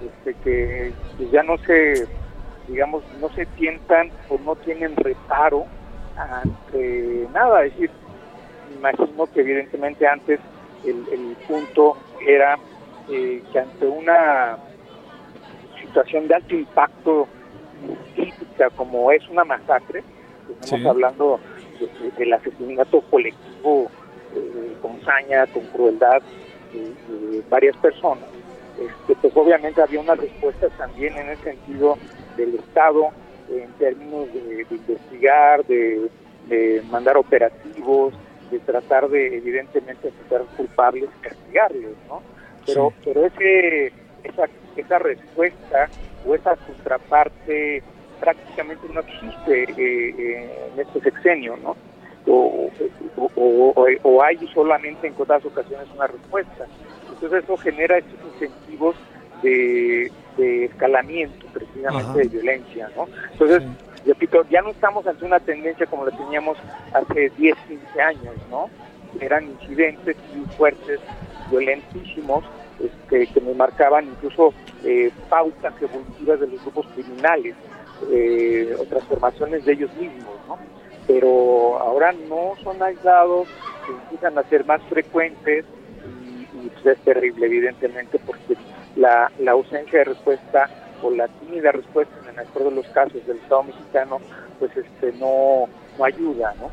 este, 0.00 0.34
que, 0.44 0.92
ya 1.32 1.42
no 1.42 1.58
se, 1.58 2.06
digamos, 2.68 3.02
no 3.20 3.28
se 3.30 3.46
tientan 3.46 4.10
o 4.28 4.38
no 4.38 4.54
tienen 4.56 4.94
reparo 4.96 5.66
ante 6.16 7.26
nada. 7.32 7.64
Es 7.64 7.72
decir, 7.72 7.90
imagino 8.76 9.26
que 9.26 9.40
evidentemente 9.40 10.06
antes 10.06 10.38
el, 10.84 11.36
punto 11.48 11.96
era 12.26 12.56
eh, 13.10 13.42
que 13.52 13.58
ante 13.58 13.86
una 13.86 14.56
situación 15.92 16.26
de 16.26 16.34
alto 16.34 16.54
impacto 16.54 17.28
crítica 18.14 18.70
como 18.70 19.12
es 19.12 19.28
una 19.28 19.44
masacre, 19.44 20.02
estamos 20.62 20.86
hablando 20.86 21.38
del 22.16 22.32
asesinato 22.32 23.02
colectivo 23.10 23.90
eh, 24.34 24.76
con 24.80 24.98
saña, 25.02 25.46
con 25.48 25.64
crueldad 25.66 26.22
de, 26.72 27.42
varias 27.50 27.76
personas, 27.76 28.24
este, 28.80 29.14
pues 29.20 29.36
obviamente 29.36 29.82
había 29.82 30.00
una 30.00 30.14
respuesta 30.14 30.68
también 30.78 31.14
en 31.18 31.28
el 31.28 31.36
sentido 31.38 31.98
del 32.38 32.54
Estado 32.54 33.10
en 33.50 33.70
términos 33.72 34.32
de, 34.32 34.66
investigar, 34.70 35.62
de, 35.66 36.10
mandar 36.90 37.18
operativos, 37.18 38.14
de 38.50 38.58
tratar 38.60 39.10
de 39.10 39.36
evidentemente 39.36 40.08
aceptar 40.08 40.42
culpables 40.56 41.10
y 41.18 41.22
castigarlos, 41.22 41.92
¿no? 42.08 42.22
Pero, 42.64 42.92
pero 43.04 43.26
ese, 43.26 43.92
esa 44.24 44.46
esa 44.76 44.98
respuesta 44.98 45.88
o 46.26 46.34
esa 46.34 46.56
contraparte 46.56 47.82
prácticamente 48.20 48.86
no 48.92 49.00
existe 49.00 49.64
eh, 49.64 50.14
eh, 50.16 50.70
en 50.72 50.80
este 50.80 51.00
sexenio, 51.00 51.56
¿no? 51.56 51.76
O, 52.26 52.70
o, 53.34 54.22
hay 54.22 54.38
solamente 54.54 55.08
en 55.08 55.14
todas 55.14 55.44
ocasiones 55.44 55.88
una 55.92 56.06
respuesta. 56.06 56.66
Entonces 57.12 57.42
eso 57.42 57.56
genera 57.56 57.98
estos 57.98 58.20
incentivos 58.34 58.94
de, 59.42 60.10
escalamiento 60.38 61.46
precisamente 61.52 62.20
de 62.20 62.28
violencia, 62.28 62.88
¿no? 62.96 63.08
Entonces, 63.32 63.62
repito, 64.06 64.44
ya 64.50 64.62
no 64.62 64.70
estamos 64.70 65.04
ante 65.06 65.24
una 65.24 65.40
tendencia 65.40 65.86
como 65.86 66.06
la 66.06 66.16
teníamos 66.16 66.56
hace 66.94 67.30
10, 67.36 67.56
15 67.68 68.02
años, 68.02 68.34
¿no? 68.50 68.70
Eran 69.20 69.44
incidentes 69.44 70.16
muy 70.34 70.46
fuertes, 70.56 71.00
violentísimos, 71.50 72.44
este, 72.82 73.26
que 73.28 73.40
me 73.40 73.54
marcaban 73.54 74.06
incluso 74.06 74.52
eh, 74.84 75.10
pautas 75.28 75.74
evolutivas 75.80 76.40
de 76.40 76.46
los 76.48 76.62
grupos 76.62 76.86
criminales 76.94 77.54
eh, 78.10 78.74
o 78.78 78.84
transformaciones 78.84 79.64
de 79.64 79.72
ellos 79.72 79.94
mismos, 79.94 80.34
¿no? 80.48 80.58
Pero 81.06 81.78
ahora 81.78 82.12
no 82.12 82.54
son 82.62 82.82
aislados, 82.82 83.48
se 83.86 83.92
empiezan 83.92 84.38
a 84.38 84.42
ser 84.44 84.64
más 84.64 84.82
frecuentes 84.88 85.64
y, 86.54 86.68
pues, 86.68 86.96
es 86.96 87.04
terrible, 87.04 87.46
evidentemente, 87.46 88.18
porque 88.26 88.56
la, 88.96 89.30
ausencia 89.48 90.00
de 90.00 90.04
respuesta 90.06 90.68
o 91.02 91.10
la 91.10 91.28
tímida 91.28 91.72
respuesta 91.72 92.14
en 92.22 92.30
el 92.30 92.46
mejor 92.46 92.64
de 92.64 92.70
los 92.72 92.86
casos 92.88 93.26
del 93.26 93.38
Estado 93.38 93.64
mexicano, 93.64 94.20
pues 94.58 94.76
este 94.76 95.12
no, 95.18 95.68
no 95.98 96.04
ayuda, 96.04 96.54
¿no? 96.60 96.70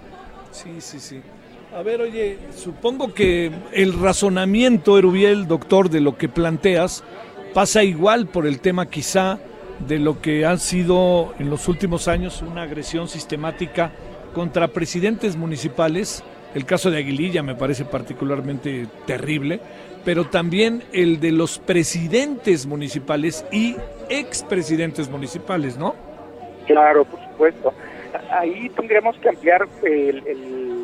Sí, 0.51 0.82
sí, 0.82 0.99
sí. 0.99 1.22
A 1.76 1.84
ver, 1.84 2.01
oye, 2.01 2.39
supongo 2.55 3.13
que 3.13 3.51
el 3.74 3.93
razonamiento, 3.93 4.97
Erubiel, 4.97 5.47
doctor, 5.47 5.91
de 5.91 6.01
lo 6.01 6.17
que 6.17 6.28
planteas, 6.28 7.03
pasa 7.53 7.84
igual 7.84 8.26
por 8.28 8.47
el 8.47 8.59
tema 8.59 8.89
quizá 8.89 9.38
de 9.88 9.99
lo 9.99 10.20
que 10.20 10.47
ha 10.47 10.57
sido 10.57 11.34
en 11.38 11.51
los 11.51 11.67
últimos 11.67 12.07
años 12.07 12.41
una 12.41 12.63
agresión 12.63 13.07
sistemática 13.07 13.91
contra 14.34 14.70
presidentes 14.70 15.36
municipales. 15.36 16.24
El 16.55 16.65
caso 16.65 16.89
de 16.89 16.97
Aguililla 16.97 17.43
me 17.43 17.53
parece 17.53 17.86
particularmente 17.86 18.88
terrible, 19.05 19.59
pero 20.03 20.26
también 20.26 20.84
el 20.91 21.20
de 21.20 21.32
los 21.32 21.59
presidentes 21.59 22.65
municipales 22.65 23.45
y 23.51 23.76
expresidentes 24.09 25.07
municipales, 25.07 25.78
¿no? 25.78 25.93
Claro, 26.65 27.05
por 27.05 27.20
supuesto. 27.30 27.74
Ahí 28.32 28.70
tendríamos 28.70 29.15
que 29.17 29.30
cambiar 29.30 29.67
el 29.84 30.78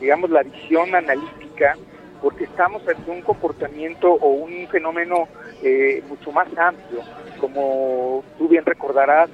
digamos, 0.00 0.30
la 0.30 0.42
visión 0.42 0.94
analítica, 0.94 1.76
porque 2.22 2.44
estamos 2.44 2.86
ante 2.88 3.10
un 3.10 3.22
comportamiento 3.22 4.12
o 4.12 4.28
un 4.28 4.66
fenómeno 4.68 5.28
eh, 5.62 6.02
mucho 6.08 6.32
más 6.32 6.48
amplio, 6.56 7.00
como 7.40 8.24
tú 8.38 8.48
bien 8.48 8.64
recordarás, 8.64 9.28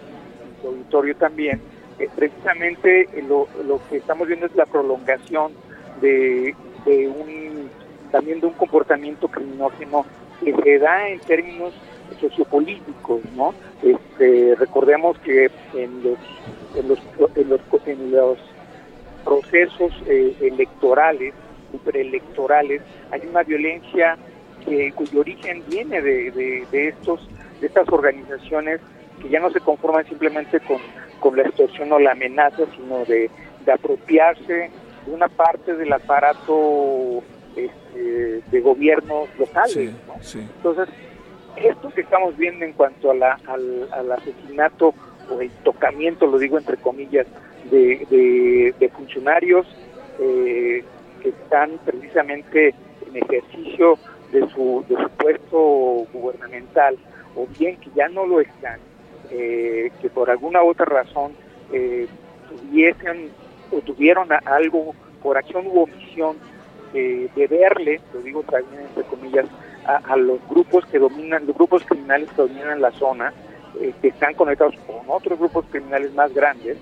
tu 0.61 0.69
auditorio 0.69 1.17
también, 1.17 1.61
eh, 1.99 2.09
precisamente 2.15 3.03
eh, 3.03 3.25
lo, 3.27 3.47
que 3.89 3.97
estamos 3.97 4.27
viendo 4.27 4.47
es 4.47 4.55
la 4.55 4.67
prolongación 4.67 5.53
de, 6.01 6.55
un 6.87 7.71
también 8.11 8.41
de 8.41 8.47
un 8.47 8.55
comportamiento 8.55 9.29
criminógeno 9.29 10.05
que 10.45 10.55
se 10.55 10.79
da 10.79 11.09
en 11.09 11.21
términos 11.21 11.73
sociopolíticos, 12.21 13.21
¿no? 13.37 13.55
Este, 13.83 14.55
recordemos 14.57 15.17
que 15.21 15.51
en 15.75 16.03
los 16.03 16.19
en 16.77 16.89
los, 16.89 16.99
en 17.37 17.49
los, 17.49 17.61
en 17.87 18.11
los 18.11 18.39
procesos 19.25 19.93
eh, 20.07 20.37
electorales, 20.41 21.35
preelectorales, 21.85 22.83
hay 23.11 23.23
una 23.29 23.43
violencia 23.43 24.17
que, 24.65 24.93
cuyo 24.93 25.21
origen 25.21 25.63
viene 25.69 26.01
de, 26.01 26.67
estos 26.73 27.29
de 27.61 27.67
estas 27.67 27.89
organizaciones 27.89 28.81
que 29.21 29.29
ya 29.29 29.41
no 29.41 29.51
se 29.51 29.61
conforman 29.61 30.07
simplemente 30.07 30.61
con, 30.61 31.37
la 31.37 31.43
extorsión 31.43 31.93
o 31.93 31.99
la 31.99 32.13
amenaza, 32.13 32.65
sino 32.77 33.05
de, 33.05 33.31
apropiarse 33.73 34.71
de 35.07 35.13
una 35.13 35.29
parte 35.29 35.75
del 35.75 35.93
aparato 35.93 37.23
este, 37.55 38.43
de 38.51 38.61
gobiernos 38.61 39.29
locales. 39.39 39.93
Entonces, 40.35 40.89
esto 41.57 41.91
que 41.91 42.01
estamos 42.01 42.37
viendo 42.37 42.65
en 42.65 42.73
cuanto 42.73 43.13
a 43.13 43.15
la, 43.15 43.39
al, 43.47 43.89
al 43.93 44.13
asesinato 44.13 44.95
o 45.31 45.41
el 45.41 45.51
tocamiento, 45.63 46.27
lo 46.27 46.39
digo 46.39 46.59
entre 46.59 46.77
comillas, 46.77 47.27
de, 47.73 48.91
funcionarios 48.95 49.67
eh, 50.21 50.85
que 51.23 51.29
están 51.31 51.79
precisamente 51.85 52.75
en 53.07 53.17
ejercicio 53.17 53.99
de 54.31 54.47
su, 54.51 54.85
de 54.89 54.97
su 54.97 55.09
puesto 55.11 56.07
gubernamental 56.13 56.97
o 57.35 57.47
bien 57.59 57.77
que 57.79 57.91
ya 57.95 58.09
no 58.09 58.27
lo 58.27 58.41
están, 58.41 58.79
eh, 59.31 59.91
que 60.01 60.11
por 60.11 60.31
alguna 60.31 60.63
otra 60.63 60.85
razón 60.85 61.33
eh, 61.73 62.07
tuviesen 62.49 63.31
o 63.71 63.81
tuvieron 63.81 64.29
algo 64.45 64.95
por 65.23 65.39
acción 65.39 65.67
u 65.67 65.83
omisión 65.83 66.37
de 66.93 67.47
verle, 67.49 68.03
lo 68.13 68.21
digo 68.21 68.43
también 68.43 68.83
entre 68.83 69.05
comillas, 69.05 69.47
a, 69.87 70.15
los 70.15 70.47
grupos 70.47 70.85
que 70.85 70.99
dominan, 70.99 71.47
los 71.47 71.57
grupos 71.57 71.83
criminales 71.87 72.29
que 72.29 72.43
dominan 72.43 72.83
la 72.83 72.91
zona, 72.91 73.33
que 74.03 74.09
están 74.09 74.35
conectados 74.35 74.75
con 74.87 74.97
otros 75.09 75.39
grupos 75.39 75.65
criminales 75.71 76.13
más 76.13 76.35
grandes, 76.35 76.77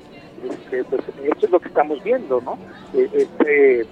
este, 0.49 0.84
pues 0.84 1.03
esto 1.24 1.47
es 1.47 1.51
lo 1.51 1.61
que 1.61 1.68
estamos 1.68 2.03
viendo, 2.03 2.41
¿no? 2.41 2.59
E, 2.95 3.09
este, 3.12 3.86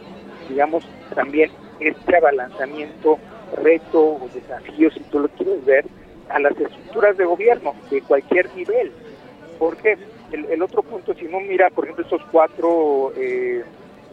digamos, 0.48 0.84
también 1.14 1.50
este 1.80 2.16
abalanzamiento, 2.16 3.18
reto 3.62 4.00
o 4.00 4.30
desafío, 4.32 4.90
si 4.90 5.00
tú 5.04 5.20
lo 5.20 5.28
quieres 5.28 5.64
ver, 5.64 5.84
a 6.28 6.38
las 6.38 6.52
estructuras 6.52 7.16
de 7.16 7.24
gobierno 7.24 7.74
de 7.90 8.02
cualquier 8.02 8.54
nivel. 8.54 8.92
Porque 9.58 9.98
el, 10.32 10.62
otro 10.62 10.82
punto, 10.82 11.14
si 11.14 11.24
no 11.24 11.40
mira, 11.40 11.70
por 11.70 11.84
ejemplo, 11.84 12.04
estos 12.04 12.22
cuatro 12.30 13.12
eh, 13.16 13.64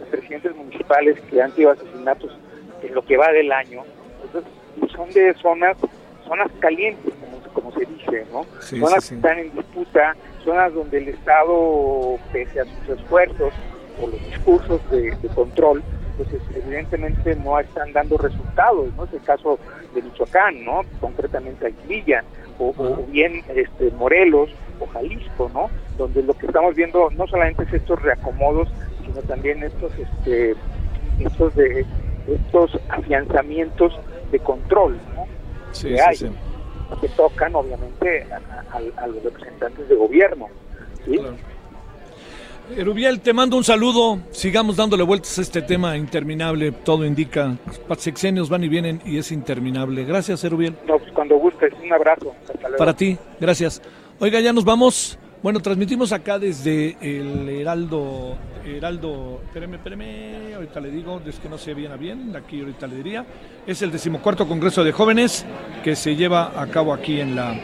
presidentes 0.09 0.55
municipales 0.55 1.19
que 1.29 1.41
han 1.41 1.53
sido 1.55 1.71
asesinatos 1.71 2.37
en 2.81 2.95
lo 2.95 3.03
que 3.03 3.17
va 3.17 3.31
del 3.31 3.51
año, 3.51 3.83
entonces 4.23 4.51
son 4.91 5.09
de 5.11 5.33
zonas 5.35 5.77
zonas 6.25 6.51
calientes, 6.59 7.13
como, 7.53 7.71
se 7.71 7.85
dice, 7.85 8.25
¿no? 8.31 8.45
zonas 8.59 9.09
que 9.09 9.15
están 9.15 9.39
en 9.39 9.51
disputa, 9.53 10.15
zonas 10.45 10.73
donde 10.73 10.99
el 10.99 11.09
Estado, 11.09 12.17
pese 12.31 12.61
a 12.61 12.65
sus 12.65 12.97
esfuerzos 12.97 13.53
o 14.01 14.07
los 14.07 14.23
discursos 14.25 14.79
de, 14.91 15.15
control, 15.33 15.83
pues 16.17 16.29
evidentemente 16.55 17.35
no 17.35 17.59
están 17.59 17.91
dando 17.91 18.17
resultados, 18.17 18.93
¿no? 18.95 19.03
Es 19.03 19.13
el 19.13 19.21
caso 19.21 19.59
de 19.93 20.01
Michoacán, 20.01 20.63
¿no? 20.63 20.81
Concretamente 21.01 21.67
Aguililla, 21.67 22.23
o, 22.59 22.73
o, 22.77 23.05
bien 23.07 23.43
este, 23.53 23.91
Morelos 23.91 24.49
o 24.79 24.85
Jalisco, 24.87 25.51
¿no? 25.53 25.69
Donde 25.97 26.23
lo 26.23 26.33
que 26.33 26.45
estamos 26.45 26.75
viendo 26.75 27.09
no 27.11 27.27
solamente 27.27 27.63
es 27.63 27.73
estos 27.73 28.01
reacomodos, 28.01 28.69
sino 29.05 29.21
también 29.23 29.63
estos, 29.63 29.91
este, 29.97 30.55
estos 31.19 31.55
de 31.55 31.85
estos 32.27 32.79
afianzamientos 32.89 33.93
de 34.31 34.39
control, 34.39 34.97
¿no? 35.15 35.25
que 35.79 36.01
hay, 36.01 36.17
que 37.01 37.09
tocan 37.09 37.55
obviamente 37.55 38.27
a, 38.71 39.07
los 39.07 39.23
representantes 39.23 39.87
de 39.89 39.95
gobierno. 39.95 40.47
¿sí? 41.05 41.19
Erubiel, 42.75 43.19
te 43.19 43.33
mando 43.33 43.57
un 43.57 43.63
saludo. 43.63 44.19
Sigamos 44.31 44.75
dándole 44.75 45.03
vueltas 45.03 45.37
a 45.37 45.41
este 45.41 45.61
tema 45.61 45.97
interminable. 45.97 46.71
Todo 46.71 47.05
indica, 47.05 47.55
sexenios 47.97 48.49
van 48.49 48.63
y 48.63 48.69
vienen 48.69 49.01
y 49.05 49.17
es 49.17 49.31
interminable. 49.31 50.03
Gracias, 50.03 50.43
Erubiel. 50.43 50.75
No, 50.87 50.97
pues 50.97 51.11
cuando 51.11 51.37
gustes, 51.37 51.73
un 51.83 51.93
abrazo. 51.93 52.33
Para 52.77 52.95
ti, 52.95 53.17
gracias. 53.39 53.81
Oiga, 54.19 54.39
ya 54.39 54.51
nos 54.51 54.65
vamos. 54.65 55.19
Bueno, 55.41 55.59
transmitimos 55.59 56.11
acá 56.11 56.39
desde 56.39 56.97
el 57.01 57.47
Heraldo, 57.47 58.35
Heraldo, 58.65 59.41
espéreme, 59.45 59.77
espéreme, 59.77 60.55
ahorita 60.55 60.79
le 60.79 60.89
digo, 60.89 61.21
es 61.25 61.35
que 61.35 61.47
no 61.47 61.57
se 61.57 61.73
viene 61.75 61.95
bien, 61.97 62.35
aquí 62.35 62.61
ahorita 62.61 62.87
le 62.87 62.95
diría, 62.95 63.25
es 63.67 63.81
el 63.83 63.91
decimocuarto 63.91 64.47
Congreso 64.47 64.83
de 64.83 64.91
Jóvenes 64.91 65.45
que 65.83 65.95
se 65.95 66.15
lleva 66.15 66.59
a 66.59 66.65
cabo 66.67 66.93
aquí 66.93 67.19
en 67.19 67.35
la, 67.35 67.59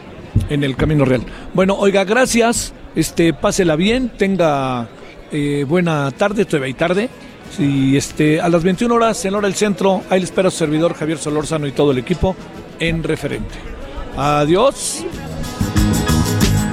en 0.48 0.62
el 0.62 0.76
Camino 0.76 1.04
Real. 1.04 1.22
Bueno, 1.54 1.74
oiga, 1.76 2.04
gracias, 2.04 2.72
este, 2.94 3.32
pásela 3.34 3.74
bien, 3.74 4.10
tenga 4.10 4.86
eh, 5.32 5.64
buena 5.66 6.10
tarde, 6.12 6.44
todavía 6.44 6.66
hay 6.66 6.74
tarde, 6.74 7.08
y 7.58 7.96
este, 7.96 8.40
a 8.40 8.48
las 8.48 8.62
21 8.62 8.94
horas 8.94 9.24
en 9.24 9.34
Hora 9.34 9.48
del 9.48 9.56
Centro, 9.56 10.02
ahí 10.08 10.20
le 10.20 10.24
espera 10.24 10.50
su 10.50 10.58
servidor 10.58 10.94
Javier 10.94 11.18
Solórzano 11.18 11.66
y 11.66 11.72
todo 11.72 11.90
el 11.90 11.98
equipo 11.98 12.36
en 12.78 13.02
referente. 13.02 13.56
Adiós 14.16 15.04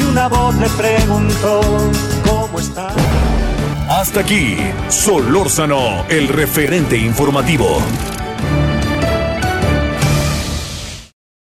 una 0.10 0.28
voz 0.28 0.56
le 0.56 0.70
preguntó 0.70 1.62
cómo 2.26 2.60
está. 2.60 2.90
Hasta 3.90 4.22
aquí, 4.22 4.58
Solórzano, 4.90 6.06
el 6.10 6.28
referente 6.28 6.98
informativo. 6.98 7.80